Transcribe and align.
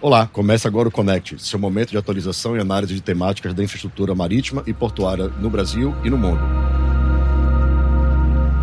Olá, 0.00 0.28
começa 0.28 0.68
agora 0.68 0.86
o 0.86 0.92
Connect, 0.92 1.42
seu 1.44 1.58
momento 1.58 1.90
de 1.90 1.98
atualização 1.98 2.56
e 2.56 2.60
análise 2.60 2.94
de 2.94 3.00
temáticas 3.00 3.52
da 3.52 3.64
infraestrutura 3.64 4.14
marítima 4.14 4.62
e 4.64 4.72
portuária 4.72 5.26
no 5.26 5.50
Brasil 5.50 5.92
e 6.04 6.10
no 6.10 6.16
mundo. 6.16 6.77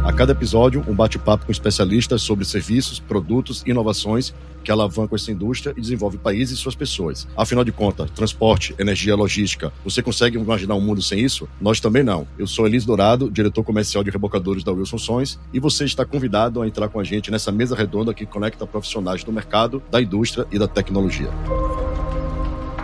A 0.05 0.13
cada 0.13 0.33
episódio, 0.33 0.85
um 0.87 0.93
bate-papo 0.93 1.47
com 1.47 1.51
especialistas 1.51 2.21
sobre 2.21 2.45
serviços, 2.45 2.99
produtos 2.99 3.63
e 3.65 3.71
inovações 3.71 4.35
que 4.63 4.71
alavancam 4.71 5.15
essa 5.15 5.31
indústria 5.31 5.73
e 5.75 5.81
desenvolvem 5.81 6.19
países 6.19 6.59
e 6.59 6.61
suas 6.61 6.75
pessoas. 6.75 7.27
Afinal 7.35 7.63
de 7.63 7.71
contas, 7.71 8.11
transporte, 8.11 8.75
energia, 8.77 9.15
logística, 9.15 9.73
você 9.83 10.03
consegue 10.03 10.37
imaginar 10.37 10.75
um 10.75 10.81
mundo 10.81 11.01
sem 11.01 11.19
isso? 11.19 11.49
Nós 11.59 11.79
também 11.79 12.03
não. 12.03 12.27
Eu 12.37 12.45
sou 12.45 12.67
Elis 12.67 12.85
Dourado, 12.85 13.31
diretor 13.31 13.63
comercial 13.63 14.03
de 14.03 14.11
rebocadores 14.11 14.63
da 14.63 14.71
Wilson 14.71 14.99
Sons, 14.99 15.39
e 15.51 15.59
você 15.59 15.85
está 15.85 16.05
convidado 16.05 16.61
a 16.61 16.67
entrar 16.67 16.87
com 16.87 16.99
a 16.99 17.03
gente 17.03 17.31
nessa 17.31 17.51
mesa 17.51 17.75
redonda 17.75 18.13
que 18.13 18.27
conecta 18.27 18.67
profissionais 18.67 19.23
do 19.23 19.33
mercado, 19.33 19.81
da 19.89 19.99
indústria 19.99 20.45
e 20.51 20.59
da 20.59 20.67
tecnologia. 20.67 21.31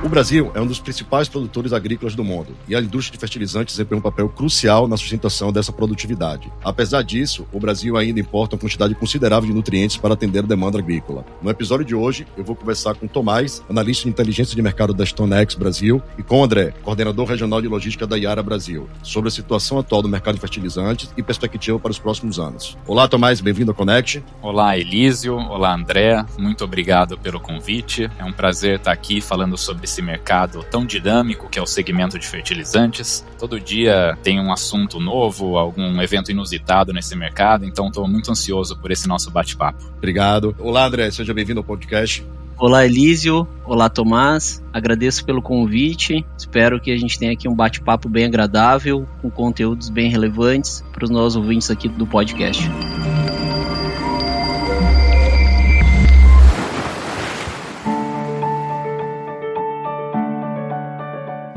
O 0.04 0.10
Brasil 0.10 0.52
é 0.56 0.60
um 0.60 0.66
dos 0.66 0.80
principais 0.80 1.30
produtores 1.30 1.72
agrícolas 1.72 2.16
do 2.16 2.24
mundo 2.24 2.58
e 2.68 2.76
a 2.76 2.82
indústria 2.82 3.16
de 3.16 3.20
fertilizantes 3.20 3.76
desempenha 3.76 4.00
um 4.00 4.02
papel 4.02 4.28
crucial 4.30 4.88
na 4.88 4.98
sustentação 4.98 5.52
dessa 5.52 5.72
produtividade. 5.72 6.52
Apesar 6.64 7.04
disso, 7.04 7.48
o 7.54 7.60
Brasil 7.60 7.96
ainda 7.96 8.20
importa 8.20 8.56
uma 8.56 8.62
quantidade 8.62 8.96
considerável 8.96 9.48
de 9.48 9.54
nutrientes 9.54 9.98
para 9.98 10.16
atender 10.16 10.40
a 10.40 10.48
demanda 10.48 10.80
agrícola. 10.80 11.24
No 11.40 11.52
episódio 11.52 11.86
de 11.86 11.94
hoje, 11.94 12.26
eu 12.36 12.44
vou 12.44 12.56
conversar 12.56 12.96
com 12.96 13.08
Tomás, 13.08 13.62
analista 13.70 14.06
de 14.06 14.10
inteligência 14.10 14.56
de 14.56 14.62
mercado 14.64 14.92
da 14.92 15.06
StoneX 15.06 15.54
Brasil, 15.54 16.02
e 16.18 16.24
com 16.24 16.44
André, 16.44 16.74
coordenador 16.82 17.28
regional 17.28 17.62
de 17.62 17.68
logística 17.68 18.08
da 18.08 18.18
Iara 18.18 18.42
Brasil, 18.42 18.90
sobre 19.04 19.28
a 19.28 19.32
situação 19.32 19.78
atual 19.78 20.02
do 20.02 20.10
mercado 20.10 20.34
de 20.34 20.42
fertilizantes 20.42 21.14
e 21.16 21.22
perspectiva 21.22 21.78
para 21.78 21.92
os 21.92 22.00
próximos 22.00 22.40
anos. 22.40 22.76
Olá, 22.88 23.08
Tomás, 23.08 23.40
bem-vindo 23.40 23.70
ao 23.70 23.76
Connect. 23.76 24.24
Olá, 24.42 24.76
Elísio. 24.76 25.36
Olá, 25.36 25.76
André. 25.76 26.26
Muito 26.40 26.64
obrigado 26.64 27.20
pelo 27.20 27.40
convite. 27.40 28.10
É 28.18 28.26
um 28.26 28.34
prazer 28.34 28.78
estar 28.78 28.92
aqui 28.92 29.22
falando 29.22 29.56
sobre 29.56 29.91
esse 29.92 30.02
mercado 30.02 30.64
tão 30.72 30.86
dinâmico 30.86 31.50
que 31.50 31.60
é 31.60 31.62
o 31.62 31.66
segmento 31.66 32.18
de 32.18 32.26
fertilizantes. 32.26 33.26
Todo 33.38 33.60
dia 33.60 34.18
tem 34.24 34.40
um 34.40 34.52
assunto 34.52 35.00
novo, 35.00 35.58
algum 35.58 36.02
evento 36.02 36.32
inusitado 36.32 36.94
nesse 36.94 37.16
mercado, 37.16 37.66
então 37.66 37.88
estou 37.88 38.08
muito 38.08 38.32
ansioso 38.32 38.78
por 38.78 38.90
esse 38.90 39.08
nosso 39.08 39.30
bate-papo. 39.30 39.84
Obrigado. 39.98 40.56
Olá, 40.58 40.86
André, 40.86 41.12
seja 41.12 41.34
bem-vindo 41.34 41.60
ao 41.60 41.64
podcast. 41.64 42.26
Olá, 42.58 42.86
Elísio. 42.86 43.48
Olá, 43.66 43.90
Tomás. 43.90 44.64
Agradeço 44.72 45.26
pelo 45.26 45.42
convite. 45.42 46.24
Espero 46.38 46.80
que 46.80 46.92
a 46.92 46.98
gente 46.98 47.18
tenha 47.18 47.34
aqui 47.34 47.50
um 47.50 47.56
bate-papo 47.56 48.08
bem 48.08 48.26
agradável, 48.26 49.08
com 49.22 49.32
conteúdos 49.32 49.90
bem 49.90 50.10
relevantes 50.10 50.84
para 50.94 51.04
os 51.04 51.10
nossos 51.10 51.36
ouvintes 51.36 51.72
aqui 51.72 51.90
do 51.90 52.06
podcast. 52.06 52.70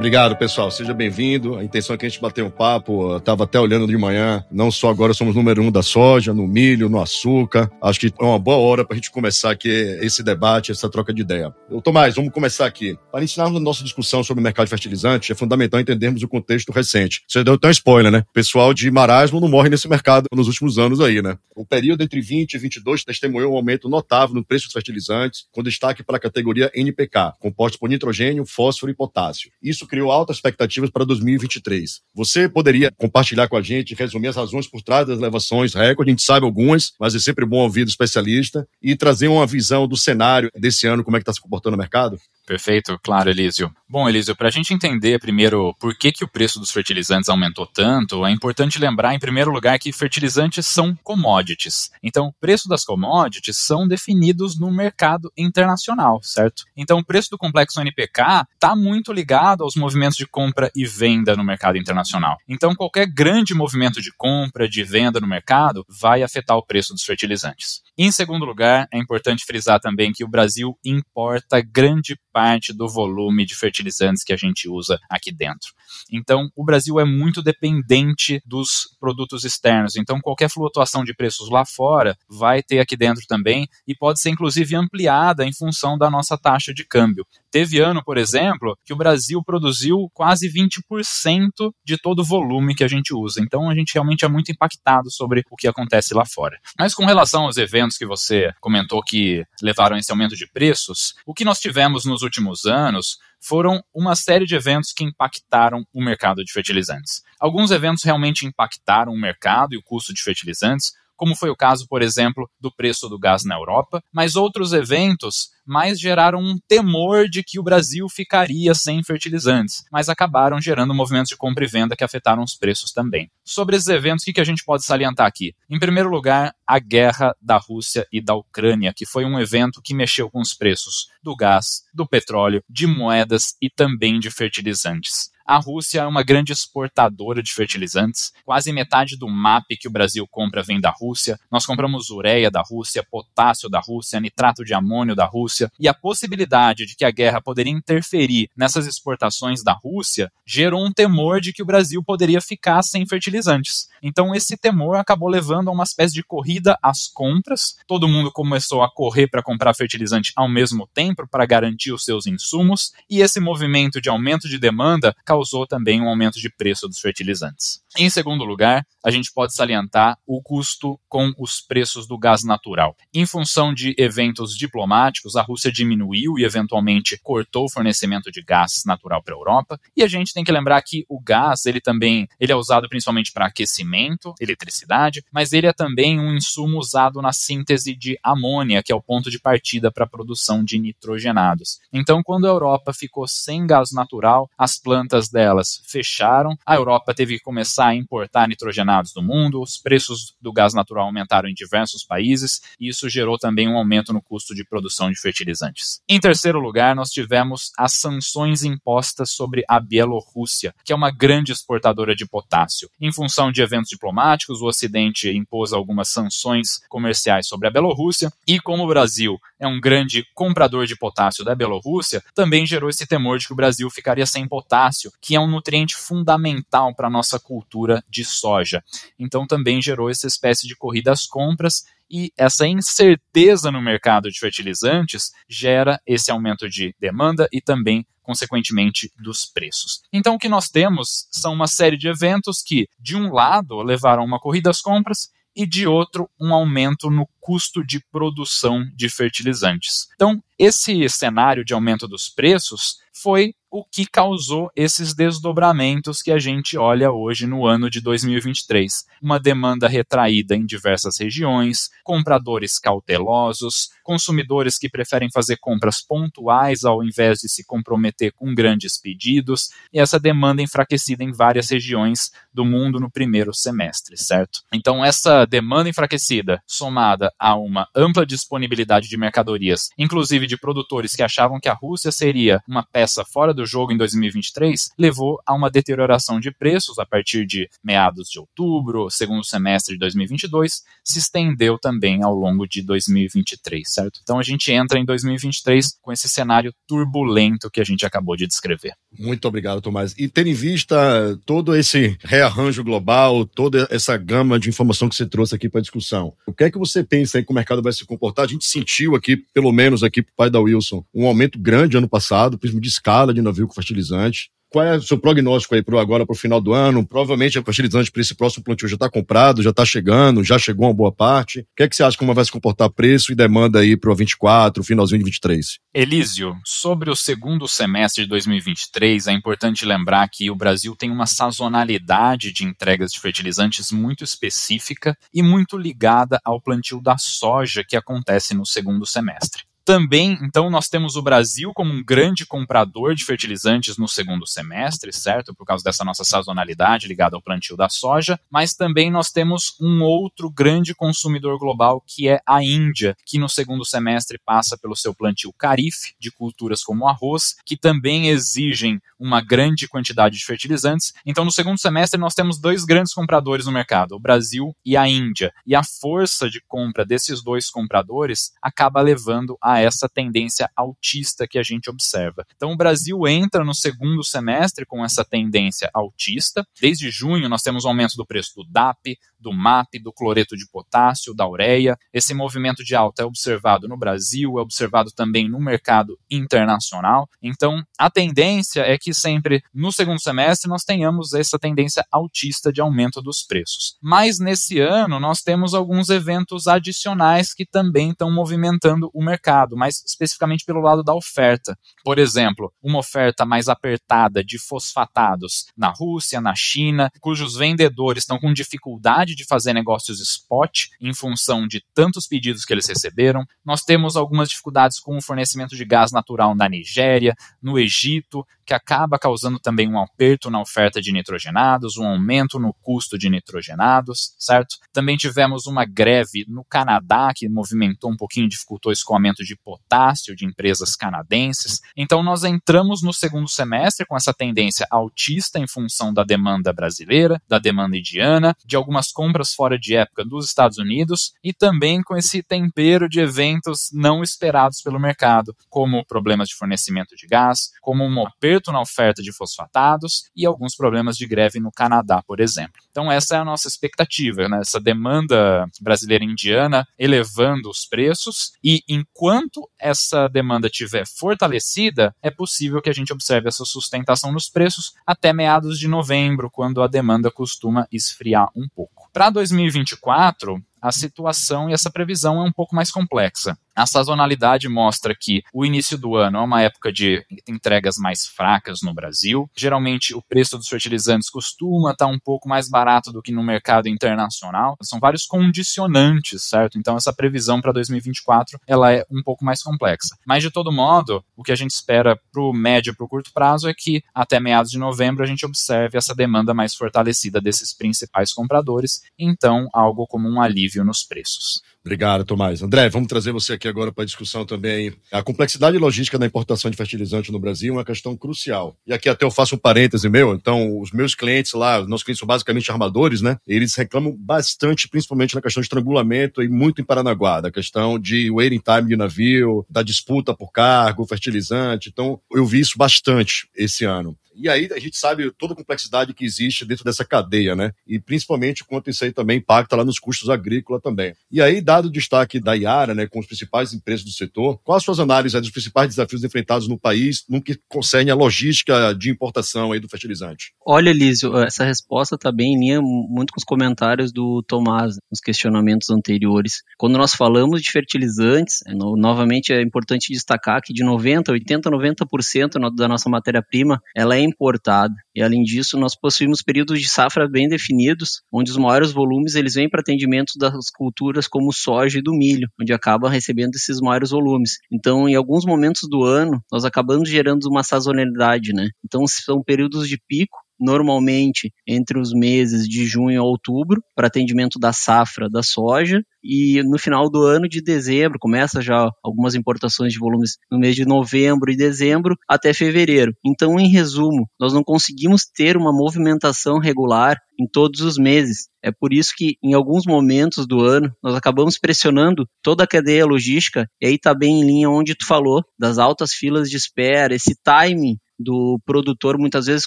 Obrigado, 0.04 0.36
pessoal. 0.36 0.70
Seja 0.70 0.92
bem-vindo. 0.92 1.56
A 1.56 1.64
intenção 1.64 1.94
é 1.94 1.96
que 1.96 2.04
a 2.04 2.08
gente 2.10 2.20
bater 2.20 2.44
um 2.44 2.50
papo. 2.50 3.14
Eu 3.14 3.20
tava 3.20 3.44
até 3.44 3.58
olhando 3.58 3.86
de 3.86 3.96
manhã. 3.96 4.44
Não 4.52 4.70
só 4.70 4.90
agora 4.90 5.14
somos 5.14 5.34
número 5.34 5.62
um 5.62 5.72
da 5.72 5.82
soja, 5.82 6.34
no 6.34 6.46
milho, 6.46 6.90
no 6.90 7.00
açúcar. 7.00 7.70
Acho 7.80 8.00
que 8.00 8.08
é 8.08 8.22
uma 8.22 8.38
boa 8.38 8.58
hora 8.58 8.84
para 8.84 8.92
a 8.92 8.96
gente 8.96 9.10
começar 9.10 9.50
aqui 9.50 9.70
esse 10.02 10.22
debate, 10.22 10.70
essa 10.70 10.90
troca 10.90 11.10
de 11.10 11.22
ideia. 11.22 11.54
Eu, 11.70 11.80
Tomás, 11.80 12.14
vamos 12.16 12.34
começar 12.34 12.66
aqui. 12.66 12.98
Para 13.10 13.20
iniciarmos 13.20 13.56
a 13.56 13.60
nossa 13.60 13.82
discussão 13.82 14.22
sobre 14.22 14.42
o 14.42 14.44
mercado 14.44 14.66
de 14.66 14.70
fertilizantes, 14.70 15.30
é 15.30 15.34
fundamental 15.34 15.80
entendermos 15.80 16.22
o 16.22 16.28
contexto 16.28 16.70
recente. 16.70 17.22
Você 17.26 17.42
deu 17.42 17.54
até 17.54 17.68
um 17.68 17.70
spoiler, 17.70 18.12
né? 18.12 18.24
O 18.28 18.32
pessoal 18.34 18.74
de 18.74 18.90
marasmo 18.90 19.40
não 19.40 19.48
morre 19.48 19.70
nesse 19.70 19.88
mercado 19.88 20.26
nos 20.30 20.48
últimos 20.48 20.76
anos 20.76 21.00
aí, 21.00 21.22
né? 21.22 21.38
O 21.56 21.64
período 21.64 22.02
entre 22.02 22.20
20 22.20 22.52
e 22.52 22.58
22 22.58 23.04
testemunhou 23.04 23.54
um 23.54 23.56
aumento 23.56 23.88
notável 23.88 24.34
no 24.34 24.44
preço 24.44 24.66
dos 24.66 24.74
fertilizantes, 24.74 25.46
com 25.50 25.62
destaque 25.62 26.02
para 26.02 26.18
a 26.18 26.20
categoria 26.20 26.70
NPK, 26.74 27.32
composto 27.40 27.78
por 27.78 27.88
nitrogênio, 27.88 28.44
fósforo 28.44 28.92
e 28.92 28.94
potássio. 28.94 29.50
Isso 29.62 29.86
criou 29.94 30.10
altas 30.10 30.36
expectativas 30.36 30.90
para 30.90 31.04
2023. 31.04 32.00
Você 32.12 32.48
poderia 32.48 32.90
compartilhar 32.90 33.46
com 33.46 33.56
a 33.56 33.62
gente, 33.62 33.94
resumir 33.94 34.26
as 34.26 34.34
razões 34.34 34.66
por 34.66 34.82
trás 34.82 35.06
das 35.06 35.18
elevações 35.18 35.72
recorde? 35.72 36.10
A 36.10 36.12
gente 36.12 36.22
sabe 36.22 36.44
algumas, 36.44 36.92
mas 36.98 37.14
é 37.14 37.20
sempre 37.20 37.46
bom 37.46 37.58
ouvir 37.58 37.84
do 37.84 37.90
especialista 37.90 38.66
e 38.82 38.96
trazer 38.96 39.28
uma 39.28 39.46
visão 39.46 39.86
do 39.86 39.96
cenário 39.96 40.50
desse 40.56 40.84
ano, 40.88 41.04
como 41.04 41.16
é 41.16 41.20
que 41.20 41.22
está 41.22 41.32
se 41.32 41.40
comportando 41.40 41.76
o 41.76 41.78
mercado? 41.78 42.18
Perfeito, 42.46 42.98
claro, 43.02 43.30
Elísio. 43.30 43.72
Bom, 43.88 44.08
Elísio, 44.08 44.36
para 44.36 44.48
a 44.48 44.50
gente 44.50 44.74
entender 44.74 45.18
primeiro 45.18 45.74
por 45.80 45.96
que, 45.96 46.12
que 46.12 46.24
o 46.24 46.28
preço 46.28 46.60
dos 46.60 46.70
fertilizantes 46.70 47.28
aumentou 47.28 47.66
tanto, 47.66 48.26
é 48.26 48.30
importante 48.30 48.78
lembrar, 48.78 49.14
em 49.14 49.18
primeiro 49.18 49.50
lugar, 49.50 49.78
que 49.78 49.92
fertilizantes 49.92 50.66
são 50.66 50.94
commodities. 51.02 51.90
Então, 52.02 52.26
o 52.26 52.32
preço 52.32 52.68
das 52.68 52.84
commodities 52.84 53.56
são 53.56 53.88
definidos 53.88 54.58
no 54.58 54.70
mercado 54.70 55.32
internacional, 55.36 56.20
certo? 56.22 56.64
Então, 56.76 56.98
o 56.98 57.04
preço 57.04 57.30
do 57.30 57.38
complexo 57.38 57.80
NPK 57.80 58.46
está 58.52 58.76
muito 58.76 59.12
ligado 59.12 59.62
aos 59.62 59.74
movimentos 59.74 60.16
de 60.16 60.26
compra 60.26 60.70
e 60.74 60.84
venda 60.84 61.34
no 61.36 61.44
mercado 61.44 61.78
internacional. 61.78 62.36
Então, 62.46 62.74
qualquer 62.74 63.06
grande 63.06 63.54
movimento 63.54 64.02
de 64.02 64.12
compra, 64.16 64.68
de 64.68 64.82
venda 64.82 65.18
no 65.18 65.26
mercado, 65.26 65.84
vai 65.88 66.22
afetar 66.22 66.56
o 66.56 66.66
preço 66.66 66.92
dos 66.92 67.04
fertilizantes. 67.04 67.82
Em 67.96 68.10
segundo 68.10 68.44
lugar, 68.44 68.88
é 68.92 68.98
importante 68.98 69.44
frisar 69.46 69.78
também 69.78 70.12
que 70.12 70.24
o 70.24 70.28
Brasil 70.28 70.76
importa 70.84 71.60
grande 71.60 72.18
parte 72.34 72.72
do 72.72 72.88
volume 72.88 73.46
de 73.46 73.54
fertilizantes 73.54 74.24
que 74.24 74.32
a 74.32 74.36
gente 74.36 74.68
usa 74.68 74.98
aqui 75.08 75.30
dentro. 75.30 75.72
Então, 76.10 76.50
o 76.56 76.64
Brasil 76.64 76.98
é 76.98 77.04
muito 77.04 77.40
dependente 77.40 78.42
dos 78.44 78.96
produtos 78.98 79.44
externos. 79.44 79.94
Então, 79.96 80.20
qualquer 80.20 80.50
flutuação 80.50 81.04
de 81.04 81.14
preços 81.14 81.48
lá 81.48 81.64
fora 81.64 82.18
vai 82.28 82.60
ter 82.60 82.80
aqui 82.80 82.96
dentro 82.96 83.24
também 83.28 83.68
e 83.86 83.94
pode 83.94 84.20
ser 84.20 84.30
inclusive 84.30 84.74
ampliada 84.74 85.44
em 85.44 85.52
função 85.52 85.96
da 85.96 86.10
nossa 86.10 86.36
taxa 86.36 86.74
de 86.74 86.84
câmbio. 86.84 87.24
Teve 87.52 87.78
ano, 87.78 88.02
por 88.04 88.18
exemplo, 88.18 88.76
que 88.84 88.92
o 88.92 88.96
Brasil 88.96 89.40
produziu 89.44 90.10
quase 90.12 90.50
20% 90.50 91.72
de 91.84 91.96
todo 91.96 92.18
o 92.18 92.24
volume 92.24 92.74
que 92.74 92.82
a 92.82 92.88
gente 92.88 93.14
usa. 93.14 93.40
Então, 93.40 93.70
a 93.70 93.74
gente 93.76 93.94
realmente 93.94 94.24
é 94.24 94.28
muito 94.28 94.50
impactado 94.50 95.08
sobre 95.08 95.44
o 95.48 95.54
que 95.54 95.68
acontece 95.68 96.12
lá 96.14 96.24
fora. 96.26 96.58
Mas 96.76 96.94
com 96.94 97.04
relação 97.04 97.44
aos 97.44 97.56
eventos 97.56 97.96
que 97.96 98.04
você 98.04 98.52
comentou 98.60 99.00
que 99.02 99.44
levaram 99.62 99.94
a 99.94 100.00
esse 100.00 100.10
aumento 100.10 100.34
de 100.34 100.48
preços, 100.48 101.14
o 101.24 101.32
que 101.32 101.44
nós 101.44 101.60
tivemos 101.60 102.04
nos 102.04 102.23
últimos 102.24 102.64
anos 102.64 103.18
foram 103.40 103.80
uma 103.94 104.16
série 104.16 104.46
de 104.46 104.56
eventos 104.56 104.92
que 104.92 105.04
impactaram 105.04 105.84
o 105.92 106.02
mercado 106.02 106.42
de 106.42 106.52
fertilizantes. 106.52 107.22
Alguns 107.38 107.70
eventos 107.70 108.02
realmente 108.02 108.46
impactaram 108.46 109.12
o 109.12 109.20
mercado 109.20 109.74
e 109.74 109.76
o 109.76 109.82
custo 109.82 110.12
de 110.12 110.22
fertilizantes, 110.22 110.92
como 111.16 111.36
foi 111.36 111.50
o 111.50 111.56
caso, 111.56 111.86
por 111.88 112.02
exemplo, 112.02 112.48
do 112.60 112.70
preço 112.70 113.08
do 113.08 113.18
gás 113.18 113.44
na 113.44 113.54
Europa, 113.54 114.02
mas 114.12 114.36
outros 114.36 114.72
eventos 114.72 115.50
mais 115.66 115.98
geraram 115.98 116.40
um 116.40 116.58
temor 116.68 117.28
de 117.28 117.42
que 117.42 117.58
o 117.58 117.62
Brasil 117.62 118.06
ficaria 118.08 118.74
sem 118.74 119.02
fertilizantes, 119.02 119.84
mas 119.90 120.08
acabaram 120.08 120.60
gerando 120.60 120.94
movimentos 120.94 121.30
de 121.30 121.36
compra 121.36 121.64
e 121.64 121.68
venda 121.68 121.96
que 121.96 122.04
afetaram 122.04 122.42
os 122.42 122.54
preços 122.54 122.92
também. 122.92 123.30
Sobre 123.42 123.76
esses 123.76 123.88
eventos, 123.88 124.26
o 124.26 124.32
que 124.32 124.40
a 124.40 124.44
gente 124.44 124.64
pode 124.64 124.84
salientar 124.84 125.26
aqui? 125.26 125.54
Em 125.70 125.78
primeiro 125.78 126.10
lugar, 126.10 126.54
a 126.66 126.78
guerra 126.78 127.34
da 127.40 127.56
Rússia 127.56 128.06
e 128.12 128.20
da 128.20 128.34
Ucrânia, 128.34 128.92
que 128.94 129.06
foi 129.06 129.24
um 129.24 129.38
evento 129.38 129.80
que 129.82 129.94
mexeu 129.94 130.30
com 130.30 130.40
os 130.40 130.52
preços 130.52 131.08
do 131.22 131.34
gás, 131.34 131.84
do 131.92 132.06
petróleo, 132.06 132.62
de 132.68 132.86
moedas 132.86 133.54
e 133.60 133.70
também 133.70 134.18
de 134.18 134.30
fertilizantes. 134.30 135.33
A 135.46 135.58
Rússia 135.58 136.00
é 136.00 136.06
uma 136.06 136.22
grande 136.22 136.54
exportadora 136.54 137.42
de 137.42 137.52
fertilizantes. 137.52 138.32
Quase 138.46 138.72
metade 138.72 139.14
do 139.14 139.28
MAP 139.28 139.76
que 139.78 139.86
o 139.86 139.90
Brasil 139.90 140.26
compra 140.26 140.62
vem 140.62 140.80
da 140.80 140.88
Rússia. 140.88 141.38
Nós 141.50 141.66
compramos 141.66 142.08
ureia 142.08 142.50
da 142.50 142.62
Rússia, 142.62 143.06
potássio 143.10 143.68
da 143.68 143.78
Rússia, 143.78 144.18
nitrato 144.18 144.64
de 144.64 144.72
amônio 144.72 145.14
da 145.14 145.26
Rússia. 145.26 145.70
E 145.78 145.86
a 145.86 145.92
possibilidade 145.92 146.86
de 146.86 146.96
que 146.96 147.04
a 147.04 147.10
guerra 147.10 147.42
poderia 147.42 147.70
interferir 147.70 148.48
nessas 148.56 148.86
exportações 148.86 149.62
da 149.62 149.74
Rússia 149.74 150.32
gerou 150.46 150.82
um 150.82 150.90
temor 150.90 151.42
de 151.42 151.52
que 151.52 151.62
o 151.62 151.66
Brasil 151.66 152.02
poderia 152.02 152.40
ficar 152.40 152.82
sem 152.82 153.06
fertilizantes. 153.06 153.88
Então, 154.02 154.34
esse 154.34 154.56
temor 154.56 154.96
acabou 154.96 155.28
levando 155.28 155.68
a 155.68 155.72
uma 155.72 155.84
espécie 155.84 156.14
de 156.14 156.22
corrida 156.22 156.78
às 156.82 157.06
compras. 157.06 157.76
Todo 157.86 158.08
mundo 158.08 158.32
começou 158.32 158.82
a 158.82 158.90
correr 158.90 159.26
para 159.26 159.42
comprar 159.42 159.74
fertilizante 159.74 160.32
ao 160.34 160.48
mesmo 160.48 160.88
tempo 160.94 161.26
para 161.28 161.44
garantir 161.44 161.92
os 161.92 162.02
seus 162.02 162.26
insumos. 162.26 162.94
E 163.10 163.20
esse 163.20 163.40
movimento 163.40 164.00
de 164.00 164.08
aumento 164.08 164.48
de 164.48 164.58
demanda 164.58 165.14
causou 165.34 165.66
também 165.66 166.00
um 166.00 166.08
aumento 166.08 166.38
de 166.38 166.48
preço 166.48 166.86
dos 166.86 167.00
fertilizantes. 167.00 167.82
Em 167.98 168.08
segundo 168.08 168.44
lugar, 168.44 168.86
a 169.04 169.10
gente 169.10 169.32
pode 169.32 169.54
salientar 169.54 170.16
o 170.26 170.40
custo 170.40 170.98
com 171.08 171.32
os 171.38 171.60
preços 171.60 172.06
do 172.06 172.16
gás 172.16 172.44
natural. 172.44 172.96
Em 173.12 173.26
função 173.26 173.74
de 173.74 173.94
eventos 173.98 174.56
diplomáticos, 174.56 175.34
a 175.34 175.42
Rússia 175.42 175.72
diminuiu 175.72 176.38
e 176.38 176.44
eventualmente 176.44 177.18
cortou 177.22 177.64
o 177.64 177.70
fornecimento 177.70 178.30
de 178.30 178.42
gás 178.42 178.82
natural 178.86 179.22
para 179.22 179.34
a 179.34 179.36
Europa. 179.36 179.80
E 179.96 180.02
a 180.02 180.08
gente 180.08 180.32
tem 180.32 180.44
que 180.44 180.52
lembrar 180.52 180.80
que 180.82 181.04
o 181.08 181.20
gás, 181.20 181.66
ele 181.66 181.80
também, 181.80 182.28
ele 182.38 182.52
é 182.52 182.56
usado 182.56 182.88
principalmente 182.88 183.32
para 183.32 183.46
aquecimento, 183.46 184.34
eletricidade, 184.40 185.24
mas 185.32 185.52
ele 185.52 185.66
é 185.66 185.72
também 185.72 186.20
um 186.20 186.34
insumo 186.36 186.78
usado 186.78 187.20
na 187.20 187.32
síntese 187.32 187.94
de 187.94 188.18
amônia, 188.22 188.82
que 188.82 188.92
é 188.92 188.94
o 188.94 189.02
ponto 189.02 189.30
de 189.30 189.40
partida 189.40 189.90
para 189.90 190.04
a 190.04 190.08
produção 190.08 190.64
de 190.64 190.78
nitrogenados. 190.78 191.80
Então, 191.92 192.22
quando 192.22 192.46
a 192.46 192.50
Europa 192.50 192.92
ficou 192.92 193.26
sem 193.26 193.66
gás 193.66 193.92
natural, 193.92 194.48
as 194.56 194.78
plantas 194.78 195.23
muitas 195.24 195.28
delas 195.28 195.80
fecharam. 195.86 196.56
A 196.66 196.74
Europa 196.74 197.14
teve 197.14 197.38
que 197.38 197.44
começar 197.44 197.88
a 197.88 197.94
importar 197.94 198.48
nitrogenados 198.48 199.12
do 199.12 199.22
mundo, 199.22 199.60
os 199.60 199.78
preços 199.78 200.34
do 200.40 200.52
gás 200.52 200.74
natural 200.74 201.06
aumentaram 201.06 201.48
em 201.48 201.54
diversos 201.54 202.04
países 202.04 202.60
e 202.78 202.88
isso 202.88 203.08
gerou 203.08 203.38
também 203.38 203.68
um 203.68 203.76
aumento 203.76 204.12
no 204.12 204.22
custo 204.22 204.54
de 204.54 204.64
produção 204.64 205.10
de 205.10 205.20
fertilizantes. 205.20 206.00
Em 206.08 206.20
terceiro 206.20 206.58
lugar, 206.58 206.94
nós 206.94 207.10
tivemos 207.10 207.72
as 207.78 207.94
sanções 207.94 208.64
impostas 208.64 209.30
sobre 209.30 209.64
a 209.68 209.80
Bielorrússia, 209.80 210.74
que 210.84 210.92
é 210.92 210.96
uma 210.96 211.10
grande 211.10 211.52
exportadora 211.52 212.14
de 212.14 212.26
potássio. 212.26 212.90
Em 213.00 213.12
função 213.12 213.50
de 213.50 213.62
eventos 213.62 213.90
diplomáticos, 213.90 214.60
o 214.60 214.66
Ocidente 214.66 215.30
impôs 215.30 215.72
algumas 215.72 216.08
sanções 216.08 216.80
comerciais 216.88 217.46
sobre 217.46 217.68
a 217.68 217.70
Bielorrússia 217.70 218.32
e 218.46 218.60
como 218.60 218.84
o 218.84 218.88
Brasil 218.88 219.38
é 219.64 219.68
um 219.68 219.80
grande 219.80 220.26
comprador 220.34 220.86
de 220.86 220.96
potássio 220.96 221.44
da 221.44 221.54
Bielorrússia, 221.54 222.22
também 222.34 222.66
gerou 222.66 222.90
esse 222.90 223.06
temor 223.06 223.38
de 223.38 223.46
que 223.46 223.52
o 223.52 223.56
Brasil 223.56 223.88
ficaria 223.90 224.26
sem 224.26 224.46
potássio, 224.46 225.12
que 225.20 225.34
é 225.34 225.40
um 225.40 225.48
nutriente 225.48 225.94
fundamental 225.96 226.94
para 226.94 227.08
a 227.08 227.10
nossa 227.10 227.38
cultura 227.38 228.02
de 228.08 228.24
soja. 228.24 228.82
Então 229.18 229.46
também 229.46 229.80
gerou 229.80 230.10
essa 230.10 230.26
espécie 230.26 230.66
de 230.66 230.76
corrida 230.76 231.12
às 231.12 231.26
compras 231.26 231.84
e 232.10 232.32
essa 232.36 232.66
incerteza 232.66 233.70
no 233.70 233.80
mercado 233.80 234.30
de 234.30 234.38
fertilizantes 234.38 235.32
gera 235.48 236.00
esse 236.06 236.30
aumento 236.30 236.68
de 236.68 236.94
demanda 237.00 237.48
e 237.52 237.60
também 237.60 238.06
consequentemente 238.22 239.12
dos 239.18 239.44
preços. 239.44 240.02
Então 240.12 240.34
o 240.34 240.38
que 240.38 240.48
nós 240.48 240.68
temos 240.68 241.26
são 241.30 241.52
uma 241.52 241.66
série 241.66 241.96
de 241.96 242.08
eventos 242.08 242.62
que 242.62 242.88
de 242.98 243.16
um 243.16 243.32
lado 243.32 243.82
levaram 243.82 244.22
a 244.22 244.26
uma 244.26 244.40
corrida 244.40 244.70
às 244.70 244.80
compras 244.80 245.30
e 245.54 245.66
de 245.66 245.86
outro 245.86 246.28
um 246.40 246.52
aumento 246.52 247.10
no 247.10 247.28
custo 247.44 247.84
de 247.84 248.00
produção 248.10 248.82
de 248.96 249.10
fertilizantes. 249.10 250.08
Então, 250.14 250.42
esse 250.58 251.06
cenário 251.10 251.62
de 251.62 251.74
aumento 251.74 252.08
dos 252.08 252.30
preços 252.30 252.96
foi 253.12 253.54
o 253.70 253.84
que 253.84 254.06
causou 254.06 254.70
esses 254.76 255.14
desdobramentos 255.14 256.22
que 256.22 256.30
a 256.30 256.38
gente 256.38 256.78
olha 256.78 257.10
hoje 257.10 257.44
no 257.44 257.66
ano 257.66 257.90
de 257.90 258.00
2023. 258.00 259.04
Uma 259.20 259.40
demanda 259.40 259.88
retraída 259.88 260.54
em 260.54 260.64
diversas 260.64 261.18
regiões, 261.18 261.90
compradores 262.04 262.78
cautelosos, 262.78 263.88
consumidores 264.04 264.78
que 264.78 264.88
preferem 264.88 265.28
fazer 265.28 265.56
compras 265.56 266.00
pontuais 266.00 266.84
ao 266.84 267.02
invés 267.02 267.40
de 267.40 267.48
se 267.48 267.64
comprometer 267.64 268.32
com 268.32 268.54
grandes 268.54 269.00
pedidos, 269.00 269.70
e 269.92 269.98
essa 269.98 270.20
demanda 270.20 270.62
enfraquecida 270.62 271.24
em 271.24 271.32
várias 271.32 271.68
regiões 271.68 272.30
do 272.52 272.64
mundo 272.64 273.00
no 273.00 273.10
primeiro 273.10 273.52
semestre, 273.52 274.16
certo? 274.16 274.60
Então, 274.72 275.04
essa 275.04 275.44
demanda 275.46 275.88
enfraquecida, 275.88 276.62
somada 276.64 277.32
a 277.38 277.56
uma 277.56 277.88
ampla 277.94 278.24
disponibilidade 278.24 279.08
de 279.08 279.16
mercadorias, 279.16 279.90
inclusive 279.98 280.46
de 280.46 280.56
produtores 280.56 281.14
que 281.14 281.22
achavam 281.22 281.60
que 281.60 281.68
a 281.68 281.74
Rússia 281.74 282.10
seria 282.10 282.62
uma 282.66 282.82
peça 282.82 283.24
fora 283.24 283.52
do 283.52 283.66
jogo 283.66 283.92
em 283.92 283.96
2023, 283.96 284.90
levou 284.98 285.40
a 285.46 285.54
uma 285.54 285.70
deterioração 285.70 286.40
de 286.40 286.50
preços 286.50 286.98
a 286.98 287.06
partir 287.06 287.46
de 287.46 287.68
meados 287.82 288.28
de 288.28 288.38
outubro, 288.38 289.10
segundo 289.10 289.44
semestre 289.44 289.94
de 289.94 290.00
2022, 290.00 290.82
se 291.02 291.18
estendeu 291.18 291.78
também 291.78 292.22
ao 292.22 292.34
longo 292.34 292.66
de 292.66 292.82
2023, 292.82 293.82
certo? 293.86 294.20
Então 294.22 294.38
a 294.38 294.42
gente 294.42 294.72
entra 294.72 294.98
em 294.98 295.04
2023 295.04 295.98
com 296.00 296.12
esse 296.12 296.28
cenário 296.28 296.74
turbulento 296.86 297.70
que 297.70 297.80
a 297.80 297.84
gente 297.84 298.06
acabou 298.06 298.36
de 298.36 298.46
descrever. 298.46 298.94
Muito 299.18 299.46
obrigado, 299.46 299.80
Tomás. 299.80 300.14
E 300.18 300.28
tendo 300.28 300.48
em 300.48 300.54
vista 300.54 301.38
todo 301.46 301.74
esse 301.74 302.16
rearranjo 302.22 302.82
global, 302.82 303.44
toda 303.44 303.86
essa 303.90 304.16
gama 304.16 304.58
de 304.58 304.68
informação 304.68 305.08
que 305.08 305.14
você 305.14 305.26
trouxe 305.26 305.54
aqui 305.54 305.68
para 305.68 305.78
a 305.78 305.82
discussão, 305.82 306.32
o 306.46 306.52
que 306.52 306.64
é 306.64 306.70
que 306.70 306.78
você 306.78 307.02
pensa 307.02 307.38
aí 307.38 307.44
que 307.44 307.50
o 307.50 307.54
mercado 307.54 307.82
vai 307.82 307.92
se 307.92 308.04
comportar? 308.04 308.44
A 308.44 308.48
gente 308.48 308.64
sentiu 308.64 309.14
aqui, 309.14 309.36
pelo 309.36 309.72
menos 309.72 310.02
aqui 310.02 310.22
para 310.22 310.32
o 310.32 310.36
pai 310.36 310.50
da 310.50 310.60
Wilson, 310.60 311.04
um 311.14 311.26
aumento 311.26 311.58
grande 311.58 311.96
ano 311.96 312.08
passado, 312.08 312.58
prisma 312.58 312.80
de 312.80 312.88
escala 312.88 313.32
de 313.32 313.42
navio 313.42 313.66
com 313.66 313.74
fertilizante. 313.74 314.50
Qual 314.74 314.84
é 314.84 314.96
o 314.96 315.02
seu 315.02 315.16
prognóstico 315.16 315.76
aí 315.76 315.84
pro, 315.84 316.00
agora 316.00 316.26
para 316.26 316.34
o 316.34 316.36
final 316.36 316.60
do 316.60 316.72
ano? 316.72 317.06
Provavelmente 317.06 317.56
a 317.56 317.62
fertilizante 317.62 318.10
para 318.10 318.20
esse 318.20 318.34
próximo 318.34 318.64
plantio 318.64 318.88
já 318.88 318.96
está 318.96 319.08
comprado, 319.08 319.62
já 319.62 319.70
está 319.70 319.84
chegando, 319.84 320.42
já 320.42 320.58
chegou 320.58 320.88
uma 320.88 320.92
boa 320.92 321.12
parte. 321.12 321.60
O 321.60 321.66
que 321.76 321.84
é 321.84 321.88
que 321.88 321.94
você 321.94 322.02
acha 322.02 322.18
como 322.18 322.34
vai 322.34 322.44
se 322.44 322.50
comportar 322.50 322.90
preço 322.90 323.30
e 323.30 323.36
demanda 323.36 323.78
aí 323.78 323.96
para 323.96 324.10
o 324.10 324.16
24, 324.16 324.82
finalzinho 324.82 325.20
de 325.20 325.26
23? 325.26 325.78
Elísio, 325.94 326.56
sobre 326.64 327.08
o 327.08 327.14
segundo 327.14 327.68
semestre 327.68 328.24
de 328.24 328.28
2023, 328.30 329.28
é 329.28 329.32
importante 329.32 329.86
lembrar 329.86 330.28
que 330.28 330.50
o 330.50 330.56
Brasil 330.56 330.96
tem 330.96 331.08
uma 331.08 331.26
sazonalidade 331.26 332.52
de 332.52 332.64
entregas 332.64 333.12
de 333.12 333.20
fertilizantes 333.20 333.92
muito 333.92 334.24
específica 334.24 335.16
e 335.32 335.40
muito 335.40 335.78
ligada 335.78 336.40
ao 336.44 336.60
plantio 336.60 337.00
da 337.00 337.16
soja 337.16 337.84
que 337.88 337.96
acontece 337.96 338.54
no 338.54 338.66
segundo 338.66 339.06
semestre. 339.06 339.62
Também, 339.84 340.38
então, 340.40 340.70
nós 340.70 340.88
temos 340.88 341.14
o 341.14 341.20
Brasil 341.22 341.70
como 341.74 341.92
um 341.92 342.02
grande 342.02 342.46
comprador 342.46 343.14
de 343.14 343.22
fertilizantes 343.22 343.98
no 343.98 344.08
segundo 344.08 344.46
semestre, 344.46 345.12
certo? 345.12 345.54
Por 345.54 345.66
causa 345.66 345.84
dessa 345.84 346.02
nossa 346.02 346.24
sazonalidade 346.24 347.06
ligada 347.06 347.36
ao 347.36 347.42
plantio 347.42 347.76
da 347.76 347.90
soja, 347.90 348.40
mas 348.50 348.72
também 348.72 349.10
nós 349.10 349.30
temos 349.30 349.76
um 349.78 350.02
outro 350.02 350.50
grande 350.50 350.94
consumidor 350.94 351.58
global 351.58 352.02
que 352.06 352.28
é 352.28 352.40
a 352.46 352.64
Índia, 352.64 353.14
que 353.26 353.38
no 353.38 353.48
segundo 353.48 353.84
semestre 353.84 354.38
passa 354.38 354.78
pelo 354.78 354.96
seu 354.96 355.14
plantio 355.14 355.52
Carif 355.52 356.14
de 356.18 356.30
culturas 356.30 356.82
como 356.82 357.06
arroz, 357.06 357.56
que 357.66 357.76
também 357.76 358.28
exigem 358.28 358.98
uma 359.18 359.40
grande 359.40 359.86
quantidade 359.86 360.38
de 360.38 360.44
fertilizantes. 360.44 361.12
Então, 361.26 361.44
no 361.44 361.52
segundo 361.52 361.78
semestre, 361.78 362.18
nós 362.18 362.34
temos 362.34 362.58
dois 362.58 362.84
grandes 362.84 363.12
compradores 363.12 363.66
no 363.66 363.72
mercado, 363.72 364.14
o 364.14 364.20
Brasil 364.20 364.74
e 364.84 364.96
a 364.96 365.06
Índia. 365.08 365.52
E 365.66 365.74
a 365.74 365.82
força 365.82 366.48
de 366.48 366.60
compra 366.66 367.04
desses 367.04 367.42
dois 367.42 367.70
compradores 367.70 368.52
acaba 368.62 369.00
levando 369.00 369.56
a 369.62 369.73
essa 369.80 370.08
tendência 370.08 370.70
altista 370.76 371.46
que 371.46 371.58
a 371.58 371.62
gente 371.62 371.90
observa. 371.90 372.46
Então, 372.56 372.72
o 372.72 372.76
Brasil 372.76 373.26
entra 373.26 373.64
no 373.64 373.74
segundo 373.74 374.24
semestre 374.24 374.86
com 374.86 375.04
essa 375.04 375.24
tendência 375.24 375.90
altista. 375.92 376.66
Desde 376.80 377.10
junho, 377.10 377.48
nós 377.48 377.62
temos 377.62 377.84
um 377.84 377.88
aumento 377.88 378.16
do 378.16 378.26
preço 378.26 378.52
do 378.56 378.64
DAP, 378.64 379.18
do 379.44 379.52
MAP, 379.52 379.98
do 380.02 380.12
cloreto 380.12 380.56
de 380.56 380.66
potássio, 380.66 381.34
da 381.34 381.46
ureia. 381.46 381.96
Esse 382.12 382.32
movimento 382.32 382.82
de 382.82 382.96
alta 382.96 383.22
é 383.22 383.26
observado 383.26 383.86
no 383.86 383.96
Brasil, 383.96 384.58
é 384.58 384.62
observado 384.62 385.10
também 385.12 385.48
no 385.48 385.60
mercado 385.60 386.18
internacional. 386.30 387.28
Então, 387.42 387.84
a 387.98 388.10
tendência 388.10 388.80
é 388.80 388.96
que 388.96 389.12
sempre 389.12 389.62
no 389.72 389.92
segundo 389.92 390.20
semestre 390.20 390.68
nós 390.68 390.82
tenhamos 390.82 391.34
essa 391.34 391.58
tendência 391.58 392.04
altista 392.10 392.72
de 392.72 392.80
aumento 392.80 393.20
dos 393.20 393.42
preços. 393.42 393.96
Mas 394.02 394.38
nesse 394.38 394.80
ano 394.80 395.20
nós 395.20 395.42
temos 395.42 395.74
alguns 395.74 396.08
eventos 396.08 396.66
adicionais 396.66 397.52
que 397.52 397.66
também 397.66 398.10
estão 398.10 398.32
movimentando 398.32 399.10
o 399.12 399.22
mercado, 399.22 399.76
mais 399.76 400.02
especificamente 400.06 400.64
pelo 400.64 400.80
lado 400.80 401.02
da 401.02 401.14
oferta. 401.14 401.76
Por 402.02 402.18
exemplo, 402.18 402.72
uma 402.82 403.00
oferta 403.00 403.44
mais 403.44 403.68
apertada 403.68 404.42
de 404.42 404.58
fosfatados 404.58 405.66
na 405.76 405.90
Rússia, 405.90 406.40
na 406.40 406.54
China, 406.56 407.10
cujos 407.20 407.56
vendedores 407.56 408.22
estão 408.22 408.38
com 408.38 408.54
dificuldade 408.54 409.33
de 409.34 409.44
fazer 409.44 409.72
negócios 409.72 410.20
spot 410.20 410.88
em 411.00 411.12
função 411.12 411.66
de 411.66 411.84
tantos 411.94 412.26
pedidos 412.26 412.64
que 412.64 412.72
eles 412.72 412.88
receberam. 412.88 413.46
Nós 413.64 413.82
temos 413.82 414.16
algumas 414.16 414.48
dificuldades 414.48 414.98
com 414.98 415.16
o 415.16 415.22
fornecimento 415.22 415.76
de 415.76 415.84
gás 415.84 416.12
natural 416.12 416.54
na 416.54 416.68
Nigéria, 416.68 417.36
no 417.62 417.78
Egito, 417.78 418.46
que 418.64 418.74
acaba 418.74 419.18
causando 419.18 419.58
também 419.58 419.88
um 419.88 419.98
aperto 419.98 420.50
na 420.50 420.60
oferta 420.60 421.00
de 421.00 421.12
nitrogenados, 421.12 421.96
um 421.96 422.06
aumento 422.06 422.58
no 422.58 422.72
custo 422.74 423.18
de 423.18 423.28
nitrogenados, 423.28 424.34
certo? 424.38 424.76
Também 424.92 425.16
tivemos 425.16 425.66
uma 425.66 425.84
greve 425.84 426.44
no 426.48 426.64
Canadá 426.64 427.32
que 427.34 427.48
movimentou 427.48 428.10
um 428.10 428.16
pouquinho, 428.16 428.48
dificultou 428.48 428.90
o 428.90 428.92
escoamento 428.92 429.44
de 429.44 429.56
potássio 429.56 430.34
de 430.34 430.44
empresas 430.44 430.96
canadenses. 430.96 431.80
Então 431.96 432.22
nós 432.22 432.44
entramos 432.44 433.02
no 433.02 433.12
segundo 433.12 433.48
semestre 433.48 434.06
com 434.06 434.16
essa 434.16 434.32
tendência 434.32 434.86
altista 434.90 435.58
em 435.58 435.66
função 435.66 436.12
da 436.12 436.24
demanda 436.24 436.72
brasileira, 436.72 437.40
da 437.48 437.58
demanda 437.58 437.96
indiana, 437.96 438.56
de 438.64 438.76
algumas 438.76 439.10
compras 439.10 439.52
fora 439.52 439.78
de 439.78 439.96
época 439.96 440.24
dos 440.24 440.46
Estados 440.46 440.78
Unidos 440.78 441.32
e 441.42 441.52
também 441.52 442.02
com 442.02 442.16
esse 442.16 442.42
tempero 442.42 443.08
de 443.08 443.20
eventos 443.20 443.88
não 443.92 444.22
esperados 444.22 444.80
pelo 444.82 445.00
mercado, 445.00 445.54
como 445.68 446.04
problemas 446.06 446.48
de 446.48 446.54
fornecimento 446.54 447.14
de 447.16 447.26
gás, 447.26 447.70
como 447.80 448.04
um 448.04 448.26
aperto 448.26 448.53
na 448.72 448.80
oferta 448.80 449.22
de 449.22 449.32
fosfatados 449.32 450.24
e 450.36 450.46
alguns 450.46 450.74
problemas 450.74 451.16
de 451.16 451.26
greve 451.26 451.60
no 451.60 451.72
Canadá, 451.72 452.22
por 452.26 452.40
exemplo. 452.40 452.82
Então 452.90 453.10
essa 453.10 453.36
é 453.36 453.38
a 453.38 453.44
nossa 453.44 453.68
expectativa, 453.68 454.48
né? 454.48 454.60
essa 454.60 454.80
demanda 454.80 455.68
brasileira 455.80 456.24
indiana 456.24 456.86
elevando 456.98 457.68
os 457.68 457.86
preços 457.86 458.52
e 458.62 458.82
enquanto 458.88 459.68
essa 459.78 460.28
demanda 460.28 460.66
estiver 460.66 461.06
fortalecida, 461.06 462.14
é 462.22 462.30
possível 462.30 462.80
que 462.80 462.90
a 462.90 462.92
gente 462.92 463.12
observe 463.12 463.48
essa 463.48 463.64
sustentação 463.64 464.32
nos 464.32 464.48
preços 464.48 464.94
até 465.06 465.32
meados 465.32 465.78
de 465.78 465.88
novembro, 465.88 466.50
quando 466.50 466.82
a 466.82 466.86
demanda 466.86 467.30
costuma 467.30 467.86
esfriar 467.90 468.48
um 468.54 468.68
pouco. 468.68 469.08
Para 469.12 469.30
2024, 469.30 470.62
a 470.84 470.92
situação 470.92 471.70
e 471.70 471.72
essa 471.72 471.90
previsão 471.90 472.42
é 472.42 472.44
um 472.44 472.52
pouco 472.52 472.76
mais 472.76 472.90
complexa. 472.90 473.56
A 473.74 473.86
sazonalidade 473.86 474.68
mostra 474.68 475.16
que 475.18 475.42
o 475.52 475.64
início 475.64 475.96
do 475.96 476.14
ano 476.14 476.38
é 476.38 476.40
uma 476.42 476.60
época 476.60 476.92
de 476.92 477.24
entregas 477.48 477.96
mais 477.96 478.26
fracas 478.26 478.82
no 478.82 478.92
Brasil. 478.92 479.50
Geralmente, 479.56 480.14
o 480.14 480.22
preço 480.22 480.58
dos 480.58 480.68
fertilizantes 480.68 481.30
costuma 481.30 481.92
estar 481.92 482.06
um 482.06 482.18
pouco 482.18 482.48
mais 482.48 482.68
barato 482.68 483.10
do 483.10 483.22
que 483.22 483.32
no 483.32 483.42
mercado 483.42 483.88
internacional. 483.88 484.76
São 484.82 485.00
vários 485.00 485.24
condicionantes, 485.24 486.44
certo? 486.44 486.78
Então, 486.78 486.96
essa 486.96 487.12
previsão 487.14 487.62
para 487.62 487.72
2024 487.72 488.60
ela 488.66 488.92
é 488.92 489.04
um 489.10 489.22
pouco 489.22 489.42
mais 489.44 489.62
complexa. 489.62 490.16
Mas, 490.26 490.42
de 490.42 490.50
todo 490.50 490.70
modo, 490.70 491.24
o 491.34 491.42
que 491.42 491.50
a 491.50 491.56
gente 491.56 491.70
espera 491.70 492.20
para 492.30 492.42
o 492.42 492.52
médio 492.52 492.92
e 492.92 492.94
para 492.94 493.06
o 493.06 493.08
curto 493.08 493.32
prazo 493.32 493.68
é 493.68 493.74
que 493.74 494.04
até 494.14 494.38
meados 494.38 494.70
de 494.70 494.78
novembro 494.78 495.24
a 495.24 495.26
gente 495.26 495.46
observe 495.46 495.96
essa 495.96 496.14
demanda 496.14 496.52
mais 496.52 496.74
fortalecida 496.74 497.40
desses 497.40 497.72
principais 497.72 498.32
compradores, 498.32 499.00
então 499.18 499.66
algo 499.72 500.06
como 500.06 500.28
um 500.28 500.40
alívio 500.40 500.73
nos 500.82 501.04
preços. 501.04 501.62
Obrigado, 501.84 502.24
Tomás. 502.24 502.62
André, 502.62 502.88
vamos 502.88 503.08
trazer 503.08 503.30
você 503.30 503.52
aqui 503.52 503.68
agora 503.68 503.92
para 503.92 504.04
a 504.04 504.06
discussão 504.06 504.46
também. 504.46 504.90
A 505.12 505.22
complexidade 505.22 505.76
logística 505.76 506.18
da 506.18 506.24
importação 506.24 506.70
de 506.70 506.78
fertilizante 506.78 507.30
no 507.30 507.38
Brasil 507.38 507.74
é 507.74 507.76
uma 507.76 507.84
questão 507.84 508.16
crucial. 508.16 508.74
E 508.86 508.92
aqui 508.94 509.06
até 509.06 509.26
eu 509.26 509.30
faço 509.30 509.54
um 509.54 509.58
parêntese 509.58 510.08
meu. 510.08 510.34
Então, 510.34 510.80
os 510.80 510.92
meus 510.92 511.14
clientes 511.14 511.52
lá, 511.52 511.80
os 511.80 511.86
nossos 511.86 512.02
clientes 512.02 512.20
são 512.20 512.26
basicamente 512.26 512.72
armadores, 512.72 513.20
né? 513.20 513.36
Eles 513.46 513.74
reclamam 513.74 514.16
bastante, 514.18 514.88
principalmente 514.88 515.34
na 515.34 515.42
questão 515.42 515.60
de 515.60 515.66
estrangulamento 515.66 516.42
e 516.42 516.48
muito 516.48 516.80
em 516.80 516.84
Paranaguá, 516.84 517.42
da 517.42 517.50
questão 517.50 517.98
de 517.98 518.30
waiting 518.30 518.60
time 518.60 518.88
de 518.88 518.96
navio, 518.96 519.66
da 519.68 519.82
disputa 519.82 520.34
por 520.34 520.52
cargo, 520.52 521.06
fertilizante. 521.06 521.90
Então, 521.90 522.18
eu 522.32 522.46
vi 522.46 522.60
isso 522.60 522.78
bastante 522.78 523.46
esse 523.54 523.84
ano. 523.84 524.16
E 524.34 524.48
aí 524.48 524.68
a 524.72 524.78
gente 524.78 524.96
sabe 524.96 525.30
toda 525.30 525.52
a 525.52 525.56
complexidade 525.56 526.12
que 526.12 526.24
existe 526.24 526.64
dentro 526.64 526.84
dessa 526.84 527.04
cadeia, 527.04 527.54
né? 527.54 527.72
E 527.86 528.00
principalmente 528.00 528.64
quanto 528.64 528.90
isso 528.90 529.04
aí 529.04 529.12
também 529.12 529.38
impacta 529.38 529.76
lá 529.76 529.84
nos 529.84 529.98
custos 529.98 530.28
agrícolas 530.28 530.82
também. 530.82 531.14
E 531.30 531.40
aí, 531.40 531.60
dado 531.74 531.86
o 531.86 531.90
destaque 531.90 532.38
da 532.38 532.54
Iara, 532.54 532.94
né, 532.94 533.06
com 533.06 533.18
as 533.18 533.26
principais 533.26 533.72
empresas 533.72 534.04
do 534.04 534.10
setor, 534.10 534.60
quais 534.62 534.78
as 534.78 534.84
suas 534.84 535.00
análises 535.00 535.40
dos 535.40 535.50
principais 535.50 535.88
desafios 535.88 536.22
enfrentados 536.22 536.68
no 536.68 536.78
país 536.78 537.24
no 537.28 537.42
que 537.42 537.58
concerne 537.68 538.10
a 538.10 538.14
logística 538.14 538.94
de 538.94 539.10
importação 539.10 539.72
aí 539.72 539.80
do 539.80 539.88
fertilizante? 539.88 540.52
Olha, 540.64 540.92
Lísio, 540.92 541.36
essa 541.38 541.64
resposta 541.64 542.14
está 542.14 542.30
bem 542.30 542.54
em 542.54 542.60
linha 542.60 542.80
muito 542.80 543.32
com 543.32 543.38
os 543.38 543.44
comentários 543.44 544.12
do 544.12 544.42
Tomás, 544.46 544.96
nos 545.10 545.20
questionamentos 545.20 545.90
anteriores. 545.90 546.62
Quando 546.78 546.96
nós 546.96 547.14
falamos 547.14 547.60
de 547.60 547.70
fertilizantes, 547.70 548.60
é, 548.66 548.74
no, 548.74 548.96
novamente 548.96 549.52
é 549.52 549.60
importante 549.60 550.12
destacar 550.12 550.60
que 550.62 550.72
de 550.72 550.84
90, 550.84 551.32
80, 551.32 551.70
90% 551.70 552.74
da 552.74 552.88
nossa 552.88 553.08
matéria-prima, 553.08 553.80
ela 553.96 554.16
é 554.16 554.20
importada. 554.20 554.94
E 555.14 555.22
além 555.22 555.42
disso, 555.42 555.78
nós 555.78 555.94
possuímos 555.94 556.42
períodos 556.42 556.80
de 556.80 556.88
safra 556.88 557.28
bem 557.28 557.48
definidos, 557.48 558.22
onde 558.32 558.50
os 558.50 558.56
maiores 558.56 558.92
volumes 558.92 559.34
eles 559.34 559.54
vêm 559.54 559.68
para 559.68 559.80
atendimento 559.80 560.32
das 560.38 560.70
culturas 560.70 561.28
como 561.28 561.52
soja 561.52 561.98
e 561.98 562.02
do 562.02 562.12
milho, 562.12 562.48
onde 562.60 562.72
acaba 562.72 563.08
recebendo 563.08 563.54
esses 563.54 563.80
maiores 563.80 564.10
volumes. 564.10 564.58
Então, 564.72 565.08
em 565.08 565.14
alguns 565.14 565.44
momentos 565.44 565.88
do 565.88 566.02
ano, 566.02 566.42
nós 566.50 566.64
acabamos 566.64 567.08
gerando 567.08 567.44
uma 567.48 567.62
sazonalidade, 567.62 568.52
né? 568.52 568.68
Então, 568.84 569.06
são 569.06 569.42
períodos 569.42 569.88
de 569.88 569.98
pico 570.08 570.43
normalmente 570.58 571.52
entre 571.66 571.98
os 571.98 572.12
meses 572.12 572.68
de 572.68 572.84
junho 572.86 573.20
a 573.20 573.24
outubro, 573.24 573.82
para 573.94 574.06
atendimento 574.06 574.58
da 574.58 574.72
safra 574.72 575.28
da 575.28 575.42
soja, 575.42 576.02
e 576.22 576.62
no 576.62 576.78
final 576.78 577.10
do 577.10 577.22
ano 577.22 577.46
de 577.46 577.60
dezembro, 577.60 578.18
começa 578.18 578.62
já 578.62 578.88
algumas 579.02 579.34
importações 579.34 579.92
de 579.92 579.98
volumes 579.98 580.38
no 580.50 580.58
mês 580.58 580.74
de 580.74 580.86
novembro 580.86 581.50
e 581.50 581.56
dezembro 581.56 582.16
até 582.26 582.54
fevereiro. 582.54 583.12
Então, 583.24 583.60
em 583.60 583.68
resumo, 583.68 584.26
nós 584.40 584.54
não 584.54 584.64
conseguimos 584.64 585.26
ter 585.26 585.56
uma 585.56 585.70
movimentação 585.70 586.58
regular 586.58 587.18
em 587.38 587.46
todos 587.46 587.80
os 587.80 587.98
meses. 587.98 588.48
É 588.62 588.70
por 588.72 588.92
isso 588.92 589.12
que, 589.14 589.36
em 589.42 589.52
alguns 589.52 589.84
momentos 589.86 590.46
do 590.46 590.60
ano, 590.60 590.90
nós 591.02 591.14
acabamos 591.14 591.58
pressionando 591.58 592.26
toda 592.42 592.64
a 592.64 592.66
cadeia 592.66 593.04
logística, 593.04 593.68
e 593.80 593.86
aí 593.86 593.94
está 593.94 594.14
bem 594.14 594.40
em 594.40 594.46
linha 594.46 594.70
onde 594.70 594.94
tu 594.94 595.06
falou, 595.06 595.42
das 595.58 595.78
altas 595.78 596.12
filas 596.12 596.48
de 596.48 596.56
espera, 596.56 597.14
esse 597.14 597.34
timing 597.42 597.96
do 598.18 598.58
produtor 598.64 599.18
muitas 599.18 599.46
vezes 599.46 599.66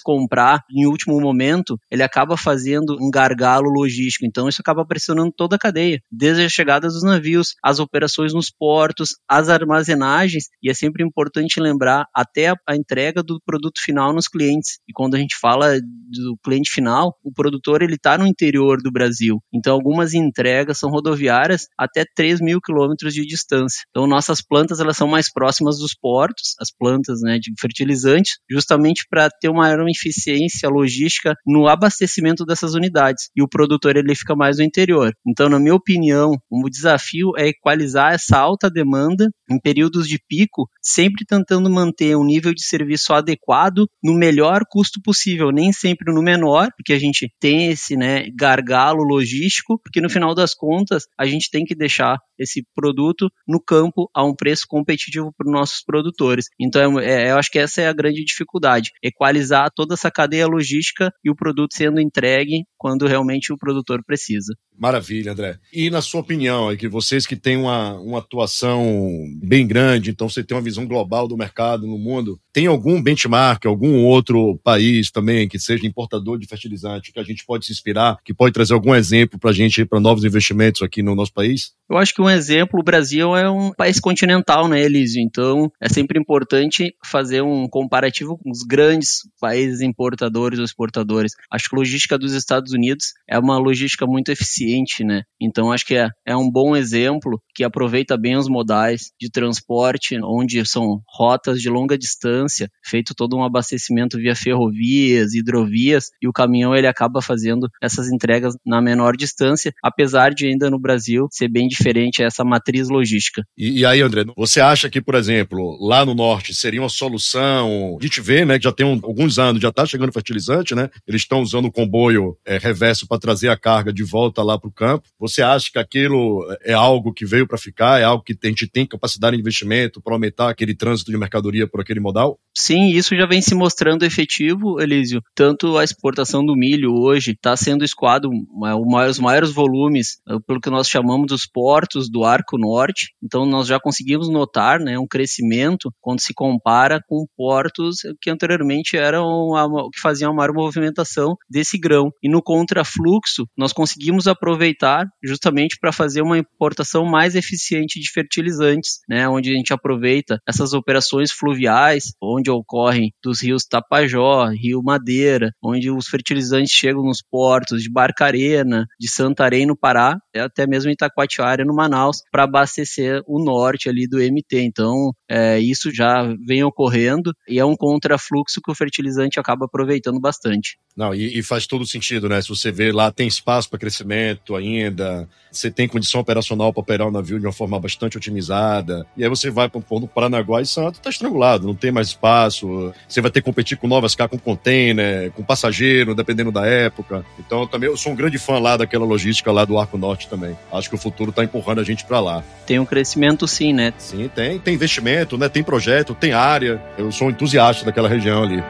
comprar 0.00 0.62
em 0.70 0.86
último 0.86 1.20
momento, 1.20 1.78
ele 1.90 2.02
acaba 2.02 2.36
fazendo 2.36 2.96
um 3.00 3.10
gargalo 3.10 3.70
logístico. 3.70 4.26
Então 4.26 4.48
isso 4.48 4.60
acaba 4.60 4.86
pressionando 4.86 5.32
toda 5.36 5.56
a 5.56 5.58
cadeia, 5.58 6.00
desde 6.10 6.44
a 6.44 6.48
chegada 6.48 6.88
dos 6.88 7.02
navios, 7.02 7.54
as 7.62 7.78
operações 7.78 8.32
nos 8.32 8.50
portos, 8.50 9.16
as 9.28 9.48
armazenagens, 9.48 10.44
e 10.62 10.70
é 10.70 10.74
sempre 10.74 11.04
importante 11.04 11.60
lembrar 11.60 12.06
até 12.14 12.48
a, 12.48 12.54
a 12.68 12.76
entrega 12.76 13.22
do 13.22 13.40
produto 13.44 13.80
final 13.82 14.12
nos 14.12 14.28
clientes. 14.28 14.78
E 14.88 14.92
quando 14.92 15.14
a 15.14 15.18
gente 15.18 15.36
fala 15.40 15.78
do 15.78 16.36
cliente 16.42 16.70
final, 16.70 17.16
o 17.22 17.32
produtor 17.32 17.82
ele 17.82 17.94
está 17.94 18.16
no 18.16 18.26
interior 18.26 18.78
do 18.82 18.90
Brasil. 18.90 19.38
Então 19.52 19.74
algumas 19.74 20.14
entregas 20.14 20.78
são 20.78 20.90
rodoviárias 20.90 21.66
até 21.78 22.04
3 22.14 22.40
mil 22.40 22.60
quilômetros 22.60 23.14
de 23.14 23.24
distância. 23.26 23.82
Então 23.90 24.06
nossas 24.06 24.40
plantas 24.42 24.80
elas 24.80 24.96
são 24.96 25.08
mais 25.08 25.30
próximas 25.30 25.78
dos 25.78 25.94
portos, 25.94 26.54
as 26.60 26.70
plantas 26.70 27.20
né, 27.20 27.38
de 27.38 27.52
fertilizantes, 27.60 28.38
justamente 28.50 29.06
para 29.08 29.28
ter 29.28 29.48
uma 29.48 29.68
maior 29.68 29.88
eficiência 29.88 30.68
logística 30.68 31.34
no 31.46 31.68
abastecimento 31.68 32.44
dessas 32.44 32.74
unidades. 32.74 33.28
E 33.36 33.42
o 33.42 33.48
produtor 33.48 33.96
ele 33.96 34.14
fica 34.14 34.34
mais 34.34 34.58
no 34.58 34.64
interior. 34.64 35.12
Então, 35.26 35.48
na 35.48 35.58
minha 35.58 35.74
opinião, 35.74 36.32
o 36.50 36.68
desafio 36.70 37.32
é 37.36 37.48
equalizar 37.48 38.14
essa 38.14 38.38
alta 38.38 38.70
demanda 38.70 39.28
em 39.50 39.58
períodos 39.58 40.08
de 40.08 40.18
pico, 40.28 40.68
sempre 40.82 41.24
tentando 41.24 41.70
manter 41.70 42.16
um 42.16 42.24
nível 42.24 42.54
de 42.54 42.62
serviço 42.62 43.12
adequado 43.12 43.86
no 44.02 44.14
melhor 44.14 44.62
custo 44.70 45.00
possível, 45.02 45.50
nem 45.50 45.72
sempre 45.72 46.12
no 46.12 46.22
menor, 46.22 46.68
porque 46.76 46.92
a 46.92 46.98
gente 46.98 47.32
tem 47.40 47.70
esse 47.70 47.96
né, 47.96 48.26
gargalo 48.36 49.02
logístico, 49.02 49.80
porque 49.82 50.00
no 50.00 50.10
final 50.10 50.34
das 50.34 50.54
contas 50.54 51.06
a 51.18 51.26
gente 51.26 51.50
tem 51.50 51.64
que 51.64 51.74
deixar 51.74 52.18
esse 52.38 52.64
produto 52.74 53.28
no 53.46 53.60
campo 53.60 54.08
a 54.14 54.24
um 54.24 54.34
preço 54.34 54.64
competitivo 54.68 55.32
para 55.36 55.46
os 55.46 55.52
nossos 55.52 55.82
produtores. 55.82 56.46
Então, 56.60 56.98
é, 57.00 57.24
é, 57.24 57.30
eu 57.32 57.36
acho 57.36 57.50
que 57.50 57.58
essa 57.58 57.82
é 57.82 57.88
a 57.88 57.92
grande 57.92 58.22
dificuldade, 58.28 58.92
equalizar 59.02 59.70
toda 59.74 59.94
essa 59.94 60.10
cadeia 60.10 60.46
logística 60.46 61.12
e 61.24 61.30
o 61.30 61.36
produto 61.36 61.74
sendo 61.74 62.00
entregue 62.00 62.64
quando 62.76 63.06
realmente 63.06 63.52
o 63.52 63.58
produtor 63.58 64.02
precisa. 64.04 64.54
Maravilha, 64.78 65.32
André. 65.32 65.58
E 65.72 65.90
na 65.90 66.00
sua 66.00 66.20
opinião, 66.20 66.70
é 66.70 66.76
que 66.76 66.88
vocês 66.88 67.26
que 67.26 67.36
têm 67.36 67.56
uma, 67.56 67.94
uma 67.94 68.18
atuação 68.18 69.24
bem 69.42 69.66
grande, 69.66 70.10
então 70.10 70.28
você 70.28 70.44
tem 70.44 70.56
uma 70.56 70.62
visão 70.62 70.86
global 70.86 71.26
do 71.26 71.36
mercado 71.36 71.86
no 71.86 71.98
mundo, 71.98 72.40
tem 72.52 72.66
algum 72.66 73.02
benchmark, 73.02 73.66
algum 73.66 74.04
outro 74.04 74.58
país 74.64 75.10
também 75.10 75.48
que 75.48 75.58
seja 75.58 75.86
importador 75.86 76.38
de 76.38 76.46
fertilizante 76.46 77.12
que 77.12 77.20
a 77.20 77.24
gente 77.24 77.44
pode 77.44 77.66
se 77.66 77.72
inspirar, 77.72 78.18
que 78.24 78.34
pode 78.34 78.52
trazer 78.52 78.74
algum 78.74 78.94
exemplo 78.94 79.38
para 79.38 79.50
a 79.50 79.52
gente 79.52 79.84
para 79.84 80.00
novos 80.00 80.24
investimentos 80.24 80.82
aqui 80.82 81.02
no 81.02 81.14
nosso 81.14 81.32
país? 81.32 81.72
Eu 81.90 81.96
acho 81.96 82.14
que 82.14 82.20
um 82.20 82.28
exemplo, 82.28 82.80
o 82.80 82.82
Brasil 82.82 83.36
é 83.36 83.50
um 83.50 83.72
país 83.72 83.98
continental, 83.98 84.68
né, 84.68 84.82
Elísio? 84.82 85.22
Então 85.22 85.72
é 85.80 85.88
sempre 85.88 86.18
importante 86.18 86.94
fazer 87.04 87.42
um 87.42 87.66
comparativo 87.68 88.36
com 88.36 88.50
os 88.50 88.62
grandes 88.62 89.20
países 89.40 89.80
importadores 89.80 90.58
ou 90.58 90.64
exportadores. 90.64 91.32
Acho 91.50 91.68
que 91.68 91.76
a 91.76 91.78
logística 91.78 92.18
dos 92.18 92.32
Estados 92.32 92.72
Unidos 92.72 93.14
é 93.28 93.38
uma 93.38 93.58
logística 93.58 94.06
muito 94.06 94.30
eficiente, 94.30 94.67
né? 95.04 95.22
Então 95.40 95.72
acho 95.72 95.86
que 95.86 95.94
é, 95.94 96.08
é 96.26 96.36
um 96.36 96.50
bom 96.50 96.76
exemplo 96.76 97.40
que 97.54 97.64
aproveita 97.64 98.16
bem 98.16 98.36
os 98.36 98.48
modais 98.48 99.12
de 99.20 99.30
transporte, 99.30 100.18
onde 100.22 100.64
são 100.66 101.00
rotas 101.08 101.60
de 101.60 101.68
longa 101.68 101.96
distância, 101.96 102.68
feito 102.84 103.14
todo 103.14 103.36
um 103.36 103.44
abastecimento 103.44 104.18
via 104.18 104.34
ferrovias, 104.34 105.34
hidrovias, 105.34 106.06
e 106.22 106.28
o 106.28 106.32
caminhão 106.32 106.74
ele 106.74 106.86
acaba 106.86 107.22
fazendo 107.22 107.68
essas 107.82 108.10
entregas 108.10 108.54
na 108.64 108.80
menor 108.80 109.16
distância, 109.16 109.72
apesar 109.82 110.34
de 110.34 110.46
ainda 110.46 110.70
no 110.70 110.78
Brasil 110.78 111.26
ser 111.30 111.48
bem 111.48 111.68
diferente 111.68 112.22
essa 112.22 112.44
matriz 112.44 112.88
logística. 112.88 113.42
E, 113.56 113.80
e 113.80 113.86
aí, 113.86 114.00
André, 114.00 114.24
você 114.36 114.60
acha 114.60 114.90
que, 114.90 115.00
por 115.00 115.14
exemplo, 115.14 115.76
lá 115.80 116.04
no 116.04 116.14
norte 116.14 116.54
seria 116.54 116.80
uma 116.80 116.88
solução? 116.88 117.96
A 118.00 118.02
gente 118.02 118.20
vê, 118.20 118.44
né, 118.44 118.58
que 118.58 118.64
já 118.64 118.72
tem 118.72 118.86
um, 118.86 119.00
alguns 119.02 119.38
anos, 119.38 119.62
já 119.62 119.68
está 119.68 119.86
chegando 119.86 120.12
fertilizante, 120.12 120.74
né? 120.74 120.88
Eles 121.06 121.22
estão 121.22 121.40
usando 121.40 121.66
o 121.66 121.72
comboio 121.72 122.36
é, 122.44 122.58
reverso 122.58 123.06
para 123.06 123.18
trazer 123.18 123.48
a 123.48 123.56
carga 123.56 123.92
de 123.92 124.02
volta 124.02 124.42
lá 124.42 124.57
para 124.58 124.68
o 124.68 124.72
campo. 124.72 125.08
Você 125.18 125.42
acha 125.42 125.70
que 125.72 125.78
aquilo 125.78 126.46
é 126.62 126.72
algo 126.72 127.12
que 127.12 127.26
veio 127.26 127.46
para 127.46 127.58
ficar? 127.58 128.00
É 128.00 128.04
algo 128.04 128.22
que 128.22 128.36
a 128.42 128.46
gente 128.46 128.66
tem 128.66 128.86
capacidade 128.86 129.36
de 129.36 129.40
investimento 129.40 130.00
para 130.00 130.14
aumentar 130.14 130.50
aquele 130.50 130.74
trânsito 130.74 131.10
de 131.10 131.18
mercadoria 131.18 131.66
por 131.66 131.80
aquele 131.80 132.00
modal? 132.00 132.38
Sim, 132.56 132.88
isso 132.88 133.16
já 133.16 133.24
vem 133.24 133.40
se 133.40 133.54
mostrando 133.54 134.04
efetivo, 134.04 134.80
Elísio. 134.80 135.22
Tanto 135.34 135.78
a 135.78 135.84
exportação 135.84 136.44
do 136.44 136.56
milho 136.56 136.92
hoje 136.92 137.30
está 137.30 137.56
sendo 137.56 137.84
escoado 137.84 138.28
os 138.28 139.18
maiores 139.18 139.52
volumes, 139.52 140.18
eh, 140.28 140.36
pelo 140.46 140.60
que 140.60 140.68
nós 140.68 140.88
chamamos 140.88 141.28
dos 141.28 141.46
portos 141.46 142.10
do 142.10 142.24
Arco 142.24 142.58
Norte. 142.58 143.14
Então, 143.22 143.46
nós 143.46 143.68
já 143.68 143.78
conseguimos 143.78 144.28
notar 144.28 144.80
né, 144.80 144.98
um 144.98 145.06
crescimento 145.06 145.92
quando 146.00 146.20
se 146.20 146.34
compara 146.34 147.00
com 147.08 147.26
portos 147.36 147.98
que 148.20 148.28
anteriormente 148.28 148.96
eram 148.96 149.54
a, 149.54 149.68
que 149.92 150.00
faziam 150.00 150.32
a 150.32 150.34
maior 150.34 150.52
movimentação 150.52 151.36
desse 151.48 151.78
grão. 151.78 152.10
E 152.22 152.28
no 152.28 152.42
contrafluxo, 152.42 153.46
nós 153.56 153.72
conseguimos 153.72 154.26
aproveitar 154.26 154.47
aproveitar 154.48 155.06
justamente 155.22 155.76
para 155.78 155.92
fazer 155.92 156.22
uma 156.22 156.38
importação 156.38 157.04
mais 157.04 157.34
eficiente 157.34 158.00
de 158.00 158.10
fertilizantes, 158.10 159.00
né, 159.08 159.28
onde 159.28 159.50
a 159.50 159.54
gente 159.54 159.72
aproveita 159.72 160.40
essas 160.48 160.72
operações 160.72 161.30
fluviais, 161.30 162.12
onde 162.22 162.50
ocorrem 162.50 163.12
dos 163.22 163.42
rios 163.42 163.64
Tapajó, 163.64 164.46
Rio 164.46 164.82
Madeira, 164.82 165.52
onde 165.62 165.90
os 165.90 166.08
fertilizantes 166.08 166.72
chegam 166.72 167.02
nos 167.02 167.22
portos 167.22 167.82
de 167.82 167.90
Barcarena, 167.90 168.86
de 168.98 169.10
Santarém 169.10 169.66
no 169.66 169.76
Pará, 169.76 170.16
até 170.34 170.66
mesmo 170.66 170.90
Itacoatiara 170.90 171.64
no 171.64 171.74
Manaus, 171.74 172.22
para 172.32 172.44
abastecer 172.44 173.20
o 173.26 173.42
norte 173.42 173.88
ali 173.88 174.08
do 174.08 174.18
MT. 174.18 174.62
Então, 174.62 175.12
é, 175.28 175.58
isso 175.58 175.90
já 175.92 176.22
vem 176.46 176.64
ocorrendo 176.64 177.32
e 177.46 177.58
é 177.58 177.64
um 177.64 177.76
contrafluxo 177.76 178.60
que 178.64 178.70
o 178.70 178.74
fertilizante 178.74 179.38
acaba 179.38 179.66
aproveitando 179.66 180.20
bastante. 180.20 180.78
Não, 180.96 181.14
e, 181.14 181.38
e 181.38 181.42
faz 181.42 181.66
todo 181.66 181.86
sentido, 181.86 182.28
né? 182.28 182.40
Se 182.40 182.48
você 182.48 182.72
vê 182.72 182.90
lá, 182.90 183.10
tem 183.10 183.28
espaço 183.28 183.68
para 183.68 183.78
crescimento 183.78 184.37
ainda, 184.56 185.28
você 185.50 185.70
tem 185.70 185.88
condição 185.88 186.20
operacional 186.20 186.72
para 186.72 186.80
operar 186.80 187.08
o 187.08 187.10
navio 187.10 187.38
de 187.38 187.46
uma 187.46 187.52
forma 187.52 187.78
bastante 187.78 188.16
otimizada, 188.16 189.06
e 189.16 189.22
aí 189.22 189.28
você 189.28 189.50
vai 189.50 189.68
para 189.68 189.78
o 189.78 190.08
Paranaguá 190.08 190.60
e 190.60 190.66
Santo, 190.66 191.00
tá 191.00 191.10
estrangulado, 191.10 191.66
não 191.66 191.74
tem 191.74 191.90
mais 191.90 192.08
espaço, 192.08 192.92
você 193.08 193.20
vai 193.20 193.30
ter 193.30 193.40
que 193.40 193.44
competir 193.44 193.76
com 193.76 193.88
novas 193.88 194.14
cá, 194.14 194.28
com 194.28 194.38
container, 194.38 195.30
com 195.32 195.42
passageiro, 195.42 196.14
dependendo 196.14 196.52
da 196.52 196.66
época. 196.66 197.24
Então, 197.38 197.66
também 197.66 197.88
eu 197.88 197.96
sou 197.96 198.12
um 198.12 198.16
grande 198.16 198.38
fã 198.38 198.58
lá 198.58 198.76
daquela 198.76 199.04
logística 199.04 199.50
lá 199.50 199.64
do 199.64 199.78
Arco 199.78 199.98
Norte 199.98 200.28
também. 200.28 200.56
Acho 200.72 200.88
que 200.88 200.94
o 200.94 200.98
futuro 200.98 201.30
está 201.30 201.44
empurrando 201.44 201.80
a 201.80 201.84
gente 201.84 202.04
para 202.04 202.20
lá. 202.20 202.42
Tem 202.66 202.78
um 202.78 202.84
crescimento 202.84 203.46
sim, 203.46 203.72
né? 203.72 203.92
Sim, 203.98 204.28
tem. 204.34 204.58
Tem 204.58 204.74
investimento, 204.74 205.38
né? 205.38 205.48
Tem 205.48 205.62
projeto, 205.62 206.14
tem 206.14 206.32
área. 206.32 206.82
Eu 206.96 207.10
sou 207.10 207.28
um 207.28 207.30
entusiasta 207.30 207.84
daquela 207.84 208.08
região 208.08 208.42
ali. 208.42 208.62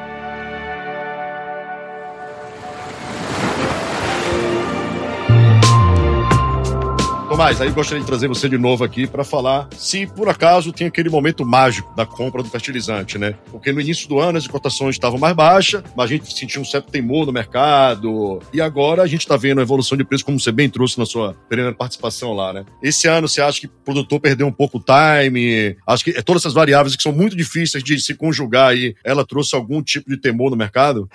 Tomás, 7.38 7.60
aí 7.60 7.70
gostaria 7.70 8.00
de 8.00 8.06
trazer 8.06 8.26
você 8.26 8.48
de 8.48 8.58
novo 8.58 8.82
aqui 8.82 9.06
para 9.06 9.22
falar 9.22 9.68
se 9.76 10.08
por 10.08 10.28
acaso 10.28 10.72
tem 10.72 10.88
aquele 10.88 11.08
momento 11.08 11.46
mágico 11.46 11.94
da 11.94 12.04
compra 12.04 12.42
do 12.42 12.50
fertilizante, 12.50 13.16
né? 13.16 13.36
Porque 13.52 13.70
no 13.70 13.80
início 13.80 14.08
do 14.08 14.18
ano 14.18 14.38
as 14.38 14.48
cotações 14.48 14.96
estavam 14.96 15.20
mais 15.20 15.36
baixas, 15.36 15.84
mas 15.96 16.06
a 16.06 16.14
gente 16.14 16.36
sentiu 16.36 16.60
um 16.60 16.64
certo 16.64 16.90
temor 16.90 17.26
no 17.26 17.32
mercado. 17.32 18.40
E 18.52 18.60
agora 18.60 19.04
a 19.04 19.06
gente 19.06 19.20
está 19.20 19.36
vendo 19.36 19.60
a 19.60 19.62
evolução 19.62 19.96
de 19.96 20.02
preço, 20.02 20.24
como 20.24 20.40
você 20.40 20.50
bem 20.50 20.68
trouxe 20.68 20.98
na 20.98 21.06
sua 21.06 21.32
primeira 21.48 21.72
participação 21.72 22.32
lá, 22.32 22.52
né? 22.52 22.64
Esse 22.82 23.06
ano 23.06 23.28
você 23.28 23.40
acha 23.40 23.60
que 23.60 23.66
o 23.66 23.70
produtor 23.84 24.18
perdeu 24.18 24.48
um 24.48 24.52
pouco 24.52 24.78
o 24.78 24.82
time? 24.82 25.76
Acho 25.86 26.02
que 26.02 26.10
é 26.10 26.22
todas 26.22 26.42
essas 26.42 26.54
variáveis 26.54 26.96
que 26.96 27.02
são 27.04 27.12
muito 27.12 27.36
difíceis 27.36 27.84
de 27.84 28.00
se 28.00 28.16
conjugar 28.16 28.70
aí, 28.70 28.96
ela 29.04 29.24
trouxe 29.24 29.54
algum 29.54 29.80
tipo 29.80 30.10
de 30.10 30.16
temor 30.16 30.50
no 30.50 30.56
mercado? 30.56 31.08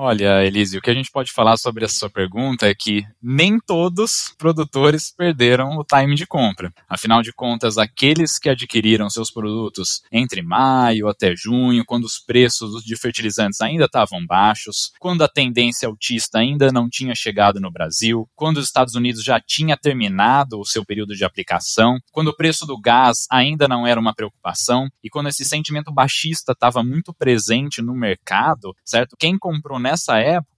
Olha, 0.00 0.44
Elise, 0.44 0.78
o 0.78 0.80
que 0.80 0.90
a 0.90 0.94
gente 0.94 1.10
pode 1.10 1.32
falar 1.32 1.56
sobre 1.56 1.84
essa 1.84 1.98
sua 1.98 2.08
pergunta 2.08 2.68
é 2.68 2.72
que 2.72 3.04
nem 3.20 3.58
todos 3.58 4.32
produtores 4.38 5.12
perderam 5.12 5.76
o 5.76 5.82
time 5.82 6.14
de 6.14 6.24
compra. 6.24 6.72
Afinal 6.88 7.20
de 7.20 7.32
contas, 7.32 7.76
aqueles 7.76 8.38
que 8.38 8.48
adquiriram 8.48 9.10
seus 9.10 9.28
produtos 9.28 10.02
entre 10.12 10.40
maio 10.40 11.08
até 11.08 11.34
junho, 11.34 11.84
quando 11.84 12.04
os 12.04 12.16
preços 12.16 12.84
de 12.84 12.94
fertilizantes 12.96 13.60
ainda 13.60 13.86
estavam 13.86 14.24
baixos, 14.24 14.92
quando 15.00 15.24
a 15.24 15.28
tendência 15.28 15.88
altista 15.88 16.38
ainda 16.38 16.70
não 16.70 16.88
tinha 16.88 17.12
chegado 17.16 17.58
no 17.58 17.68
Brasil, 17.68 18.28
quando 18.36 18.58
os 18.58 18.66
Estados 18.66 18.94
Unidos 18.94 19.24
já 19.24 19.40
tinha 19.40 19.76
terminado 19.76 20.60
o 20.60 20.64
seu 20.64 20.84
período 20.84 21.16
de 21.16 21.24
aplicação, 21.24 21.98
quando 22.12 22.28
o 22.28 22.36
preço 22.36 22.64
do 22.64 22.80
gás 22.80 23.26
ainda 23.28 23.66
não 23.66 23.84
era 23.84 23.98
uma 23.98 24.14
preocupação 24.14 24.88
e 25.02 25.10
quando 25.10 25.28
esse 25.28 25.44
sentimento 25.44 25.90
baixista 25.90 26.52
estava 26.52 26.84
muito 26.84 27.12
presente 27.12 27.82
no 27.82 27.96
mercado, 27.96 28.72
certo? 28.84 29.16
Quem 29.18 29.36
comprou 29.36 29.80
nessa 29.88 30.18
época 30.18 30.57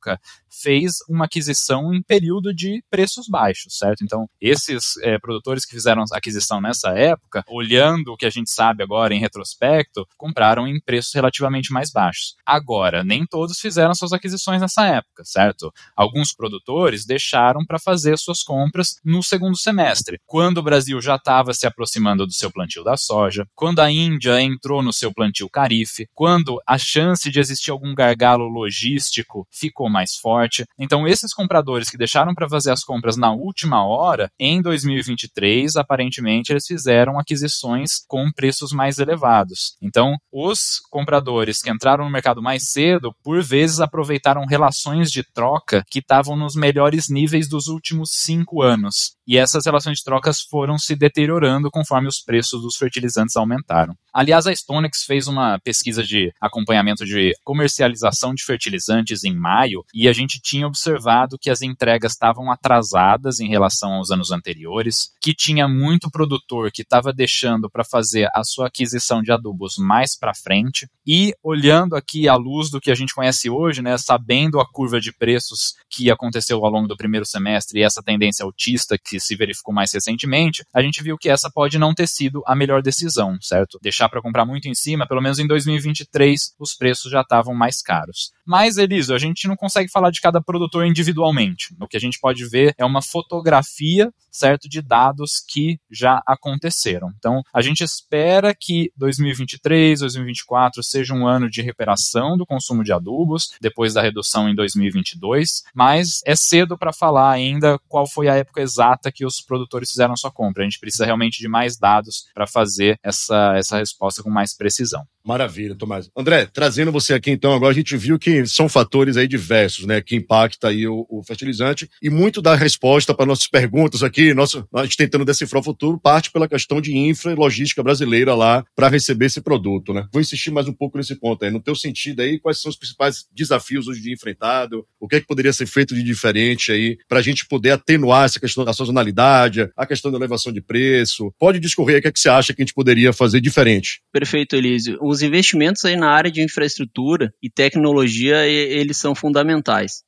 fez 0.50 0.94
uma 1.08 1.26
aquisição 1.26 1.94
em 1.94 2.02
período 2.02 2.52
de 2.54 2.82
preços 2.90 3.28
baixos, 3.28 3.76
certo? 3.78 4.02
Então, 4.02 4.26
esses 4.40 4.96
é, 5.02 5.18
produtores 5.18 5.64
que 5.64 5.74
fizeram 5.74 6.04
aquisição 6.12 6.60
nessa 6.60 6.90
época, 6.90 7.44
olhando 7.48 8.12
o 8.12 8.16
que 8.16 8.26
a 8.26 8.30
gente 8.30 8.50
sabe 8.50 8.82
agora 8.82 9.14
em 9.14 9.20
retrospecto, 9.20 10.06
compraram 10.16 10.66
em 10.66 10.80
preços 10.80 11.14
relativamente 11.14 11.72
mais 11.72 11.90
baixos. 11.90 12.34
Agora, 12.44 13.04
nem 13.04 13.24
todos 13.24 13.58
fizeram 13.58 13.94
suas 13.94 14.12
aquisições 14.12 14.60
nessa 14.60 14.86
época, 14.86 15.24
certo? 15.24 15.72
Alguns 15.96 16.32
produtores 16.34 17.04
deixaram 17.04 17.64
para 17.64 17.78
fazer 17.78 18.18
suas 18.18 18.42
compras 18.42 18.96
no 19.04 19.22
segundo 19.22 19.56
semestre, 19.56 20.18
quando 20.26 20.58
o 20.58 20.62
Brasil 20.62 21.00
já 21.00 21.16
estava 21.16 21.52
se 21.52 21.66
aproximando 21.66 22.26
do 22.26 22.32
seu 22.32 22.50
plantio 22.50 22.82
da 22.82 22.96
soja, 22.96 23.46
quando 23.54 23.80
a 23.80 23.90
Índia 23.90 24.40
entrou 24.40 24.82
no 24.82 24.92
seu 24.92 25.12
plantio 25.12 25.48
carife, 25.48 26.08
quando 26.14 26.60
a 26.66 26.78
chance 26.78 27.30
de 27.30 27.38
existir 27.38 27.70
algum 27.70 27.94
gargalo 27.94 28.48
logístico 28.48 29.46
ficou 29.50 29.89
mais 29.90 30.16
forte. 30.16 30.64
Então, 30.78 31.06
esses 31.06 31.34
compradores 31.34 31.90
que 31.90 31.98
deixaram 31.98 32.34
para 32.34 32.48
fazer 32.48 32.70
as 32.70 32.84
compras 32.84 33.16
na 33.16 33.32
última 33.32 33.84
hora, 33.84 34.30
em 34.38 34.62
2023, 34.62 35.76
aparentemente, 35.76 36.52
eles 36.52 36.66
fizeram 36.66 37.18
aquisições 37.18 38.04
com 38.06 38.30
preços 38.30 38.72
mais 38.72 38.98
elevados. 38.98 39.76
Então, 39.82 40.16
os 40.32 40.80
compradores 40.90 41.60
que 41.60 41.70
entraram 41.70 42.04
no 42.04 42.10
mercado 42.10 42.42
mais 42.42 42.70
cedo, 42.70 43.14
por 43.22 43.42
vezes 43.42 43.80
aproveitaram 43.80 44.46
relações 44.46 45.10
de 45.10 45.22
troca 45.22 45.84
que 45.90 45.98
estavam 45.98 46.36
nos 46.36 46.54
melhores 46.54 47.08
níveis 47.08 47.48
dos 47.48 47.66
últimos 47.66 48.10
cinco 48.12 48.62
anos. 48.62 49.16
E 49.26 49.36
essas 49.36 49.64
relações 49.64 49.98
de 49.98 50.04
trocas 50.04 50.40
foram 50.40 50.76
se 50.76 50.96
deteriorando 50.96 51.70
conforme 51.70 52.08
os 52.08 52.20
preços 52.20 52.62
dos 52.62 52.76
fertilizantes 52.76 53.36
aumentaram. 53.36 53.94
Aliás, 54.12 54.46
a 54.46 54.52
Stonex 54.52 55.04
fez 55.04 55.28
uma 55.28 55.58
pesquisa 55.60 56.02
de 56.02 56.32
acompanhamento 56.40 57.04
de 57.04 57.32
comercialização 57.44 58.34
de 58.34 58.44
fertilizantes 58.44 59.22
em 59.22 59.32
maio 59.34 59.79
e 59.94 60.08
a 60.08 60.12
gente 60.12 60.40
tinha 60.42 60.66
observado 60.66 61.38
que 61.38 61.50
as 61.50 61.62
entregas 61.62 62.12
estavam 62.12 62.50
atrasadas 62.50 63.40
em 63.40 63.48
relação 63.48 63.94
aos 63.94 64.10
anos 64.10 64.30
anteriores, 64.30 65.10
que 65.20 65.34
tinha 65.34 65.68
muito 65.68 66.10
produtor 66.10 66.70
que 66.72 66.82
estava 66.82 67.12
deixando 67.12 67.70
para 67.70 67.84
fazer 67.84 68.28
a 68.34 68.44
sua 68.44 68.66
aquisição 68.66 69.22
de 69.22 69.32
adubos 69.32 69.74
mais 69.78 70.18
para 70.18 70.34
frente 70.34 70.88
e 71.06 71.32
olhando 71.42 71.96
aqui 71.96 72.28
à 72.28 72.36
luz 72.36 72.70
do 72.70 72.80
que 72.80 72.90
a 72.90 72.94
gente 72.94 73.14
conhece 73.14 73.50
hoje, 73.50 73.82
né, 73.82 73.96
sabendo 73.98 74.60
a 74.60 74.66
curva 74.66 75.00
de 75.00 75.12
preços 75.12 75.74
que 75.90 76.10
aconteceu 76.10 76.64
ao 76.64 76.70
longo 76.70 76.88
do 76.88 76.96
primeiro 76.96 77.26
semestre 77.26 77.80
e 77.80 77.82
essa 77.82 78.02
tendência 78.02 78.44
autista 78.44 78.96
que 78.98 79.18
se 79.18 79.36
verificou 79.36 79.74
mais 79.74 79.92
recentemente, 79.92 80.64
a 80.74 80.82
gente 80.82 81.02
viu 81.02 81.16
que 81.18 81.28
essa 81.28 81.50
pode 81.50 81.78
não 81.78 81.94
ter 81.94 82.08
sido 82.08 82.42
a 82.46 82.54
melhor 82.54 82.82
decisão, 82.82 83.36
certo? 83.40 83.78
Deixar 83.82 84.08
para 84.08 84.22
comprar 84.22 84.44
muito 84.44 84.68
em 84.68 84.74
cima, 84.74 85.06
pelo 85.06 85.20
menos 85.20 85.38
em 85.38 85.46
2023 85.46 86.54
os 86.58 86.74
preços 86.74 87.10
já 87.10 87.22
estavam 87.22 87.54
mais 87.54 87.82
caros. 87.82 88.30
Mas, 88.46 88.76
Eliso, 88.76 89.14
a 89.14 89.18
gente 89.18 89.46
não 89.46 89.56
consegue 89.56 89.69
falar 89.90 90.10
de 90.10 90.20
cada 90.20 90.40
produtor 90.40 90.86
individualmente. 90.86 91.74
O 91.80 91.86
que 91.86 91.96
a 91.96 92.00
gente 92.00 92.18
pode 92.20 92.46
ver 92.46 92.74
é 92.76 92.84
uma 92.84 93.02
fotografia, 93.02 94.12
certo, 94.30 94.68
de 94.68 94.82
dados 94.82 95.42
que 95.46 95.78
já 95.90 96.22
aconteceram. 96.26 97.12
Então, 97.18 97.42
a 97.52 97.62
gente 97.62 97.82
espera 97.82 98.54
que 98.54 98.92
2023, 98.96 100.00
2024 100.00 100.82
seja 100.82 101.14
um 101.14 101.26
ano 101.26 101.50
de 101.50 101.62
recuperação 101.62 102.36
do 102.36 102.46
consumo 102.46 102.84
de 102.84 102.92
adubos, 102.92 103.52
depois 103.60 103.94
da 103.94 104.02
redução 104.02 104.48
em 104.48 104.54
2022, 104.54 105.64
mas 105.74 106.20
é 106.26 106.36
cedo 106.36 106.76
para 106.76 106.92
falar 106.92 107.30
ainda 107.30 107.78
qual 107.88 108.06
foi 108.06 108.28
a 108.28 108.36
época 108.36 108.60
exata 108.60 109.12
que 109.12 109.24
os 109.24 109.40
produtores 109.40 109.90
fizeram 109.90 110.16
sua 110.16 110.30
compra. 110.30 110.62
A 110.62 110.64
gente 110.64 110.78
precisa 110.80 111.04
realmente 111.04 111.38
de 111.38 111.48
mais 111.48 111.76
dados 111.76 112.26
para 112.34 112.46
fazer 112.46 112.98
essa, 113.02 113.54
essa 113.56 113.78
resposta 113.78 114.22
com 114.22 114.30
mais 114.30 114.54
precisão. 114.54 115.06
Maravilha, 115.24 115.74
Tomás. 115.74 116.10
André, 116.16 116.46
trazendo 116.46 116.90
você 116.90 117.12
aqui 117.12 117.30
então, 117.30 117.52
agora 117.52 117.72
a 117.72 117.74
gente 117.74 117.96
viu 117.96 118.18
que 118.18 118.46
são 118.46 118.68
fatores 118.68 119.16
aí 119.16 119.28
diversos, 119.28 119.59
né, 119.86 120.00
que 120.00 120.16
impacta 120.16 120.68
aí 120.68 120.86
o, 120.86 121.06
o 121.08 121.22
fertilizante 121.22 121.88
e 122.02 122.08
muito 122.08 122.40
da 122.40 122.54
resposta 122.54 123.14
para 123.14 123.26
nossas 123.26 123.46
perguntas 123.46 124.02
aqui, 124.02 124.32
nosso, 124.32 124.66
a 124.74 124.84
gente 124.84 124.96
tentando 124.96 125.24
decifrar 125.24 125.60
o 125.60 125.64
futuro, 125.64 125.98
parte 125.98 126.30
pela 126.30 126.48
questão 126.48 126.80
de 126.80 126.96
infra 126.96 127.32
e 127.32 127.34
logística 127.34 127.82
brasileira 127.82 128.34
lá 128.34 128.64
para 128.74 128.88
receber 128.88 129.26
esse 129.26 129.40
produto, 129.40 129.92
né? 129.92 130.06
Vou 130.12 130.20
insistir 130.20 130.50
mais 130.50 130.68
um 130.68 130.72
pouco 130.72 130.96
nesse 130.96 131.14
ponto 131.16 131.44
aí. 131.44 131.50
No 131.50 131.60
teu 131.60 131.74
sentido 131.74 132.20
aí, 132.20 132.38
quais 132.38 132.60
são 132.60 132.70
os 132.70 132.76
principais 132.76 133.26
desafios 133.34 133.88
hoje 133.88 134.00
de 134.00 134.12
enfrentado? 134.12 134.86
O 134.98 135.08
que 135.08 135.16
é 135.16 135.20
que 135.20 135.26
poderia 135.26 135.52
ser 135.52 135.66
feito 135.66 135.94
de 135.94 136.02
diferente 136.02 136.72
aí 136.72 136.96
para 137.08 137.18
a 137.18 137.22
gente 137.22 137.46
poder 137.46 137.72
atenuar 137.72 138.24
essa 138.24 138.40
questão 138.40 138.64
da 138.64 138.72
sazonalidade, 138.72 139.68
a 139.76 139.86
questão 139.86 140.10
da 140.10 140.18
elevação 140.18 140.52
de 140.52 140.60
preço? 140.60 141.32
Pode 141.38 141.58
discorrer 141.58 141.98
o 141.98 142.02
que 142.02 142.08
é 142.08 142.12
que 142.12 142.20
você 142.20 142.28
acha 142.28 142.54
que 142.54 142.62
a 142.62 142.64
gente 142.64 142.74
poderia 142.74 143.12
fazer 143.12 143.40
diferente? 143.40 144.00
Perfeito, 144.12 144.56
Elísio 144.56 145.00
os 145.00 145.22
investimentos 145.22 145.84
aí 145.84 145.96
na 145.96 146.10
área 146.10 146.30
de 146.30 146.42
infraestrutura 146.42 147.32
e 147.42 147.50
tecnologia, 147.50 148.46
eles 148.46 148.96
são 148.96 149.14
fundamentais. 149.14 149.49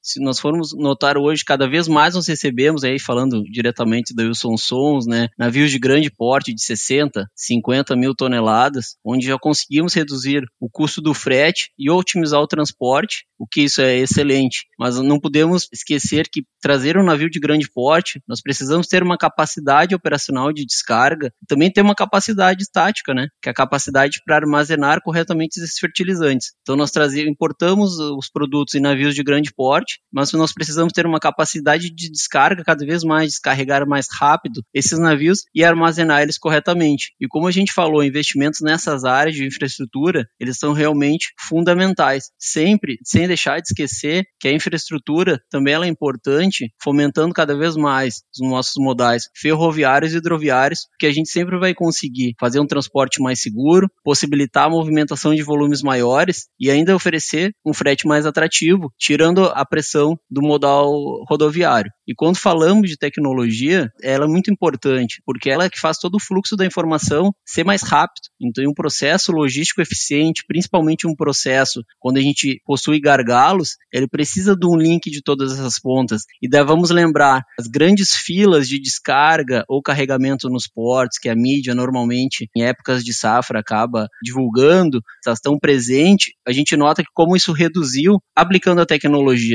Se 0.00 0.20
nós 0.20 0.38
formos 0.38 0.72
notar 0.76 1.16
hoje, 1.16 1.44
cada 1.44 1.68
vez 1.68 1.88
mais 1.88 2.14
nós 2.14 2.26
recebemos, 2.26 2.84
aí 2.84 2.98
falando 2.98 3.42
diretamente 3.44 4.14
da 4.14 4.22
Wilson 4.22 4.56
Sons, 4.56 5.06
né? 5.06 5.28
Navios 5.38 5.70
de 5.70 5.78
grande 5.78 6.10
porte 6.10 6.54
de 6.54 6.62
60, 6.62 7.26
50 7.34 7.96
mil 7.96 8.14
toneladas, 8.14 8.96
onde 9.04 9.26
já 9.26 9.38
conseguimos 9.38 9.94
reduzir 9.94 10.44
o 10.60 10.68
custo 10.70 11.00
do 11.00 11.14
frete 11.14 11.70
e 11.78 11.90
otimizar 11.90 12.40
o 12.40 12.46
transporte, 12.46 13.24
o 13.38 13.46
que 13.46 13.62
isso 13.62 13.80
é 13.80 13.98
excelente. 13.98 14.66
Mas 14.78 14.98
não 14.98 15.18
podemos 15.18 15.68
esquecer 15.72 16.28
que 16.30 16.44
trazer 16.60 16.96
um 16.96 17.04
navio 17.04 17.30
de 17.30 17.40
grande 17.40 17.68
porte, 17.70 18.22
nós 18.28 18.40
precisamos 18.40 18.86
ter 18.86 19.02
uma 19.02 19.18
capacidade 19.18 19.94
operacional 19.94 20.52
de 20.52 20.64
descarga, 20.64 21.32
também 21.48 21.70
ter 21.70 21.80
uma 21.80 21.94
capacidade 21.94 22.62
estática, 22.62 23.12
né? 23.12 23.28
Que 23.42 23.48
é 23.48 23.52
a 23.52 23.54
capacidade 23.54 24.20
para 24.24 24.36
armazenar 24.36 25.00
corretamente 25.02 25.58
esses 25.58 25.78
fertilizantes. 25.78 26.52
Então 26.62 26.76
nós 26.76 26.90
trazemos, 26.90 27.30
importamos 27.30 27.98
os 27.98 28.30
produtos 28.30 28.74
em 28.74 28.80
navios 28.80 29.14
de 29.14 29.22
grande 29.32 29.52
porte, 29.54 30.00
mas 30.12 30.30
nós 30.32 30.52
precisamos 30.52 30.92
ter 30.92 31.06
uma 31.06 31.18
capacidade 31.18 31.88
de 31.90 32.10
descarga 32.10 32.62
cada 32.62 32.84
vez 32.84 33.02
mais, 33.02 33.30
descarregar 33.30 33.88
mais 33.88 34.06
rápido 34.12 34.62
esses 34.74 34.98
navios 34.98 35.40
e 35.54 35.64
armazenar 35.64 36.20
eles 36.20 36.36
corretamente. 36.36 37.12
E 37.18 37.26
como 37.26 37.46
a 37.46 37.50
gente 37.50 37.72
falou, 37.72 38.04
investimentos 38.04 38.60
nessas 38.60 39.04
áreas 39.04 39.34
de 39.34 39.46
infraestrutura, 39.46 40.26
eles 40.38 40.58
são 40.58 40.74
realmente 40.74 41.32
fundamentais. 41.40 42.24
Sempre, 42.38 42.98
sem 43.02 43.26
deixar 43.26 43.58
de 43.60 43.68
esquecer 43.68 44.24
que 44.38 44.48
a 44.48 44.52
infraestrutura 44.52 45.40
também 45.50 45.72
ela 45.72 45.86
é 45.86 45.88
importante, 45.88 46.70
fomentando 46.82 47.32
cada 47.32 47.56
vez 47.56 47.74
mais 47.74 48.16
os 48.38 48.46
nossos 48.46 48.74
modais 48.76 49.24
ferroviários 49.34 50.12
e 50.12 50.18
hidroviários, 50.18 50.80
que 50.98 51.06
a 51.06 51.12
gente 51.12 51.30
sempre 51.30 51.58
vai 51.58 51.72
conseguir 51.72 52.34
fazer 52.38 52.60
um 52.60 52.66
transporte 52.66 53.22
mais 53.22 53.40
seguro, 53.40 53.88
possibilitar 54.04 54.66
a 54.66 54.70
movimentação 54.70 55.34
de 55.34 55.42
volumes 55.42 55.80
maiores 55.80 56.48
e 56.60 56.70
ainda 56.70 56.94
oferecer 56.94 57.52
um 57.64 57.72
frete 57.72 58.06
mais 58.06 58.26
atrativo, 58.26 58.92
tirando 59.22 59.44
a 59.44 59.64
pressão 59.64 60.18
do 60.28 60.42
modal 60.42 60.90
rodoviário. 61.28 61.90
E 62.08 62.12
quando 62.14 62.36
falamos 62.36 62.90
de 62.90 62.96
tecnologia, 62.96 63.88
ela 64.02 64.24
é 64.24 64.28
muito 64.28 64.50
importante, 64.50 65.22
porque 65.24 65.48
ela 65.48 65.64
é 65.64 65.70
que 65.70 65.78
faz 65.78 65.98
todo 65.98 66.16
o 66.16 66.20
fluxo 66.20 66.56
da 66.56 66.66
informação 66.66 67.32
ser 67.46 67.64
mais 67.64 67.82
rápido. 67.82 68.22
Então, 68.40 68.64
um 68.68 68.74
processo 68.74 69.30
logístico 69.30 69.80
eficiente, 69.80 70.42
principalmente 70.46 71.06
um 71.06 71.14
processo 71.14 71.82
quando 72.00 72.16
a 72.16 72.20
gente 72.20 72.60
possui 72.66 73.00
gargalos, 73.00 73.76
ele 73.92 74.08
precisa 74.08 74.56
de 74.56 74.66
um 74.66 74.76
link 74.76 75.08
de 75.08 75.22
todas 75.22 75.52
essas 75.52 75.78
pontas. 75.78 76.22
E 76.42 76.48
daí 76.48 76.64
vamos 76.64 76.90
lembrar 76.90 77.42
as 77.58 77.68
grandes 77.68 78.10
filas 78.16 78.68
de 78.68 78.80
descarga 78.80 79.64
ou 79.68 79.80
carregamento 79.80 80.48
nos 80.48 80.66
portos, 80.66 81.18
que 81.18 81.28
a 81.28 81.36
mídia 81.36 81.74
normalmente, 81.74 82.48
em 82.56 82.64
épocas 82.64 83.04
de 83.04 83.14
safra, 83.14 83.60
acaba 83.60 84.08
divulgando, 84.20 85.00
elas 85.24 85.38
estão 85.38 85.56
presentes, 85.58 86.32
a 86.46 86.50
gente 86.50 86.76
nota 86.76 87.02
que 87.02 87.10
como 87.14 87.36
isso 87.36 87.52
reduziu 87.52 88.18
aplicando 88.34 88.80
a 88.80 88.86
tecnologia. 88.86 89.11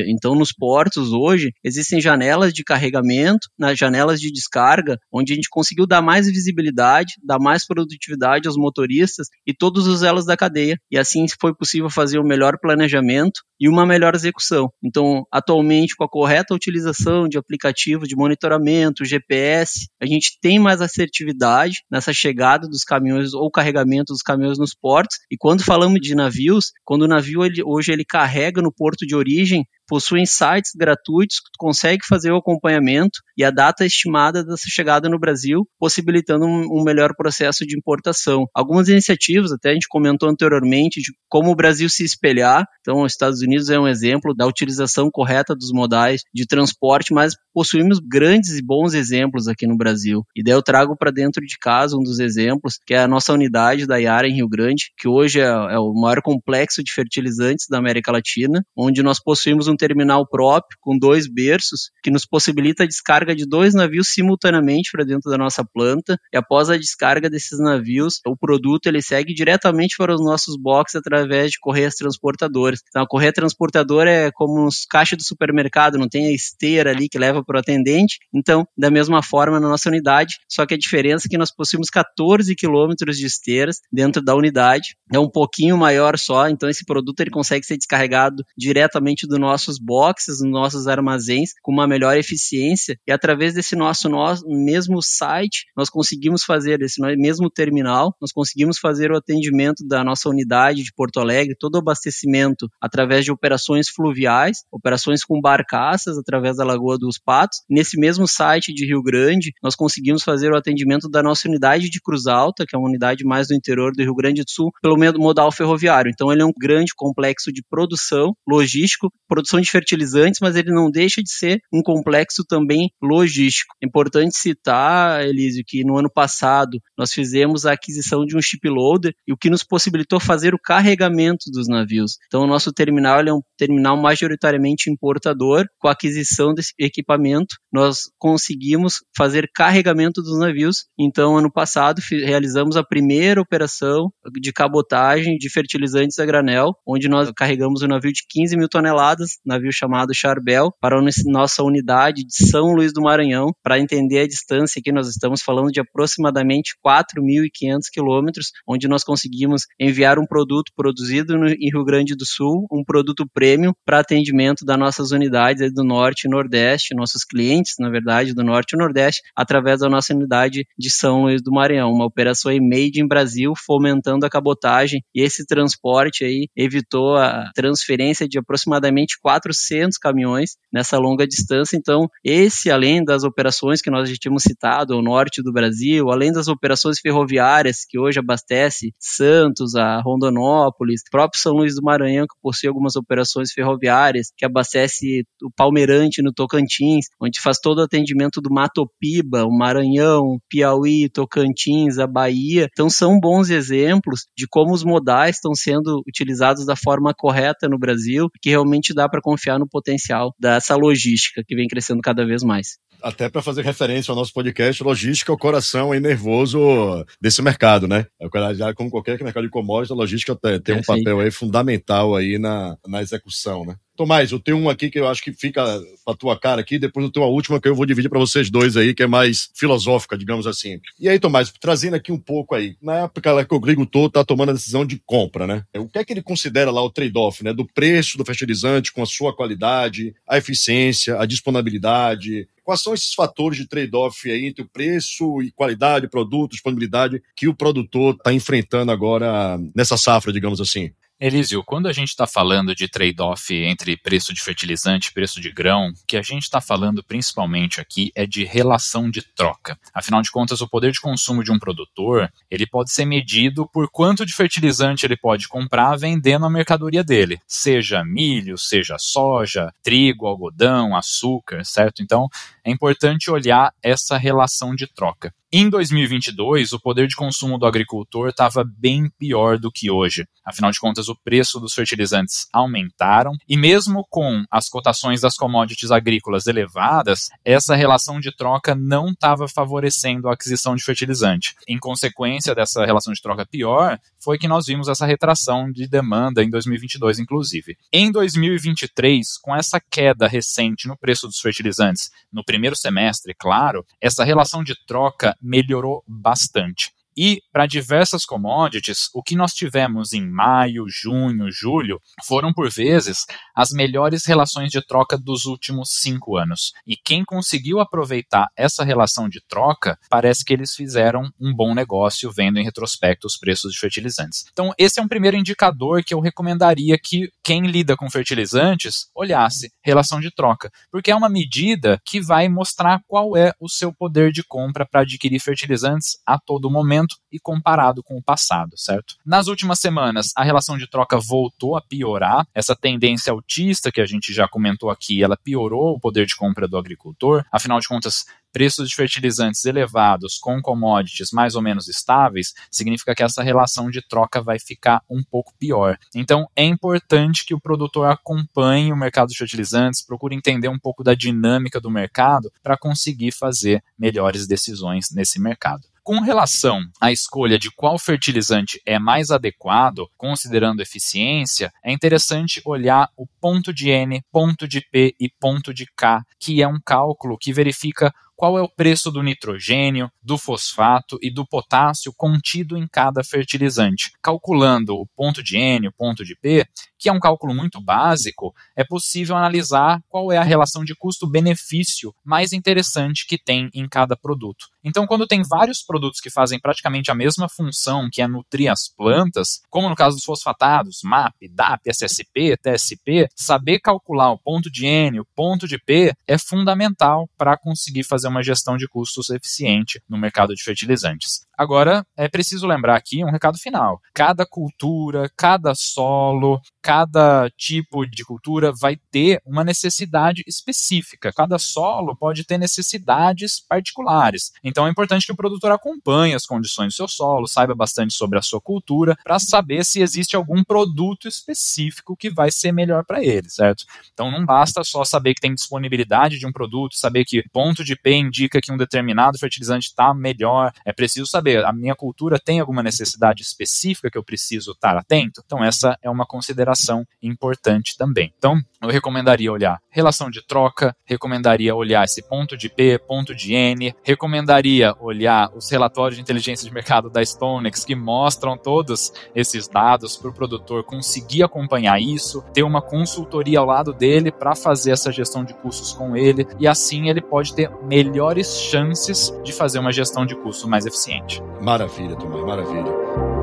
Então, 0.07 0.35
nos 0.35 0.51
portos 0.51 1.11
hoje, 1.11 1.51
existem 1.63 2.01
janelas 2.01 2.53
de 2.53 2.63
carregamento, 2.63 3.47
nas 3.57 3.77
janelas 3.77 4.19
de 4.19 4.31
descarga, 4.31 4.97
onde 5.11 5.33
a 5.33 5.35
gente 5.35 5.49
conseguiu 5.49 5.85
dar 5.87 6.01
mais 6.01 6.27
visibilidade, 6.27 7.13
dar 7.23 7.39
mais 7.39 7.65
produtividade 7.65 8.47
aos 8.47 8.57
motoristas 8.57 9.27
e 9.45 9.53
todos 9.53 9.87
os 9.87 10.03
elos 10.03 10.25
da 10.25 10.37
cadeia. 10.37 10.77
E 10.91 10.97
assim 10.97 11.25
foi 11.39 11.53
possível 11.55 11.89
fazer 11.89 12.19
um 12.19 12.27
melhor 12.27 12.57
planejamento 12.59 13.41
e 13.59 13.67
uma 13.67 13.85
melhor 13.85 14.13
execução. 14.15 14.69
Então, 14.83 15.23
atualmente, 15.31 15.95
com 15.95 16.03
a 16.03 16.09
correta 16.09 16.53
utilização 16.53 17.27
de 17.27 17.37
aplicativos 17.37 18.07
de 18.07 18.15
monitoramento, 18.15 19.05
GPS, 19.05 19.87
a 20.01 20.05
gente 20.05 20.37
tem 20.41 20.59
mais 20.59 20.81
assertividade 20.81 21.83
nessa 21.89 22.13
chegada 22.13 22.67
dos 22.67 22.83
caminhões 22.83 23.33
ou 23.33 23.49
carregamento 23.49 24.13
dos 24.13 24.21
caminhões 24.21 24.57
nos 24.57 24.75
portos. 24.75 25.17
E 25.31 25.37
quando 25.37 25.63
falamos 25.63 25.99
de 26.01 26.13
navios, 26.13 26.71
quando 26.85 27.03
o 27.03 27.07
navio 27.07 27.43
ele, 27.43 27.63
hoje 27.63 27.91
ele 27.91 28.05
carrega 28.05 28.61
no 28.61 28.71
porto 28.71 29.05
de 29.05 29.15
origem, 29.15 29.36
origem 29.37 29.65
possuem 29.87 30.25
sites 30.25 30.71
gratuitos 30.75 31.37
que 31.39 31.51
tu 31.51 31.57
consegue 31.57 32.05
fazer 32.05 32.31
o 32.31 32.37
acompanhamento 32.37 33.19
e 33.37 33.43
a 33.43 33.51
data 33.51 33.85
estimada 33.85 34.43
dessa 34.43 34.65
chegada 34.67 35.07
no 35.09 35.19
Brasil, 35.19 35.67
possibilitando 35.79 36.45
um, 36.45 36.79
um, 36.79 36.83
melhor 36.83 37.15
processo 37.15 37.65
de 37.65 37.77
importação. 37.77 38.45
Algumas 38.53 38.89
iniciativas, 38.89 39.51
até 39.51 39.69
a 39.69 39.73
gente 39.73 39.87
comentou 39.87 40.29
anteriormente, 40.29 41.01
de 41.01 41.11
como 41.29 41.51
o 41.51 41.55
Brasil 41.55 41.89
se 41.89 42.03
espelhar. 42.03 42.65
Então, 42.81 43.03
os 43.03 43.11
Estados 43.11 43.41
Unidos 43.41 43.69
é 43.69 43.79
um 43.79 43.87
exemplo 43.87 44.33
da 44.35 44.45
utilização 44.45 45.09
correta 45.11 45.55
dos 45.55 45.71
modais 45.71 46.21
de 46.33 46.45
transporte, 46.45 47.13
mas 47.13 47.35
possuímos 47.53 47.99
grandes 47.99 48.57
e 48.57 48.63
bons 48.63 48.93
exemplos 48.93 49.47
aqui 49.47 49.67
no 49.67 49.77
Brasil. 49.77 50.23
E 50.35 50.43
daí 50.43 50.53
eu 50.53 50.63
trago 50.63 50.95
para 50.97 51.11
dentro 51.11 51.45
de 51.45 51.57
casa 51.59 51.95
um 51.95 52.03
dos 52.03 52.19
exemplos, 52.19 52.79
que 52.85 52.93
é 52.93 52.99
a 52.99 53.07
nossa 53.07 53.33
unidade 53.33 53.85
da 53.85 53.97
Iara 53.97 54.27
em 54.27 54.35
Rio 54.35 54.49
Grande, 54.49 54.91
que 54.97 55.07
hoje 55.07 55.39
é, 55.39 55.45
é 55.45 55.79
o 55.79 55.93
maior 55.93 56.21
complexo 56.21 56.83
de 56.83 56.93
fertilizantes 56.93 57.65
da 57.69 57.77
América 57.77 58.11
Latina, 58.11 58.63
onde 58.75 59.03
nós 59.03 59.21
possuímos 59.21 59.67
um 59.67 59.75
terminal 59.77 60.27
próprio 60.27 60.77
com 60.81 60.97
dois 60.97 61.31
berços 61.31 61.91
que 62.03 62.11
nos 62.11 62.25
possibilita 62.25 62.83
a 62.83 62.87
descarga 62.87 63.35
de 63.35 63.45
dois 63.45 63.73
navios 63.73 64.09
simultaneamente 64.09 64.89
para 64.91 65.05
dentro 65.05 65.29
da 65.29 65.37
nossa 65.37 65.63
planta 65.63 66.17
e 66.33 66.37
após 66.37 66.69
a 66.69 66.77
descarga 66.77 67.29
desses 67.29 67.59
navios, 67.59 68.19
o 68.25 68.35
produto 68.35 68.87
ele 68.87 69.01
segue 69.01 69.33
diretamente 69.33 69.95
para 69.97 70.13
os 70.13 70.23
nossos 70.23 70.57
boxes 70.59 70.95
através 70.95 71.51
de 71.51 71.59
correias 71.59 71.95
transportadoras. 71.95 72.79
Então 72.89 73.01
a 73.01 73.07
correia 73.07 73.31
transportadora 73.31 74.09
é 74.09 74.31
como 74.31 74.65
uns 74.65 74.85
caixas 74.89 75.17
do 75.17 75.23
supermercado, 75.23 75.97
não 75.97 76.07
tem 76.07 76.27
a 76.27 76.31
esteira 76.31 76.91
ali 76.91 77.07
que 77.07 77.17
leva 77.17 77.43
para 77.43 77.57
o 77.57 77.59
atendente. 77.59 78.19
Então, 78.33 78.67
da 78.77 78.89
mesma 78.89 79.21
forma 79.21 79.59
na 79.59 79.69
nossa 79.69 79.89
unidade, 79.89 80.37
só 80.49 80.65
que 80.65 80.73
a 80.73 80.77
diferença 80.77 81.27
é 81.27 81.29
que 81.29 81.37
nós 81.37 81.53
possuímos 81.53 81.89
14 81.89 82.55
quilômetros 82.55 83.17
de 83.17 83.25
esteiras 83.25 83.77
dentro 83.91 84.21
da 84.21 84.35
unidade. 84.35 84.95
É 85.13 85.19
um 85.19 85.29
pouquinho 85.29 85.77
maior 85.77 86.17
só, 86.17 86.47
então 86.49 86.69
esse 86.69 86.85
produto 86.85 87.19
ele 87.19 87.29
consegue 87.29 87.65
ser 87.65 87.77
descarregado 87.77 88.43
diretamente 88.57 89.27
do 89.27 89.37
nosso 89.37 89.66
nossos 89.67 89.79
boxes, 89.79 90.41
nos 90.41 90.51
nossos 90.51 90.87
armazéns 90.87 91.51
com 91.61 91.71
uma 91.71 91.87
melhor 91.87 92.17
eficiência 92.17 92.97
e 93.05 93.11
através 93.11 93.53
desse 93.53 93.75
nosso, 93.75 94.07
nosso 94.07 94.43
mesmo 94.47 95.01
site 95.01 95.65
nós 95.75 95.89
conseguimos 95.89 96.43
fazer 96.43 96.81
esse 96.81 97.01
mesmo 97.17 97.49
terminal, 97.49 98.15
nós 98.21 98.31
conseguimos 98.31 98.79
fazer 98.79 99.11
o 99.11 99.17
atendimento 99.17 99.85
da 99.85 100.03
nossa 100.03 100.29
unidade 100.29 100.83
de 100.83 100.93
Porto 100.95 101.19
Alegre, 101.19 101.55
todo 101.59 101.75
o 101.75 101.79
abastecimento 101.79 102.67
através 102.81 103.25
de 103.25 103.31
operações 103.31 103.89
fluviais, 103.89 104.59
operações 104.71 105.23
com 105.23 105.41
barcaças 105.41 106.17
através 106.17 106.57
da 106.57 106.63
Lagoa 106.63 106.97
dos 106.97 107.19
Patos. 107.19 107.59
Nesse 107.69 107.99
mesmo 107.99 108.27
site 108.27 108.73
de 108.73 108.85
Rio 108.85 109.01
Grande, 109.01 109.51
nós 109.61 109.75
conseguimos 109.75 110.23
fazer 110.23 110.51
o 110.51 110.57
atendimento 110.57 111.09
da 111.09 111.21
nossa 111.21 111.47
unidade 111.47 111.89
de 111.89 111.99
Cruz 112.01 112.27
Alta, 112.27 112.65
que 112.65 112.75
é 112.75 112.79
uma 112.79 112.87
unidade 112.87 113.25
mais 113.25 113.47
do 113.47 113.53
interior 113.53 113.91
do 113.91 114.03
Rio 114.03 114.15
Grande 114.15 114.43
do 114.43 114.49
Sul, 114.49 114.71
pelo 114.81 114.97
modal 115.19 115.51
ferroviário. 115.51 116.09
Então 116.09 116.31
ele 116.31 116.41
é 116.41 116.45
um 116.45 116.53
grande 116.57 116.93
complexo 116.95 117.51
de 117.51 117.61
produção, 117.69 118.33
logístico, 118.47 119.11
produção 119.27 119.56
de 119.61 119.69
fertilizantes, 119.69 120.39
mas 120.41 120.55
ele 120.55 120.71
não 120.71 120.89
deixa 120.89 121.21
de 121.21 121.31
ser 121.31 121.59
um 121.73 121.81
complexo 121.81 122.43
também 122.47 122.89
logístico. 123.01 123.73
É 123.81 123.87
importante 123.87 124.37
citar, 124.37 125.25
Elísio, 125.25 125.63
que 125.65 125.83
no 125.83 125.97
ano 125.97 126.09
passado 126.11 126.79
nós 126.97 127.11
fizemos 127.11 127.65
a 127.65 127.73
aquisição 127.73 128.25
de 128.25 128.35
um 128.35 128.41
shiploader 128.41 129.13
e 129.27 129.33
o 129.33 129.37
que 129.37 129.49
nos 129.49 129.63
possibilitou 129.63 130.19
fazer 130.19 130.53
o 130.53 130.59
carregamento 130.59 131.49
dos 131.51 131.67
navios. 131.67 132.17
Então, 132.27 132.41
o 132.41 132.47
nosso 132.47 132.71
terminal 132.71 133.19
é 133.19 133.33
um 133.33 133.41
terminal 133.57 133.97
majoritariamente 133.97 134.89
importador. 134.89 135.65
Com 135.79 135.87
a 135.87 135.91
aquisição 135.91 136.53
desse 136.53 136.73
equipamento, 136.79 137.55
nós 137.71 138.01
conseguimos 138.17 138.95
fazer 139.15 139.49
carregamento 139.53 140.21
dos 140.21 140.39
navios. 140.39 140.85
Então, 140.99 141.37
ano 141.37 141.51
passado, 141.51 142.01
realizamos 142.09 142.77
a 142.77 142.83
primeira 142.83 143.41
operação 143.41 144.09
de 144.39 144.53
cabotagem 144.53 145.37
de 145.37 145.49
fertilizantes 145.49 146.19
a 146.19 146.25
granel, 146.25 146.73
onde 146.87 147.07
nós 147.07 147.31
carregamos 147.35 147.81
um 147.81 147.87
navio 147.87 148.11
de 148.11 148.21
15 148.29 148.57
mil 148.57 148.69
toneladas 148.69 149.37
navio 149.45 149.71
chamado 149.71 150.13
Charbel 150.13 150.71
para 150.79 151.01
nossa 151.25 151.63
unidade 151.63 152.23
de 152.23 152.47
São 152.49 152.73
Luís 152.73 152.93
do 152.93 153.01
Maranhão, 153.01 153.51
para 153.63 153.79
entender 153.79 154.19
a 154.19 154.27
distância 154.27 154.81
que 154.83 154.91
nós 154.91 155.07
estamos 155.07 155.41
falando 155.41 155.71
de 155.71 155.79
aproximadamente 155.79 156.75
4.500 156.85 157.79
quilômetros, 157.91 158.51
onde 158.67 158.87
nós 158.87 159.03
conseguimos 159.03 159.63
enviar 159.79 160.19
um 160.19 160.25
produto 160.25 160.71
produzido 160.75 161.37
no, 161.37 161.47
em 161.47 161.69
Rio 161.71 161.85
Grande 161.85 162.15
do 162.15 162.25
Sul, 162.25 162.67
um 162.71 162.83
produto 162.83 163.25
premium 163.47 163.73
para 163.85 163.99
atendimento 163.99 164.65
das 164.65 164.77
nossas 164.77 165.11
unidades 165.11 165.73
do 165.73 165.83
Norte 165.83 166.25
e 166.25 166.29
Nordeste, 166.29 166.93
nossos 166.93 167.23
clientes, 167.23 167.75
na 167.79 167.89
verdade, 167.89 168.33
do 168.33 168.43
Norte 168.43 168.73
e 168.73 168.77
Nordeste, 168.77 169.21
através 169.35 169.79
da 169.79 169.89
nossa 169.89 170.13
unidade 170.13 170.65
de 170.77 170.91
São 170.91 171.23
Luís 171.23 171.41
do 171.41 171.51
Maranhão, 171.51 171.91
uma 171.91 172.05
operação 172.05 172.51
made 172.61 173.01
em 173.01 173.07
Brasil, 173.07 173.53
fomentando 173.55 174.25
a 174.25 174.29
cabotagem 174.29 175.01
e 175.15 175.21
esse 175.21 175.45
transporte 175.45 176.25
aí 176.25 176.49
evitou 176.55 177.15
a 177.15 177.49
transferência 177.55 178.27
de 178.27 178.37
aproximadamente 178.37 179.17
4 179.21 179.47
400 179.47 179.97
caminhões 179.97 180.57
nessa 180.71 180.97
longa 180.97 181.27
distância. 181.27 181.77
Então, 181.77 182.07
esse, 182.23 182.69
além 182.69 183.03
das 183.03 183.23
operações 183.23 183.81
que 183.81 183.89
nós 183.89 184.09
já 184.09 184.15
tínhamos 184.15 184.43
citado, 184.43 184.93
ao 184.93 185.01
norte 185.01 185.41
do 185.41 185.53
Brasil, 185.53 186.09
além 186.09 186.31
das 186.31 186.47
operações 186.47 186.99
ferroviárias 186.99 187.85
que 187.87 187.99
hoje 187.99 188.19
abastece 188.19 188.93
Santos, 188.99 189.75
a 189.75 190.01
Rondonópolis, 190.01 191.01
próprio 191.09 191.41
São 191.41 191.53
Luís 191.53 191.75
do 191.75 191.81
Maranhão, 191.81 192.25
que 192.27 192.35
possui 192.41 192.67
algumas 192.67 192.95
operações 192.95 193.36
ferroviárias, 193.51 194.27
que 194.35 194.45
abastece 194.45 195.23
o 195.43 195.51
Palmeirante 195.55 196.21
no 196.21 196.33
Tocantins, 196.33 197.07
onde 197.21 197.39
faz 197.41 197.59
todo 197.59 197.79
o 197.79 197.83
atendimento 197.83 198.41
do 198.41 198.53
Matopiba, 198.53 199.45
o 199.45 199.55
Maranhão, 199.55 200.39
Piauí, 200.49 201.09
Tocantins, 201.09 201.97
a 201.99 202.07
Bahia. 202.07 202.67
Então, 202.71 202.89
são 202.89 203.19
bons 203.19 203.49
exemplos 203.49 204.21
de 204.35 204.47
como 204.49 204.73
os 204.73 204.83
modais 204.83 205.35
estão 205.35 205.53
sendo 205.53 206.01
utilizados 206.07 206.65
da 206.65 206.75
forma 206.75 207.13
correta 207.15 207.67
no 207.67 207.77
Brasil, 207.77 208.27
que 208.41 208.49
realmente 208.49 208.93
dá 208.93 209.07
para 209.09 209.21
confiar 209.21 209.59
no 209.59 209.67
potencial 209.67 210.33
dessa 210.39 210.75
logística 210.75 211.43
que 211.45 211.55
vem 211.55 211.67
crescendo 211.67 212.01
cada 212.01 212.25
vez 212.25 212.43
mais. 212.43 212.77
Até 213.01 213.29
para 213.29 213.41
fazer 213.41 213.63
referência 213.63 214.11
ao 214.11 214.15
nosso 214.15 214.33
podcast, 214.33 214.83
logística 214.83 215.31
é 215.31 215.35
o 215.35 215.37
coração 215.37 215.93
e 215.93 215.99
nervoso 215.99 217.05
desse 217.21 217.41
mercado, 217.41 217.87
né? 217.87 218.07
É 218.19 218.73
como 218.73 218.89
qualquer 218.89 219.21
mercado 219.23 219.43
de 219.43 219.49
commodities, 219.49 219.91
a 219.91 219.95
logística 219.95 220.35
tem 220.63 220.77
um 220.77 220.81
papel 220.81 221.19
aí 221.19 221.31
fundamental 221.31 222.15
aí 222.15 222.37
na, 222.37 222.77
na 222.87 223.01
execução, 223.01 223.65
né? 223.65 223.75
Tomás, 223.97 224.31
eu 224.31 224.39
tenho 224.39 224.57
um 224.57 224.69
aqui 224.69 224.89
que 224.89 224.99
eu 224.99 225.07
acho 225.07 225.23
que 225.23 225.33
fica 225.33 225.81
pra 226.05 226.13
tua 226.13 226.39
cara 226.39 226.61
aqui, 226.61 226.77
depois 226.77 227.03
eu 227.05 227.11
tenho 227.11 227.25
uma 227.25 227.31
última 227.31 227.59
que 227.59 227.67
eu 227.67 227.75
vou 227.75 227.85
dividir 227.85 228.09
para 228.09 228.19
vocês 228.19 228.49
dois 228.49 228.77
aí, 228.77 228.93
que 228.93 229.03
é 229.03 229.07
mais 229.07 229.49
filosófica, 229.55 230.17
digamos 230.17 230.45
assim. 230.45 230.79
E 230.99 231.09
aí, 231.09 231.19
Tomás, 231.19 231.51
trazendo 231.59 231.95
aqui 231.95 232.11
um 232.11 232.19
pouco 232.19 232.53
aí, 232.53 232.77
na 232.81 233.05
época 233.05 233.43
que 233.43 233.53
o 233.53 233.57
agricultor 233.57 234.09
tá 234.09 234.23
tomando 234.23 234.49
a 234.49 234.53
decisão 234.53 234.85
de 234.85 235.01
compra, 235.05 235.47
né? 235.47 235.63
O 235.75 235.89
que 235.89 235.97
é 235.97 236.05
que 236.05 236.13
ele 236.13 236.21
considera 236.21 236.69
lá 236.69 236.81
o 236.81 236.91
trade-off, 236.91 237.43
né? 237.43 237.51
Do 237.51 237.65
preço 237.65 238.17
do 238.17 238.25
fertilizante 238.25 238.93
com 238.93 239.01
a 239.01 239.07
sua 239.07 239.35
qualidade, 239.35 240.13
a 240.27 240.37
eficiência, 240.37 241.19
a 241.19 241.25
disponibilidade, 241.25 242.47
Quais 242.67 242.81
são 242.81 242.93
esses 242.93 243.13
fatores 243.13 243.57
de 243.57 243.65
trade-off 243.65 244.29
aí 244.29 244.45
entre 244.45 244.61
o 244.61 244.67
preço 244.67 245.41
e 245.41 245.51
qualidade, 245.51 246.09
produto, 246.09 246.51
disponibilidade 246.51 247.23
que 247.33 247.47
o 247.47 247.55
produtor 247.55 248.15
está 248.15 248.33
enfrentando 248.33 248.91
agora 248.91 249.57
nessa 249.73 249.95
safra, 249.95 250.33
digamos 250.33 250.59
assim? 250.59 250.91
Elísio, 251.19 251.63
quando 251.63 251.87
a 251.87 251.93
gente 251.93 252.09
está 252.09 252.27
falando 252.27 252.75
de 252.75 252.87
trade-off 252.87 253.51
entre 253.51 253.97
preço 253.97 254.31
de 254.35 254.39
fertilizante 254.39 255.09
e 255.09 255.13
preço 255.13 255.41
de 255.41 255.51
grão, 255.51 255.87
o 255.87 256.05
que 256.05 256.15
a 256.15 256.21
gente 256.21 256.43
está 256.43 256.61
falando 256.61 257.03
principalmente 257.03 257.81
aqui 257.81 258.11
é 258.13 258.27
de 258.27 258.43
relação 258.45 259.09
de 259.09 259.23
troca. 259.23 259.79
Afinal 259.91 260.21
de 260.21 260.29
contas, 260.29 260.61
o 260.61 260.69
poder 260.69 260.91
de 260.91 261.01
consumo 261.01 261.43
de 261.43 261.51
um 261.51 261.57
produtor 261.57 262.31
ele 262.51 262.67
pode 262.67 262.91
ser 262.91 263.05
medido 263.05 263.67
por 263.67 263.89
quanto 263.89 264.27
de 264.27 264.33
fertilizante 264.33 265.07
ele 265.07 265.17
pode 265.17 265.47
comprar 265.47 265.97
vendendo 265.97 266.45
a 266.45 266.51
mercadoria 266.51 267.03
dele, 267.03 267.41
seja 267.47 268.05
milho, 268.05 268.55
seja 268.55 268.97
soja, 268.99 269.73
trigo, 269.81 270.27
algodão, 270.27 270.95
açúcar, 270.95 271.65
certo? 271.65 272.03
Então, 272.03 272.27
é 272.63 272.69
importante 272.69 273.31
olhar 273.31 273.73
essa 273.81 274.19
relação 274.19 274.75
de 274.75 274.85
troca. 274.85 275.33
Em 275.49 275.69
2022, 275.69 276.73
o 276.73 276.79
poder 276.79 277.07
de 277.07 277.15
consumo 277.15 277.57
do 277.57 277.65
agricultor 277.65 278.27
estava 278.27 278.65
bem 278.65 279.09
pior 279.17 279.57
do 279.57 279.71
que 279.71 279.89
hoje. 279.89 280.25
Afinal 280.45 280.71
de 280.71 280.79
contas, 280.79 281.07
o 281.07 281.15
preço 281.23 281.57
dos 281.57 281.73
fertilizantes 281.73 282.47
aumentaram 282.51 283.31
e 283.47 283.55
mesmo 283.55 284.05
com 284.09 284.43
as 284.51 284.67
cotações 284.67 285.21
das 285.21 285.37
commodities 285.37 285.89
agrícolas 285.89 286.47
elevadas, 286.47 287.29
essa 287.45 287.77
relação 287.77 288.19
de 288.19 288.35
troca 288.35 288.75
não 288.75 289.11
estava 289.11 289.47
favorecendo 289.47 290.27
a 290.27 290.33
aquisição 290.33 290.75
de 290.75 290.83
fertilizante. 290.83 291.55
Em 291.65 291.79
consequência 291.79 292.53
dessa 292.53 292.85
relação 292.85 293.13
de 293.13 293.21
troca 293.21 293.45
pior, 293.45 293.97
foi 294.27 294.37
que 294.37 294.45
nós 294.45 294.65
vimos 294.65 294.89
essa 294.89 295.05
retração 295.05 295.71
de 295.71 295.87
demanda 295.87 296.43
em 296.43 296.49
2022, 296.49 297.17
inclusive. 297.17 297.77
Em 297.93 298.11
2023, 298.11 299.37
com 299.41 299.55
essa 299.55 299.79
queda 299.79 300.27
recente 300.27 300.85
no 300.85 300.97
preço 300.97 301.27
dos 301.27 301.39
fertilizantes 301.39 302.09
no 302.29 302.43
primeiro 302.43 302.75
semestre, 302.75 303.33
claro, 303.33 303.85
essa 304.01 304.25
relação 304.25 304.65
de 304.65 304.75
troca 304.85 305.33
melhorou 305.41 306.03
bastante. 306.05 306.91
E 307.17 307.41
para 307.51 307.65
diversas 307.65 308.23
commodities, 308.23 309.09
o 309.11 309.23
que 309.23 309.35
nós 309.35 309.53
tivemos 309.53 310.13
em 310.13 310.29
maio, 310.29 310.85
junho, 310.87 311.51
julho 311.51 311.99
foram, 312.23 312.53
por 312.53 312.69
vezes, 312.69 313.25
as 313.55 313.71
melhores 313.71 314.23
relações 314.25 314.69
de 314.69 314.85
troca 314.85 315.17
dos 315.17 315.45
últimos 315.45 315.89
cinco 315.93 316.37
anos. 316.37 316.73
E 316.85 316.95
quem 316.95 317.25
conseguiu 317.25 317.79
aproveitar 317.79 318.49
essa 318.55 318.83
relação 318.83 319.27
de 319.27 319.41
troca, 319.47 319.97
parece 320.11 320.45
que 320.45 320.53
eles 320.53 320.75
fizeram 320.75 321.31
um 321.39 321.51
bom 321.51 321.73
negócio 321.73 322.31
vendo 322.31 322.59
em 322.59 322.63
retrospecto 322.63 323.25
os 323.25 323.35
preços 323.35 323.73
de 323.73 323.79
fertilizantes. 323.79 324.45
Então, 324.51 324.71
esse 324.77 324.99
é 324.99 325.03
um 325.03 325.07
primeiro 325.07 325.37
indicador 325.37 326.03
que 326.03 326.13
eu 326.13 326.19
recomendaria 326.19 326.99
que 327.01 327.31
quem 327.43 327.65
lida 327.65 327.95
com 327.95 328.11
fertilizantes 328.11 329.07
olhasse 329.15 329.71
relação 329.81 330.19
de 330.19 330.29
troca, 330.29 330.71
porque 330.91 331.09
é 331.09 331.15
uma 331.15 331.29
medida 331.29 331.99
que 332.05 332.21
vai 332.21 332.47
mostrar 332.47 333.01
qual 333.07 333.35
é 333.35 333.53
o 333.59 333.67
seu 333.67 333.91
poder 333.91 334.31
de 334.31 334.43
compra 334.43 334.85
para 334.85 335.01
adquirir 335.01 335.39
fertilizantes 335.39 336.19
a 336.25 336.37
todo 336.37 336.69
momento 336.69 337.06
e 337.31 337.39
comparado 337.39 338.03
com 338.03 338.17
o 338.17 338.23
passado, 338.23 338.77
certo? 338.77 339.15
Nas 339.25 339.47
últimas 339.47 339.79
semanas, 339.79 340.31
a 340.35 340.43
relação 340.43 340.77
de 340.77 340.89
troca 340.89 341.19
voltou 341.19 341.75
a 341.75 341.81
piorar. 341.81 342.47
Essa 342.53 342.75
tendência 342.75 343.31
altista 343.31 343.91
que 343.91 344.01
a 344.01 344.05
gente 344.05 344.33
já 344.33 344.47
comentou 344.47 344.89
aqui, 344.89 345.23
ela 345.23 345.37
piorou 345.37 345.95
o 345.95 345.99
poder 345.99 346.25
de 346.25 346.35
compra 346.35 346.67
do 346.67 346.77
agricultor. 346.77 347.43
Afinal 347.51 347.79
de 347.79 347.87
contas, 347.87 348.25
preços 348.51 348.89
de 348.89 348.95
fertilizantes 348.95 349.65
elevados 349.65 350.37
com 350.37 350.61
commodities 350.61 351.29
mais 351.31 351.55
ou 351.55 351.61
menos 351.61 351.87
estáveis, 351.87 352.53
significa 352.71 353.13
que 353.13 353.21
essa 353.21 353.43
relação 353.43 353.89
de 353.89 354.01
troca 354.01 354.41
vai 354.41 354.57
ficar 354.57 355.01
um 355.09 355.23
pouco 355.23 355.53
pior. 355.59 355.97
Então, 356.15 356.47
é 356.55 356.63
importante 356.63 357.45
que 357.45 357.53
o 357.53 357.59
produtor 357.59 358.09
acompanhe 358.09 358.91
o 358.91 358.97
mercado 358.97 359.29
de 359.29 359.37
fertilizantes, 359.37 360.01
procure 360.01 360.35
entender 360.35 360.69
um 360.69 360.79
pouco 360.79 361.03
da 361.03 361.13
dinâmica 361.13 361.79
do 361.79 361.91
mercado 361.91 362.51
para 362.63 362.77
conseguir 362.77 363.31
fazer 363.31 363.83
melhores 363.97 364.47
decisões 364.47 365.11
nesse 365.11 365.39
mercado. 365.39 365.87
Com 366.07 366.21
relação 366.21 366.79
à 367.01 367.11
escolha 367.11 367.59
de 367.59 367.69
qual 367.69 367.99
fertilizante 367.99 368.79
é 368.85 368.97
mais 368.97 369.29
adequado, 369.29 370.07
considerando 370.15 370.81
eficiência, 370.81 371.69
é 371.83 371.91
interessante 371.91 372.61
olhar 372.65 373.09
o 373.17 373.27
ponto 373.41 373.73
de 373.73 373.89
N, 373.89 374.23
ponto 374.31 374.65
de 374.69 374.79
P 374.89 375.13
e 375.19 375.29
ponto 375.37 375.73
de 375.73 375.85
K, 375.97 376.23
que 376.39 376.61
é 376.61 376.67
um 376.67 376.79
cálculo 376.79 377.37
que 377.37 377.51
verifica 377.51 378.09
qual 378.37 378.57
é 378.57 378.61
o 378.61 378.69
preço 378.69 379.09
do 379.09 379.23
nitrogênio, 379.23 380.11
do 380.21 380.37
fosfato 380.37 381.17
e 381.23 381.33
do 381.33 381.45
potássio 381.45 382.13
contido 382.15 382.77
em 382.77 382.87
cada 382.87 383.23
fertilizante. 383.23 384.11
Calculando 384.21 384.93
o 384.93 385.07
ponto 385.15 385.41
de 385.41 385.57
N, 385.57 385.87
o 385.87 385.91
ponto 385.91 386.23
de 386.23 386.35
P, 386.35 386.63
que 386.99 387.09
é 387.09 387.11
um 387.11 387.19
cálculo 387.19 387.53
muito 387.53 387.81
básico, 387.81 388.53
é 388.75 388.83
possível 388.83 389.35
analisar 389.35 389.99
qual 390.07 390.31
é 390.31 390.37
a 390.37 390.43
relação 390.43 390.85
de 390.85 390.95
custo-benefício 390.95 392.13
mais 392.23 392.53
interessante 392.53 393.25
que 393.25 393.37
tem 393.37 393.69
em 393.73 393.87
cada 393.89 394.15
produto. 394.15 394.67
Então, 394.83 395.05
quando 395.05 395.27
tem 395.27 395.41
vários 395.43 395.83
produtos 395.83 396.19
que 396.19 396.29
fazem 396.29 396.59
praticamente 396.59 397.11
a 397.11 397.15
mesma 397.15 397.49
função, 397.49 398.07
que 398.11 398.21
é 398.21 398.27
nutrir 398.27 398.71
as 398.71 398.87
plantas, 398.87 399.61
como 399.69 399.89
no 399.89 399.95
caso 399.95 400.15
dos 400.15 400.23
fosfatados, 400.23 401.01
MAP, 401.03 401.49
DAP, 401.51 401.87
SSP, 401.87 402.55
TSP, 402.57 403.27
saber 403.35 403.79
calcular 403.79 404.31
o 404.31 404.37
ponto 404.37 404.71
de 404.71 404.85
N, 404.85 405.19
o 405.19 405.27
ponto 405.35 405.67
de 405.67 405.77
P 405.77 406.13
é 406.25 406.37
fundamental 406.37 407.29
para 407.37 407.57
conseguir 407.57 408.03
fazer 408.03 408.26
uma 408.27 408.43
gestão 408.43 408.77
de 408.77 408.87
custos 408.87 409.29
eficiente 409.29 410.01
no 410.07 410.17
mercado 410.17 410.53
de 410.53 410.63
fertilizantes. 410.63 411.46
Agora, 411.57 412.05
é 412.15 412.27
preciso 412.27 412.67
lembrar 412.67 412.95
aqui 412.95 413.23
um 413.23 413.31
recado 413.31 413.57
final. 413.57 413.99
Cada 414.13 414.45
cultura, 414.45 415.27
cada 415.35 415.73
solo, 415.73 416.61
cada 416.81 417.49
tipo 417.57 418.05
de 418.05 418.23
cultura 418.23 418.71
vai 418.71 418.95
ter 419.11 419.41
uma 419.43 419.63
necessidade 419.63 420.43
específica. 420.45 421.33
Cada 421.33 421.57
solo 421.57 422.15
pode 422.15 422.43
ter 422.43 422.59
necessidades 422.59 423.59
particulares. 423.59 424.51
Então 424.63 424.85
é 424.85 424.91
importante 424.91 425.25
que 425.25 425.31
o 425.31 425.35
produtor 425.35 425.71
acompanhe 425.71 426.35
as 426.35 426.45
condições 426.45 426.93
do 426.93 426.97
seu 426.97 427.07
solo, 427.07 427.47
saiba 427.47 427.73
bastante 427.73 428.13
sobre 428.13 428.37
a 428.37 428.41
sua 428.43 428.61
cultura, 428.61 429.17
para 429.23 429.39
saber 429.39 429.83
se 429.83 429.99
existe 429.99 430.35
algum 430.35 430.63
produto 430.63 431.27
específico 431.27 432.15
que 432.15 432.29
vai 432.29 432.51
ser 432.51 432.71
melhor 432.71 433.03
para 433.03 433.23
ele, 433.23 433.49
certo? 433.49 433.83
Então 434.13 434.29
não 434.29 434.45
basta 434.45 434.83
só 434.83 435.03
saber 435.03 435.33
que 435.33 435.41
tem 435.41 435.55
disponibilidade 435.55 436.37
de 436.37 436.45
um 436.45 436.51
produto, 436.51 436.95
saber 436.95 437.25
que 437.25 437.43
ponto 437.49 437.83
de 437.83 437.95
P 437.95 438.13
indica 438.13 438.61
que 438.61 438.71
um 438.71 438.77
determinado 438.77 439.39
fertilizante 439.39 439.87
está 439.87 440.13
melhor. 440.13 440.71
É 440.85 440.93
preciso 440.93 441.25
saber 441.25 441.46
saber, 441.47 441.65
a 441.65 441.71
minha 441.71 441.95
cultura 441.95 442.37
tem 442.37 442.59
alguma 442.59 442.83
necessidade 442.83 443.41
específica 443.41 444.09
que 444.11 444.17
eu 444.17 444.23
preciso 444.23 444.71
estar 444.71 444.97
atento? 444.97 445.41
Então, 445.45 445.63
essa 445.63 445.97
é 446.01 446.09
uma 446.09 446.25
consideração 446.25 447.05
importante 447.21 447.97
também. 447.97 448.33
Então, 448.37 448.59
eu 448.81 448.89
recomendaria 448.89 449.51
olhar 449.51 449.79
relação 449.97 450.29
de 450.29 450.45
troca, 450.45 450.95
recomendaria 451.03 451.75
olhar 451.75 452.03
esse 452.05 452.21
ponto 452.21 452.55
de 452.55 452.69
P, 452.69 452.99
ponto 452.99 453.33
de 453.33 453.55
N, 453.55 453.95
recomendaria 454.03 454.93
olhar 454.99 455.49
os 455.55 455.71
relatórios 455.71 456.17
de 456.17 456.21
inteligência 456.21 456.67
de 456.67 456.73
mercado 456.73 457.09
da 457.09 457.25
StoneX 457.25 457.83
que 457.83 457.95
mostram 457.95 458.55
todos 458.55 459.11
esses 459.33 459.67
dados 459.67 460.15
para 460.15 460.29
o 460.29 460.33
produtor 460.33 460.83
conseguir 460.83 461.41
acompanhar 461.41 461.99
isso, 461.99 462.43
ter 462.53 462.61
uma 462.61 462.79
consultoria 462.79 463.57
ao 463.57 463.65
lado 463.65 463.91
dele 463.91 464.31
para 464.31 464.53
fazer 464.53 464.91
essa 464.91 465.11
gestão 465.11 465.43
de 465.43 465.55
custos 465.55 465.93
com 465.93 466.15
ele 466.15 466.45
e 466.59 466.67
assim 466.67 467.09
ele 467.09 467.21
pode 467.21 467.55
ter 467.55 467.71
melhores 467.83 468.59
chances 468.59 469.33
de 469.43 469.51
fazer 469.51 469.79
uma 469.79 469.91
gestão 469.91 470.27
de 470.27 470.35
custos 470.35 470.69
mais 470.69 470.85
eficiente. 470.85 471.36
Maravilha, 471.61 472.15
Tomás, 472.15 472.43
maravilha. 472.43 473.36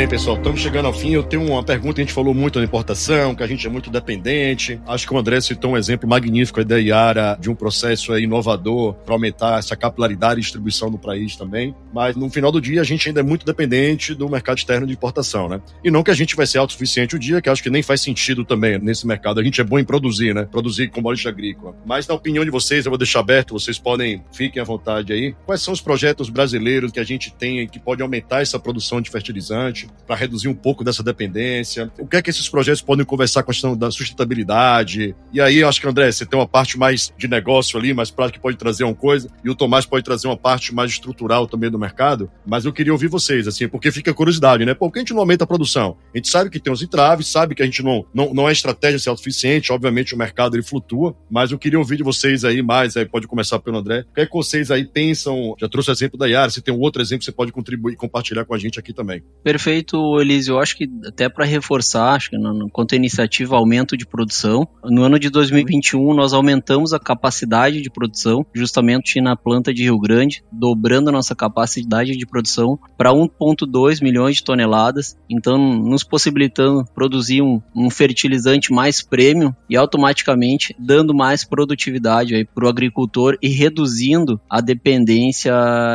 Bem, 0.00 0.08
pessoal, 0.08 0.38
estamos 0.38 0.58
chegando 0.58 0.86
ao 0.86 0.94
fim. 0.94 1.10
Eu 1.10 1.22
tenho 1.22 1.44
uma 1.46 1.62
pergunta. 1.62 2.00
A 2.00 2.02
gente 2.02 2.14
falou 2.14 2.32
muito 2.32 2.58
da 2.58 2.64
importação, 2.64 3.34
que 3.34 3.42
a 3.42 3.46
gente 3.46 3.66
é 3.66 3.68
muito 3.68 3.90
dependente. 3.90 4.80
Acho 4.86 5.06
que 5.06 5.12
o 5.12 5.18
André 5.18 5.38
citou 5.42 5.72
um 5.72 5.76
exemplo 5.76 6.08
magnífico 6.08 6.64
da 6.64 6.80
Iara, 6.80 7.36
de 7.38 7.50
um 7.50 7.54
processo 7.54 8.18
inovador 8.18 8.94
para 8.94 9.14
aumentar 9.14 9.58
essa 9.58 9.76
capilaridade 9.76 10.40
e 10.40 10.42
distribuição 10.42 10.88
no 10.88 10.96
país 10.96 11.36
também. 11.36 11.74
Mas 11.92 12.16
no 12.16 12.30
final 12.30 12.50
do 12.50 12.62
dia, 12.62 12.80
a 12.80 12.84
gente 12.84 13.08
ainda 13.08 13.20
é 13.20 13.22
muito 13.22 13.44
dependente 13.44 14.14
do 14.14 14.26
mercado 14.26 14.56
externo 14.56 14.86
de 14.86 14.94
importação, 14.94 15.50
né? 15.50 15.60
E 15.84 15.90
não 15.90 16.02
que 16.02 16.10
a 16.10 16.14
gente 16.14 16.34
vai 16.34 16.46
ser 16.46 16.56
autossuficiente 16.56 17.14
o 17.14 17.18
dia, 17.18 17.42
que 17.42 17.50
acho 17.50 17.62
que 17.62 17.68
nem 17.68 17.82
faz 17.82 18.00
sentido 18.00 18.42
também 18.42 18.78
nesse 18.78 19.06
mercado. 19.06 19.38
A 19.38 19.44
gente 19.44 19.60
é 19.60 19.64
bom 19.64 19.78
em 19.78 19.84
produzir, 19.84 20.34
né? 20.34 20.48
Produzir 20.50 20.88
commodity 20.88 21.28
agrícola. 21.28 21.76
Mas 21.84 22.08
na 22.08 22.14
opinião 22.14 22.42
de 22.42 22.50
vocês, 22.50 22.86
eu 22.86 22.90
vou 22.90 22.96
deixar 22.96 23.20
aberto, 23.20 23.52
vocês 23.52 23.78
podem, 23.78 24.24
fiquem 24.32 24.62
à 24.62 24.64
vontade 24.64 25.12
aí. 25.12 25.34
Quais 25.44 25.60
são 25.60 25.74
os 25.74 25.80
projetos 25.82 26.30
brasileiros 26.30 26.90
que 26.90 27.00
a 27.00 27.04
gente 27.04 27.30
tem 27.34 27.68
que 27.68 27.78
pode 27.78 28.00
aumentar 28.00 28.40
essa 28.40 28.58
produção 28.58 28.98
de 29.02 29.10
fertilizante? 29.10 29.89
Para 30.06 30.16
reduzir 30.16 30.48
um 30.48 30.54
pouco 30.54 30.82
dessa 30.82 31.02
dependência? 31.02 31.90
O 31.98 32.06
que 32.06 32.16
é 32.16 32.22
que 32.22 32.30
esses 32.30 32.48
projetos 32.48 32.82
podem 32.82 33.04
conversar 33.04 33.42
com 33.42 33.50
a 33.50 33.54
questão 33.54 33.76
da 33.76 33.90
sustentabilidade? 33.90 35.14
E 35.32 35.40
aí, 35.40 35.58
eu 35.58 35.68
acho 35.68 35.80
que, 35.80 35.86
André, 35.86 36.10
você 36.10 36.26
tem 36.26 36.38
uma 36.38 36.48
parte 36.48 36.78
mais 36.78 37.12
de 37.16 37.28
negócio 37.28 37.78
ali, 37.78 37.94
mais 37.94 38.10
prática, 38.10 38.38
que 38.38 38.42
pode 38.42 38.56
trazer 38.56 38.84
uma 38.84 38.94
coisa, 38.94 39.30
e 39.44 39.50
o 39.50 39.54
Tomás 39.54 39.86
pode 39.86 40.04
trazer 40.04 40.26
uma 40.26 40.36
parte 40.36 40.74
mais 40.74 40.90
estrutural 40.90 41.46
também 41.46 41.70
do 41.70 41.78
mercado. 41.78 42.30
Mas 42.46 42.64
eu 42.64 42.72
queria 42.72 42.92
ouvir 42.92 43.08
vocês, 43.08 43.46
assim, 43.46 43.68
porque 43.68 43.90
fica 43.90 44.12
curiosidade, 44.12 44.64
né? 44.64 44.74
Por 44.74 44.92
que 44.92 44.98
a 44.98 45.02
gente 45.02 45.12
não 45.12 45.20
aumenta 45.20 45.44
a 45.44 45.46
produção? 45.46 45.96
A 46.14 46.18
gente 46.18 46.28
sabe 46.28 46.50
que 46.50 46.60
tem 46.60 46.72
os 46.72 46.82
entraves, 46.82 47.26
sabe 47.26 47.54
que 47.54 47.62
a 47.62 47.64
gente 47.64 47.82
não, 47.82 48.04
não, 48.12 48.34
não 48.34 48.48
é 48.48 48.52
estratégia 48.52 48.98
ser 48.98 49.10
autossuficiente, 49.10 49.72
obviamente 49.72 50.14
o 50.14 50.18
mercado 50.18 50.56
ele 50.56 50.62
flutua, 50.62 51.14
mas 51.30 51.52
eu 51.52 51.58
queria 51.58 51.78
ouvir 51.78 51.96
de 51.96 52.02
vocês 52.02 52.44
aí 52.44 52.62
mais, 52.62 52.96
aí 52.96 53.06
pode 53.06 53.26
começar 53.26 53.58
pelo 53.58 53.78
André. 53.78 54.04
O 54.10 54.14
que 54.14 54.20
é 54.20 54.26
que 54.26 54.32
vocês 54.32 54.70
aí 54.70 54.84
pensam? 54.84 55.54
Já 55.58 55.68
trouxe 55.68 55.90
o 55.90 55.92
exemplo 55.92 56.18
da 56.18 56.26
Yara, 56.26 56.50
se 56.50 56.60
tem 56.60 56.74
um 56.74 56.80
outro 56.80 57.00
exemplo, 57.00 57.24
você 57.24 57.32
pode 57.32 57.52
contribuir 57.52 57.94
e 57.94 57.96
compartilhar 57.96 58.44
com 58.44 58.54
a 58.54 58.58
gente 58.58 58.78
aqui 58.78 58.92
também. 58.92 59.22
Perfeito, 59.42 59.69
Elise. 59.70 60.50
Eu 60.50 60.58
acho 60.58 60.76
que 60.76 60.88
até 61.06 61.28
para 61.28 61.44
reforçar, 61.44 62.14
acho 62.14 62.30
que 62.30 62.38
no, 62.38 62.68
quanto 62.70 62.94
à 62.94 62.96
iniciativa 62.96 63.56
aumento 63.56 63.96
de 63.96 64.06
produção, 64.06 64.66
no 64.84 65.02
ano 65.02 65.18
de 65.18 65.30
2021 65.30 66.14
nós 66.14 66.32
aumentamos 66.32 66.92
a 66.92 66.98
capacidade 66.98 67.80
de 67.80 67.90
produção, 67.90 68.44
justamente 68.54 69.20
na 69.20 69.36
planta 69.36 69.72
de 69.72 69.82
Rio 69.82 69.98
Grande, 69.98 70.42
dobrando 70.50 71.10
a 71.10 71.12
nossa 71.12 71.34
capacidade 71.34 72.16
de 72.16 72.26
produção 72.26 72.78
para 72.96 73.10
1,2 73.10 74.02
milhões 74.02 74.36
de 74.36 74.44
toneladas, 74.44 75.16
então 75.28 75.58
nos 75.58 76.02
possibilitando 76.02 76.84
produzir 76.94 77.42
um, 77.42 77.60
um 77.74 77.90
fertilizante 77.90 78.72
mais 78.72 79.02
premium 79.02 79.54
e 79.68 79.76
automaticamente 79.76 80.74
dando 80.78 81.14
mais 81.14 81.44
produtividade 81.44 82.48
para 82.54 82.64
o 82.64 82.68
agricultor 82.68 83.36
e 83.42 83.48
reduzindo 83.48 84.40
a 84.48 84.60
dependência 84.60 85.52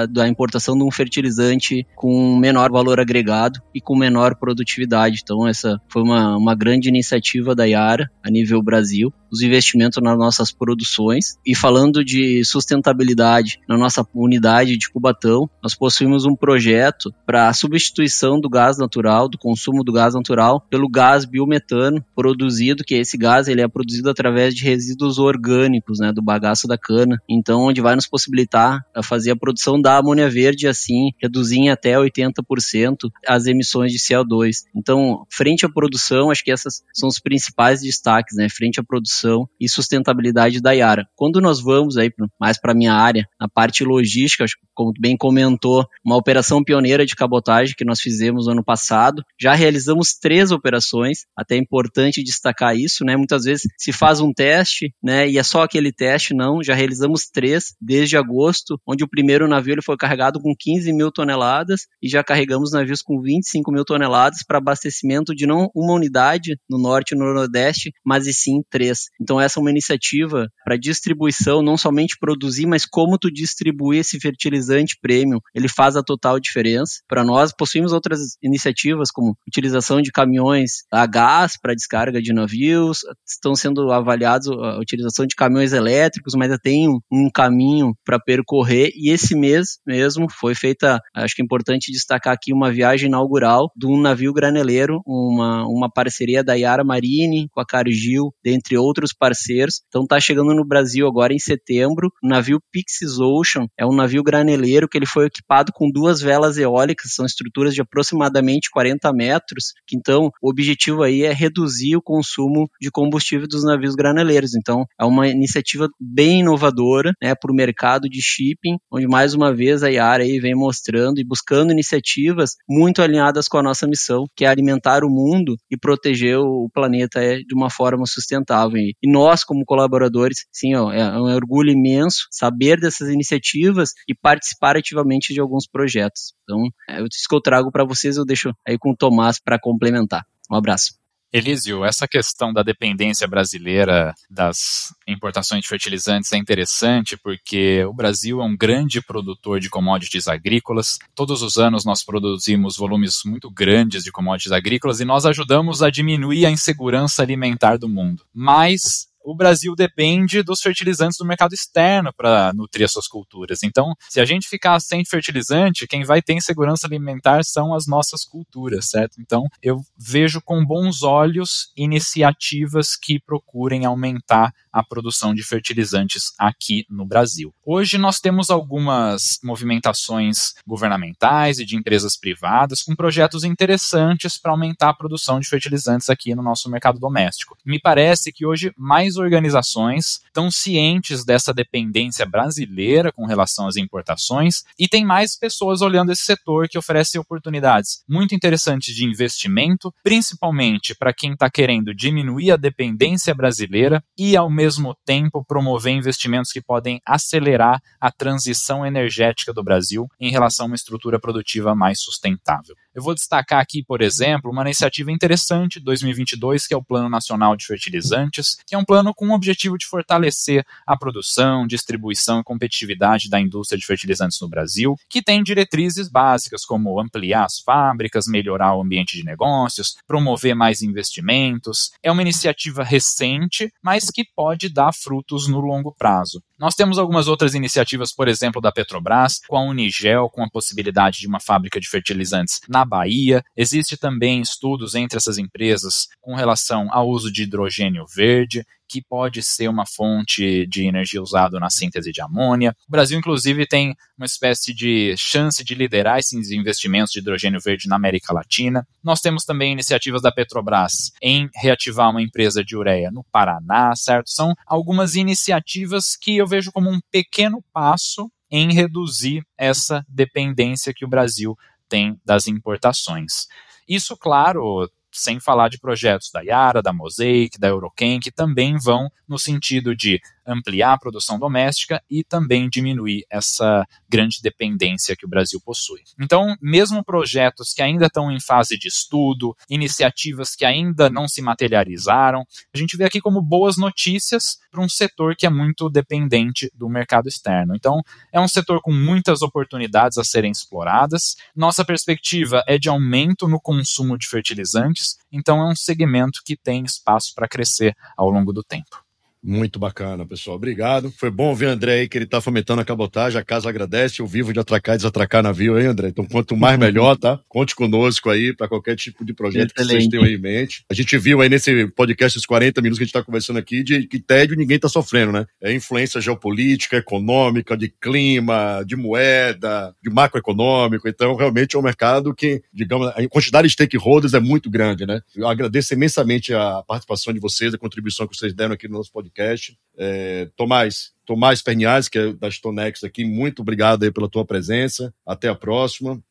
da 0.09 0.27
importação 0.27 0.77
de 0.77 0.83
um 0.83 0.91
fertilizante 0.91 1.85
com 1.95 2.37
menor 2.37 2.71
valor 2.71 2.99
agregado 2.99 3.61
e 3.75 3.81
com 3.81 3.95
menor 3.95 4.35
produtividade. 4.35 5.19
Então, 5.21 5.45
essa 5.45 5.79
foi 5.89 6.01
uma, 6.01 6.37
uma 6.37 6.55
grande 6.55 6.87
iniciativa 6.87 7.53
da 7.53 7.65
Yara 7.65 8.09
a 8.23 8.31
nível 8.31 8.63
Brasil 8.63 9.13
os 9.35 9.41
investimentos 9.41 10.01
nas 10.01 10.17
nossas 10.17 10.51
produções. 10.51 11.37
E 11.45 11.53
falando 11.53 12.03
de 12.03 12.43
sustentabilidade 12.45 13.59
na 13.67 13.77
nossa 13.77 14.05
unidade 14.13 14.77
de 14.77 14.89
Cubatão, 14.89 15.49
nós 15.61 15.75
possuímos 15.75 16.25
um 16.25 16.35
projeto 16.35 17.13
para 17.25 17.49
a 17.49 17.53
substituição 17.53 18.39
do 18.39 18.49
gás 18.49 18.77
natural, 18.77 19.27
do 19.27 19.37
consumo 19.37 19.83
do 19.83 19.91
gás 19.91 20.13
natural, 20.13 20.65
pelo 20.69 20.89
gás 20.89 21.25
biometano 21.25 22.03
produzido, 22.15 22.83
que 22.83 22.95
esse 22.95 23.17
gás 23.17 23.47
ele 23.47 23.61
é 23.61 23.67
produzido 23.67 24.09
através 24.09 24.55
de 24.55 24.63
resíduos 24.63 25.19
orgânicos, 25.19 25.99
né, 25.99 26.11
do 26.13 26.21
bagaço 26.21 26.67
da 26.67 26.77
cana. 26.77 27.21
Então, 27.29 27.63
onde 27.63 27.81
vai 27.81 27.95
nos 27.95 28.07
possibilitar 28.07 28.85
a 28.95 29.03
fazer 29.03 29.31
a 29.31 29.35
produção 29.35 29.81
da 29.81 29.97
amônia 29.97 30.29
verde, 30.29 30.67
assim, 30.67 31.11
reduzir 31.21 31.57
em 31.57 31.69
até 31.69 31.95
80% 31.95 33.09
as 33.27 33.45
emissões 33.45 33.64
de 33.65 33.97
CO2. 33.97 34.57
Então, 34.75 35.25
frente 35.29 35.65
à 35.65 35.69
produção, 35.69 36.31
acho 36.31 36.43
que 36.43 36.51
essas 36.51 36.81
são 36.93 37.09
os 37.09 37.19
principais 37.19 37.81
destaques, 37.81 38.35
né, 38.37 38.47
frente 38.49 38.79
à 38.79 38.83
produção 38.83 39.47
e 39.59 39.67
sustentabilidade 39.67 40.61
da 40.61 40.71
Yara. 40.71 41.07
Quando 41.15 41.41
nós 41.41 41.61
vamos 41.61 41.97
aí 41.97 42.11
mais 42.39 42.59
para 42.59 42.73
minha 42.73 42.93
área, 42.93 43.27
na 43.39 43.47
parte 43.47 43.83
logística, 43.83 44.45
como 44.73 44.91
bem 44.99 45.17
comentou, 45.17 45.85
uma 46.03 46.15
operação 46.15 46.63
pioneira 46.63 47.05
de 47.05 47.15
cabotagem 47.15 47.75
que 47.77 47.85
nós 47.85 47.99
fizemos 47.99 48.45
no 48.45 48.53
ano 48.53 48.63
passado, 48.63 49.23
já 49.39 49.53
realizamos 49.53 50.13
três 50.13 50.51
operações, 50.51 51.25
até 51.35 51.55
é 51.55 51.57
importante 51.57 52.23
destacar 52.23 52.75
isso, 52.75 53.05
né? 53.05 53.15
Muitas 53.15 53.43
vezes 53.43 53.63
se 53.77 53.91
faz 53.91 54.19
um 54.19 54.33
teste, 54.33 54.93
né, 55.01 55.29
e 55.29 55.37
é 55.37 55.43
só 55.43 55.63
aquele 55.63 55.91
teste, 55.91 56.33
não, 56.33 56.61
já 56.61 56.73
realizamos 56.73 57.27
três 57.27 57.73
desde 57.81 58.17
agosto, 58.17 58.79
onde 58.87 59.03
o 59.03 59.07
primeiro 59.07 59.47
navio 59.47 59.73
ele 59.73 59.81
foi 59.81 59.97
carregado 59.97 60.39
com 60.39 60.53
15 60.57 60.91
mil 60.93 61.11
toneladas 61.11 61.81
e 62.01 62.09
já 62.09 62.23
carregamos 62.23 62.71
navios 62.71 63.01
com 63.01 63.21
25 63.21 63.54
mil 63.71 63.85
toneladas 63.85 64.39
para 64.47 64.57
abastecimento 64.57 65.33
de 65.33 65.45
não 65.45 65.69
uma 65.75 65.93
unidade 65.93 66.57
no 66.69 66.77
norte 66.77 67.13
e 67.13 67.17
no 67.17 67.33
nordeste, 67.33 67.91
mas 68.05 68.27
e 68.27 68.33
sim 68.33 68.61
três. 68.69 69.09
Então 69.19 69.39
essa 69.39 69.59
é 69.59 69.61
uma 69.61 69.71
iniciativa 69.71 70.47
para 70.63 70.77
distribuição, 70.77 71.61
não 71.61 71.77
somente 71.77 72.17
produzir, 72.19 72.65
mas 72.65 72.85
como 72.85 73.17
tu 73.17 73.31
distribuir 73.31 74.01
esse 74.01 74.19
fertilizante 74.19 74.97
premium, 75.01 75.39
ele 75.53 75.67
faz 75.67 75.95
a 75.95 76.03
total 76.03 76.39
diferença. 76.39 77.01
Para 77.07 77.23
nós 77.23 77.51
possuímos 77.55 77.91
outras 77.91 78.19
iniciativas 78.41 79.11
como 79.11 79.37
utilização 79.47 80.01
de 80.01 80.11
caminhões 80.11 80.83
a 80.91 81.05
gás 81.05 81.53
para 81.61 81.75
descarga 81.75 82.21
de 82.21 82.33
navios, 82.33 82.99
estão 83.27 83.55
sendo 83.55 83.91
avaliados 83.91 84.47
a 84.47 84.79
utilização 84.79 85.25
de 85.25 85.35
caminhões 85.35 85.73
elétricos, 85.73 86.33
mas 86.35 86.49
ainda 86.49 86.59
tem 86.59 86.87
um 87.11 87.29
caminho 87.33 87.93
para 88.05 88.19
percorrer 88.19 88.91
e 88.95 89.11
esse 89.11 89.35
mês 89.35 89.77
mesmo 89.85 90.27
foi 90.29 90.55
feita, 90.55 90.99
acho 91.13 91.35
que 91.35 91.41
é 91.41 91.45
importante 91.45 91.91
destacar 91.91 92.33
aqui 92.33 92.53
uma 92.53 92.71
viagem 92.71 93.07
inaugural 93.07 93.44
de 93.75 93.87
um 93.87 93.99
navio 93.99 94.33
graneleiro, 94.33 95.01
uma, 95.05 95.65
uma 95.67 95.89
parceria 95.89 96.43
da 96.43 96.53
Yara 96.53 96.83
Marine 96.83 97.47
com 97.51 97.61
a 97.61 97.65
Cargill, 97.65 98.33
dentre 98.43 98.77
outros 98.77 98.95
outros 99.05 99.13
parceiros. 99.13 99.81
Então 99.87 100.03
está 100.03 100.19
chegando 100.19 100.53
no 100.53 100.65
Brasil 100.65 101.07
agora 101.07 101.33
em 101.33 101.39
setembro, 101.39 102.09
o 102.23 102.27
navio 102.27 102.59
Pixis 102.71 103.19
Ocean, 103.19 103.67
é 103.77 103.85
um 103.85 103.93
navio 103.93 104.23
graneleiro 104.23 104.87
que 104.87 104.97
ele 104.97 105.05
foi 105.05 105.25
equipado 105.25 105.71
com 105.73 105.91
duas 105.91 106.21
velas 106.21 106.57
eólicas, 106.57 107.13
são 107.13 107.25
estruturas 107.25 107.73
de 107.73 107.81
aproximadamente 107.81 108.69
40 108.71 109.11
metros, 109.13 109.73
que 109.85 109.95
então 109.95 110.31
o 110.41 110.49
objetivo 110.49 111.03
aí 111.03 111.23
é 111.23 111.33
reduzir 111.33 111.95
o 111.95 112.01
consumo 112.01 112.69
de 112.81 112.89
combustível 112.89 113.47
dos 113.47 113.63
navios 113.63 113.95
graneleiros. 113.95 114.55
Então 114.55 114.85
é 114.99 115.03
uma 115.03 115.27
iniciativa 115.27 115.87
bem 115.99 116.39
inovadora 116.39 117.11
né, 117.21 117.35
para 117.35 117.51
o 117.51 117.55
mercado 117.55 118.09
de 118.09 118.21
shipping, 118.21 118.77
onde 118.91 119.07
mais 119.07 119.33
uma 119.33 119.53
vez 119.53 119.83
a 119.83 119.89
Yara 119.89 120.23
aí 120.23 120.39
vem 120.39 120.55
mostrando 120.55 121.19
e 121.19 121.25
buscando 121.25 121.71
iniciativas 121.71 122.51
muito 122.67 123.01
alinhadas 123.01 123.34
com 123.47 123.57
a 123.57 123.63
nossa 123.63 123.87
missão, 123.87 124.25
que 124.35 124.45
é 124.45 124.47
alimentar 124.47 125.03
o 125.03 125.09
mundo 125.09 125.55
e 125.69 125.77
proteger 125.77 126.37
o 126.39 126.69
planeta 126.73 127.21
é, 127.21 127.37
de 127.37 127.53
uma 127.55 127.69
forma 127.69 128.05
sustentável. 128.05 128.77
E 128.77 128.93
nós, 129.05 129.43
como 129.43 129.65
colaboradores, 129.65 130.45
sim, 130.51 130.75
ó, 130.75 130.91
é 130.91 131.19
um 131.19 131.33
orgulho 131.33 131.71
imenso 131.71 132.27
saber 132.31 132.79
dessas 132.79 133.09
iniciativas 133.09 133.91
e 134.07 134.15
participar 134.15 134.77
ativamente 134.77 135.33
de 135.33 135.39
alguns 135.39 135.67
projetos. 135.67 136.33
Então, 136.43 136.63
é 136.89 137.01
isso 137.01 137.27
que 137.29 137.35
eu 137.35 137.41
trago 137.41 137.71
para 137.71 137.85
vocês, 137.85 138.17
eu 138.17 138.25
deixo 138.25 138.51
aí 138.67 138.77
com 138.77 138.91
o 138.91 138.95
Tomás 138.95 139.39
para 139.39 139.59
complementar. 139.59 140.23
Um 140.51 140.55
abraço. 140.55 141.04
Elísio, 141.37 141.83
essa 141.83 142.07
questão 142.07 142.53
da 142.53 142.63
dependência 142.63 143.27
brasileira 143.27 144.15
das 144.29 144.95
importações 145.05 145.63
de 145.63 145.67
fertilizantes 145.67 146.31
é 146.31 146.37
interessante 146.37 147.17
porque 147.17 147.83
o 147.83 147.93
Brasil 147.93 148.39
é 148.39 148.45
um 148.45 148.55
grande 148.55 149.01
produtor 149.01 149.59
de 149.59 149.69
commodities 149.69 150.29
agrícolas. 150.29 150.97
Todos 151.13 151.41
os 151.41 151.57
anos 151.57 151.83
nós 151.83 152.05
produzimos 152.05 152.77
volumes 152.77 153.23
muito 153.25 153.51
grandes 153.51 154.05
de 154.05 154.13
commodities 154.13 154.53
agrícolas 154.53 155.01
e 155.01 155.05
nós 155.05 155.25
ajudamos 155.25 155.83
a 155.83 155.89
diminuir 155.89 156.45
a 156.45 156.49
insegurança 156.49 157.21
alimentar 157.21 157.75
do 157.75 157.89
mundo. 157.89 158.23
Mas 158.33 159.09
o 159.25 159.35
Brasil 159.35 159.75
depende 159.75 160.43
dos 160.43 160.61
fertilizantes 160.61 161.17
do 161.17 161.25
mercado 161.25 161.53
externo 161.53 162.13
para 162.15 162.53
nutrir 162.53 162.85
as 162.85 162.91
suas 162.91 163.07
culturas. 163.07 163.63
Então, 163.63 163.93
se 164.07 164.21
a 164.21 164.25
gente 164.25 164.47
ficar 164.47 164.79
sem 164.79 165.03
fertilizante, 165.03 165.87
quem 165.87 166.03
vai 166.03 166.21
ter 166.21 166.33
insegurança 166.33 166.85
alimentar 166.85 167.43
são 167.43 167.73
as 167.73 167.87
nossas 167.87 168.23
culturas, 168.23 168.89
certo? 168.89 169.19
Então, 169.19 169.47
eu 169.61 169.81
vejo 169.97 170.39
com 170.41 170.63
bons 170.63 171.01
olhos 171.01 171.71
iniciativas 171.75 172.95
que 172.95 173.19
procurem 173.19 173.85
aumentar 173.85 174.53
a 174.71 174.83
produção 174.83 175.33
de 175.33 175.41
fertilizantes 175.41 176.33
aqui 176.37 176.85
no 176.89 177.05
Brasil. 177.05 177.53
Hoje 177.65 177.97
nós 177.97 178.19
temos 178.19 178.49
algumas 178.49 179.39
movimentações 179.43 180.53
governamentais 180.67 181.59
e 181.59 181.65
de 181.65 181.75
empresas 181.75 182.17
privadas 182.17 182.83
com 182.83 182.95
projetos 182.95 183.43
interessantes 183.43 184.37
para 184.37 184.51
aumentar 184.51 184.89
a 184.89 184.93
produção 184.93 185.39
de 185.39 185.47
fertilizantes 185.47 186.09
aqui 186.09 186.35
no 186.35 186.43
nosso 186.43 186.69
mercado 186.69 186.99
doméstico. 186.99 187.57
Me 187.65 187.79
parece 187.79 188.31
que 188.31 188.45
hoje 188.45 188.71
mais 188.77 189.14
organizações 189.17 190.21
estão 190.25 190.51
cientes 190.51 191.25
dessa 191.25 191.53
dependência 191.53 192.25
brasileira 192.25 193.11
com 193.11 193.25
relação 193.25 193.67
às 193.67 193.75
importações 193.75 194.63
e 194.77 194.87
tem 194.87 195.05
mais 195.05 195.37
pessoas 195.37 195.81
olhando 195.81 196.11
esse 196.11 196.23
setor 196.23 196.67
que 196.67 196.77
oferece 196.77 197.17
oportunidades 197.17 198.03
muito 198.07 198.35
interessantes 198.35 198.95
de 198.95 199.05
investimento, 199.05 199.93
principalmente 200.03 200.93
para 200.93 201.13
quem 201.13 201.33
está 201.33 201.49
querendo 201.49 201.93
diminuir 201.93 202.51
a 202.51 202.57
dependência 202.57 203.33
brasileira 203.33 204.03
e 204.17 204.37
ao 204.37 204.49
mesmo 204.49 204.75
mesmo 204.85 204.95
tempo 205.05 205.43
promover 205.45 205.93
investimentos 205.93 206.51
que 206.51 206.61
podem 206.61 207.01
acelerar 207.05 207.81
a 207.99 208.11
transição 208.11 208.85
energética 208.85 209.53
do 209.53 209.63
Brasil 209.63 210.07
em 210.19 210.29
relação 210.29 210.65
a 210.65 210.67
uma 210.67 210.75
estrutura 210.75 211.19
produtiva 211.19 211.73
mais 211.73 212.01
sustentável. 212.01 212.75
Eu 212.93 213.03
vou 213.03 213.13
destacar 213.13 213.59
aqui, 213.59 213.83
por 213.83 214.01
exemplo, 214.01 214.49
uma 214.51 214.61
iniciativa 214.63 215.11
interessante 215.11 215.79
de 215.79 215.85
2022, 215.85 216.65
que 216.65 216.73
é 216.73 216.77
o 216.77 216.83
Plano 216.83 217.09
Nacional 217.09 217.55
de 217.55 217.65
Fertilizantes, 217.65 218.57
que 218.65 218.73
é 218.73 218.77
um 218.77 218.85
plano 218.85 219.04
com 219.13 219.27
o 219.27 219.33
objetivo 219.33 219.77
de 219.77 219.85
fortalecer 219.85 220.65
a 220.85 220.97
produção, 220.97 221.67
distribuição 221.67 222.39
e 222.39 222.43
competitividade 222.43 223.29
da 223.29 223.39
indústria 223.39 223.77
de 223.77 223.85
fertilizantes 223.85 224.39
no 224.41 224.49
Brasil, 224.49 224.95
que 225.09 225.21
tem 225.21 225.43
diretrizes 225.43 226.09
básicas 226.09 226.65
como 226.65 226.99
ampliar 226.99 227.45
as 227.45 227.59
fábricas, 227.59 228.27
melhorar 228.27 228.75
o 228.75 228.81
ambiente 228.81 229.17
de 229.17 229.23
negócios, 229.23 229.95
promover 230.07 230.55
mais 230.55 230.81
investimentos. 230.81 231.91
É 232.01 232.11
uma 232.11 232.21
iniciativa 232.21 232.83
recente, 232.83 233.71
mas 233.83 234.09
que 234.09 234.25
pode 234.35 234.69
dar 234.69 234.93
frutos 234.93 235.47
no 235.47 235.59
longo 235.59 235.93
prazo. 235.93 236.41
Nós 236.57 236.73
temos 236.73 236.97
algumas 236.97 237.27
outras 237.27 237.53
iniciativas, 237.53 238.13
por 238.13 238.27
exemplo, 238.27 238.61
da 238.61 238.71
Petrobras, 238.71 239.41
com 239.47 239.57
a 239.57 239.61
Unigel, 239.61 240.29
com 240.29 240.43
a 240.43 240.49
possibilidade 240.49 241.19
de 241.19 241.27
uma 241.27 241.39
fábrica 241.39 241.79
de 241.79 241.89
fertilizantes 241.89 242.61
na 242.69 242.85
Bahia. 242.85 243.43
Existe 243.57 243.97
também 243.97 244.41
estudos 244.41 244.95
entre 244.95 245.17
essas 245.17 245.37
empresas 245.37 246.07
com 246.21 246.33
relação 246.35 246.87
ao 246.91 247.09
uso 247.09 247.31
de 247.31 247.43
hidrogênio 247.43 248.05
verde 248.07 248.65
que 248.87 249.01
pode 249.01 249.41
ser 249.41 249.67
uma 249.67 249.85
fonte 249.85 250.65
de 250.67 250.85
energia 250.85 251.21
usada 251.21 251.59
na 251.59 251.69
síntese 251.69 252.11
de 252.11 252.21
amônia. 252.21 252.75
O 252.87 252.91
Brasil, 252.91 253.17
inclusive, 253.17 253.67
tem 253.67 253.95
uma 254.17 254.25
espécie 254.25 254.73
de 254.73 255.15
chance 255.17 255.63
de 255.63 255.75
liderar 255.75 256.19
esses 256.19 256.51
investimentos 256.51 257.11
de 257.11 257.19
hidrogênio 257.19 257.59
verde 257.59 257.87
na 257.87 257.95
América 257.95 258.33
Latina. 258.33 258.87
Nós 259.03 259.19
temos 259.21 259.43
também 259.43 259.73
iniciativas 259.73 260.21
da 260.21 260.31
Petrobras 260.31 261.11
em 261.21 261.49
reativar 261.55 262.09
uma 262.09 262.21
empresa 262.21 262.63
de 262.63 262.77
ureia 262.77 263.11
no 263.11 263.23
Paraná, 263.31 263.93
certo? 263.95 264.29
São 264.29 264.53
algumas 264.65 265.15
iniciativas 265.15 266.15
que 266.15 266.37
eu 266.37 266.44
vejo 266.47 266.71
como 266.71 266.89
um 266.89 266.99
pequeno 267.11 267.63
passo 267.73 268.31
em 268.49 268.73
reduzir 268.73 269.45
essa 269.57 270.05
dependência 270.07 270.93
que 270.93 271.05
o 271.05 271.07
Brasil 271.07 271.57
tem 271.89 272.19
das 272.23 272.47
importações. 272.47 273.47
Isso, 273.87 274.15
claro, 274.17 274.89
sem 275.11 275.39
falar 275.39 275.69
de 275.69 275.79
projetos 275.79 276.29
da 276.31 276.41
Yara, 276.41 276.81
da 276.81 276.91
Mosaic, 276.91 277.59
da 277.59 277.67
Euroken, 277.67 278.19
que 278.19 278.31
também 278.31 278.77
vão 278.77 279.09
no 279.27 279.39
sentido 279.39 279.95
de 279.95 280.21
ampliar 280.45 280.93
a 280.93 280.97
produção 280.97 281.39
doméstica 281.39 282.01
e 282.09 282.23
também 282.23 282.69
diminuir 282.69 283.25
essa 283.29 283.85
grande 284.07 284.41
dependência 284.41 285.15
que 285.15 285.25
o 285.25 285.29
Brasil 285.29 285.59
possui. 285.63 286.01
Então, 286.19 286.55
mesmo 286.61 287.03
projetos 287.03 287.73
que 287.73 287.81
ainda 287.81 288.05
estão 288.05 288.31
em 288.31 288.39
fase 288.39 288.77
de 288.77 288.87
estudo, 288.87 289.55
iniciativas 289.69 290.55
que 290.55 290.65
ainda 290.65 291.09
não 291.09 291.27
se 291.27 291.41
materializaram, 291.41 292.45
a 292.73 292.77
gente 292.77 292.97
vê 292.97 293.05
aqui 293.05 293.19
como 293.19 293.41
boas 293.41 293.77
notícias 293.77 294.57
para 294.71 294.81
um 294.81 294.89
setor 294.89 295.35
que 295.35 295.45
é 295.45 295.49
muito 295.49 295.89
dependente 295.89 296.71
do 296.73 296.89
mercado 296.89 297.27
externo. 297.27 297.75
Então, 297.75 298.01
é 298.31 298.39
um 298.39 298.47
setor 298.47 298.81
com 298.81 298.91
muitas 298.91 299.41
oportunidades 299.41 300.17
a 300.17 300.23
serem 300.23 300.51
exploradas. 300.51 301.35
Nossa 301.55 301.85
perspectiva 301.85 302.63
é 302.67 302.77
de 302.77 302.89
aumento 302.89 303.47
no 303.47 303.59
consumo 303.59 304.17
de 304.17 304.27
fertilizantes, 304.27 305.17
então 305.31 305.59
é 305.59 305.71
um 305.71 305.75
segmento 305.75 306.41
que 306.43 306.57
tem 306.57 306.83
espaço 306.83 307.33
para 307.33 307.47
crescer 307.47 307.95
ao 308.17 308.29
longo 308.29 308.51
do 308.51 308.63
tempo. 308.63 309.04
Muito 309.47 309.77
bacana, 309.77 310.25
pessoal. 310.25 310.55
Obrigado. 310.55 311.13
Foi 311.19 311.29
bom 311.29 311.53
ver 311.53 311.67
o 311.67 311.69
André 311.69 311.99
aí 311.99 312.09
que 312.09 312.17
ele 312.17 312.25
tá 312.25 312.41
fomentando 312.41 312.81
a 312.81 312.85
cabotagem. 312.85 313.39
A 313.39 313.43
casa 313.45 313.69
agradece. 313.69 314.19
Eu 314.19 314.25
vivo 314.25 314.51
de 314.51 314.59
atracar 314.59 314.95
e 314.95 314.97
desatracar 314.97 315.43
navio 315.43 315.75
aí, 315.75 315.85
André. 315.85 316.07
Então, 316.07 316.25
quanto 316.25 316.57
mais 316.57 316.79
melhor, 316.79 317.15
tá? 317.15 317.39
Conte 317.47 317.75
conosco 317.75 318.31
aí 318.31 318.55
para 318.55 318.67
qualquer 318.67 318.95
tipo 318.95 319.23
de 319.23 319.35
projeto 319.35 319.71
Excelente. 319.71 319.75
que 319.75 319.97
vocês 319.99 320.07
tenham 320.07 320.23
aí 320.23 320.33
em 320.33 320.39
mente. 320.39 320.83
A 320.89 320.95
gente 320.95 321.15
viu 321.19 321.41
aí 321.41 321.49
nesse 321.49 321.85
podcast, 321.89 322.39
os 322.39 322.45
40 322.47 322.81
minutos 322.81 322.97
que 322.97 323.03
a 323.03 323.05
gente 323.05 323.13
tá 323.13 323.21
conversando 323.21 323.59
aqui, 323.59 323.83
de 323.83 324.07
que 324.07 324.17
tédio 324.19 324.57
ninguém 324.57 324.79
tá 324.79 324.89
sofrendo, 324.89 325.31
né? 325.31 325.45
É 325.61 325.71
influência 325.71 326.19
geopolítica, 326.19 326.97
econômica, 326.97 327.77
de 327.77 327.89
clima, 328.01 328.83
de 328.83 328.95
moeda, 328.95 329.93
de 330.01 330.09
macroeconômico. 330.09 331.07
Então, 331.07 331.35
realmente 331.35 331.75
é 331.75 331.79
um 331.79 331.83
mercado 331.83 332.33
que, 332.33 332.63
digamos, 332.73 333.09
a 333.09 333.27
quantidade 333.29 333.67
de 333.67 333.73
stakeholders 333.73 334.33
é 334.33 334.39
muito 334.39 334.71
grande, 334.71 335.05
né? 335.05 335.21
Eu 335.35 335.47
agradeço 335.47 335.93
imensamente 335.93 336.51
a 336.51 336.81
participação 336.87 337.31
de 337.31 337.39
vocês, 337.39 337.75
a 337.75 337.77
contribuição 337.77 338.27
que 338.27 338.35
vocês 338.35 338.51
deram 338.51 338.73
aqui 338.73 338.87
no 338.87 338.95
nosso 338.95 339.11
podcast 339.11 339.34
podcast. 339.35 339.77
É, 339.97 340.49
Tomás, 340.55 341.13
Tomás 341.25 341.61
que 342.09 342.17
é 342.17 342.33
da 342.33 342.49
Stonex 342.49 343.03
aqui, 343.03 343.25
muito 343.25 343.61
obrigado 343.61 344.03
aí 344.03 344.11
pela 344.11 344.29
tua 344.29 344.45
presença. 344.45 345.13
Até 345.25 345.49
a 345.49 345.55
próxima. 345.55 346.23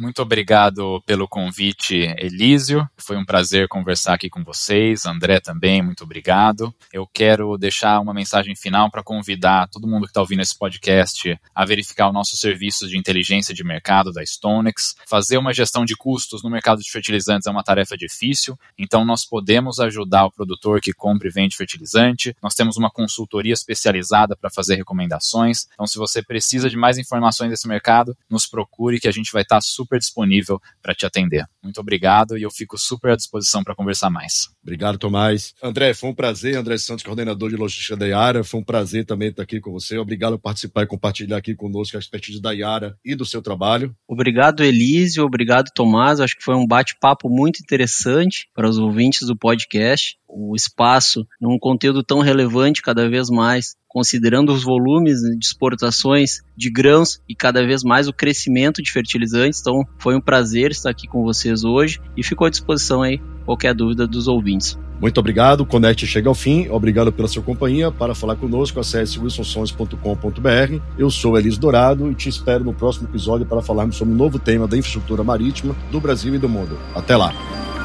Muito 0.00 0.22
obrigado 0.22 1.02
pelo 1.04 1.28
convite, 1.28 1.94
Elísio. 2.16 2.88
Foi 2.96 3.18
um 3.18 3.24
prazer 3.24 3.68
conversar 3.68 4.14
aqui 4.14 4.30
com 4.30 4.42
vocês. 4.42 5.04
André 5.04 5.40
também, 5.40 5.82
muito 5.82 6.04
obrigado. 6.04 6.74
Eu 6.90 7.06
quero 7.06 7.58
deixar 7.58 8.00
uma 8.00 8.14
mensagem 8.14 8.56
final 8.56 8.90
para 8.90 9.02
convidar 9.02 9.68
todo 9.68 9.86
mundo 9.86 10.04
que 10.04 10.08
está 10.08 10.22
ouvindo 10.22 10.40
esse 10.40 10.58
podcast 10.58 11.38
a 11.54 11.66
verificar 11.66 12.08
o 12.08 12.14
nosso 12.14 12.34
serviço 12.38 12.88
de 12.88 12.96
inteligência 12.96 13.54
de 13.54 13.62
mercado 13.62 14.10
da 14.10 14.24
Stonex. 14.24 14.94
Fazer 15.06 15.36
uma 15.36 15.52
gestão 15.52 15.84
de 15.84 15.94
custos 15.94 16.42
no 16.42 16.48
mercado 16.48 16.80
de 16.80 16.90
fertilizantes 16.90 17.46
é 17.46 17.50
uma 17.50 17.62
tarefa 17.62 17.94
difícil, 17.94 18.58
então 18.78 19.04
nós 19.04 19.26
podemos 19.26 19.80
ajudar 19.80 20.24
o 20.24 20.32
produtor 20.32 20.80
que 20.80 20.94
compra 20.94 21.28
e 21.28 21.30
vende 21.30 21.58
fertilizante. 21.58 22.34
Nós 22.42 22.54
temos 22.54 22.78
uma 22.78 22.90
consultoria 22.90 23.52
especializada 23.52 24.34
para 24.34 24.48
fazer 24.48 24.76
recomendações. 24.76 25.66
Então, 25.74 25.86
se 25.86 25.98
você 25.98 26.22
precisa 26.22 26.70
de 26.70 26.76
mais 26.78 26.96
informações 26.96 27.50
desse 27.50 27.68
mercado, 27.68 28.16
nos 28.30 28.46
procure 28.46 28.98
que 28.98 29.06
a 29.06 29.12
gente 29.12 29.30
vai 29.30 29.42
estar 29.42 29.60
super 29.60 29.89
super 29.90 29.98
disponível 29.98 30.60
para 30.80 30.94
te 30.94 31.04
atender. 31.04 31.44
Muito 31.62 31.80
obrigado 31.80 32.38
e 32.38 32.42
eu 32.42 32.50
fico 32.50 32.78
super 32.78 33.12
à 33.12 33.16
disposição 33.16 33.64
para 33.64 33.74
conversar 33.74 34.08
mais. 34.08 34.48
Obrigado, 34.62 34.98
Tomás. 34.98 35.52
André, 35.62 35.92
foi 35.92 36.10
um 36.10 36.14
prazer. 36.14 36.56
André 36.56 36.78
Santos, 36.78 37.04
coordenador 37.04 37.50
de 37.50 37.56
logística 37.56 37.96
da 37.96 38.06
Iara. 38.06 38.44
Foi 38.44 38.60
um 38.60 38.64
prazer 38.64 39.04
também 39.04 39.28
estar 39.28 39.42
aqui 39.42 39.60
com 39.60 39.72
você. 39.72 39.98
Obrigado 39.98 40.32
por 40.38 40.42
participar 40.42 40.84
e 40.84 40.86
compartilhar 40.86 41.36
aqui 41.36 41.54
conosco 41.54 41.96
a 41.96 42.00
expertise 42.00 42.40
da 42.40 42.52
Iara 42.52 42.96
e 43.04 43.14
do 43.14 43.26
seu 43.26 43.42
trabalho. 43.42 43.94
Obrigado, 44.06 44.62
Elísio. 44.62 45.24
Obrigado, 45.24 45.70
Tomás. 45.74 46.20
Acho 46.20 46.36
que 46.36 46.44
foi 46.44 46.54
um 46.54 46.66
bate-papo 46.66 47.28
muito 47.28 47.60
interessante 47.60 48.48
para 48.54 48.68
os 48.68 48.78
ouvintes 48.78 49.26
do 49.26 49.36
podcast. 49.36 50.16
O 50.32 50.54
espaço 50.54 51.26
num 51.40 51.58
conteúdo 51.58 52.02
tão 52.02 52.20
relevante 52.20 52.82
cada 52.82 53.08
vez 53.08 53.28
mais 53.28 53.74
considerando 53.90 54.52
os 54.52 54.62
volumes 54.62 55.20
de 55.20 55.44
exportações 55.44 56.42
de 56.56 56.70
grãos 56.70 57.20
e 57.28 57.34
cada 57.34 57.66
vez 57.66 57.82
mais 57.82 58.06
o 58.06 58.12
crescimento 58.12 58.80
de 58.80 58.90
fertilizantes. 58.90 59.60
Então, 59.60 59.82
foi 59.98 60.14
um 60.14 60.20
prazer 60.20 60.70
estar 60.70 60.90
aqui 60.90 61.08
com 61.08 61.24
vocês 61.24 61.64
hoje 61.64 62.00
e 62.16 62.22
ficou 62.22 62.46
à 62.46 62.50
disposição 62.50 63.02
aí 63.02 63.20
qualquer 63.44 63.74
dúvida 63.74 64.06
dos 64.06 64.28
ouvintes. 64.28 64.78
Muito 65.00 65.18
obrigado, 65.18 65.62
o 65.62 65.66
Connect 65.66 66.06
chega 66.06 66.28
ao 66.28 66.34
fim. 66.34 66.68
Obrigado 66.68 67.10
pela 67.10 67.26
sua 67.26 67.42
companhia. 67.42 67.90
Para 67.90 68.14
falar 68.14 68.36
conosco, 68.36 68.78
acesse 68.78 69.18
wilsonsons.com.br. 69.18 70.80
Eu 70.96 71.10
sou 71.10 71.38
Elis 71.38 71.58
Dourado 71.58 72.12
e 72.12 72.14
te 72.14 72.28
espero 72.28 72.62
no 72.62 72.74
próximo 72.74 73.08
episódio 73.08 73.46
para 73.46 73.62
falarmos 73.62 73.96
sobre 73.96 74.14
um 74.14 74.16
novo 74.16 74.38
tema 74.38 74.68
da 74.68 74.76
infraestrutura 74.76 75.24
marítima 75.24 75.74
do 75.90 76.00
Brasil 76.00 76.34
e 76.34 76.38
do 76.38 76.48
mundo. 76.48 76.78
Até 76.94 77.16
lá! 77.16 77.79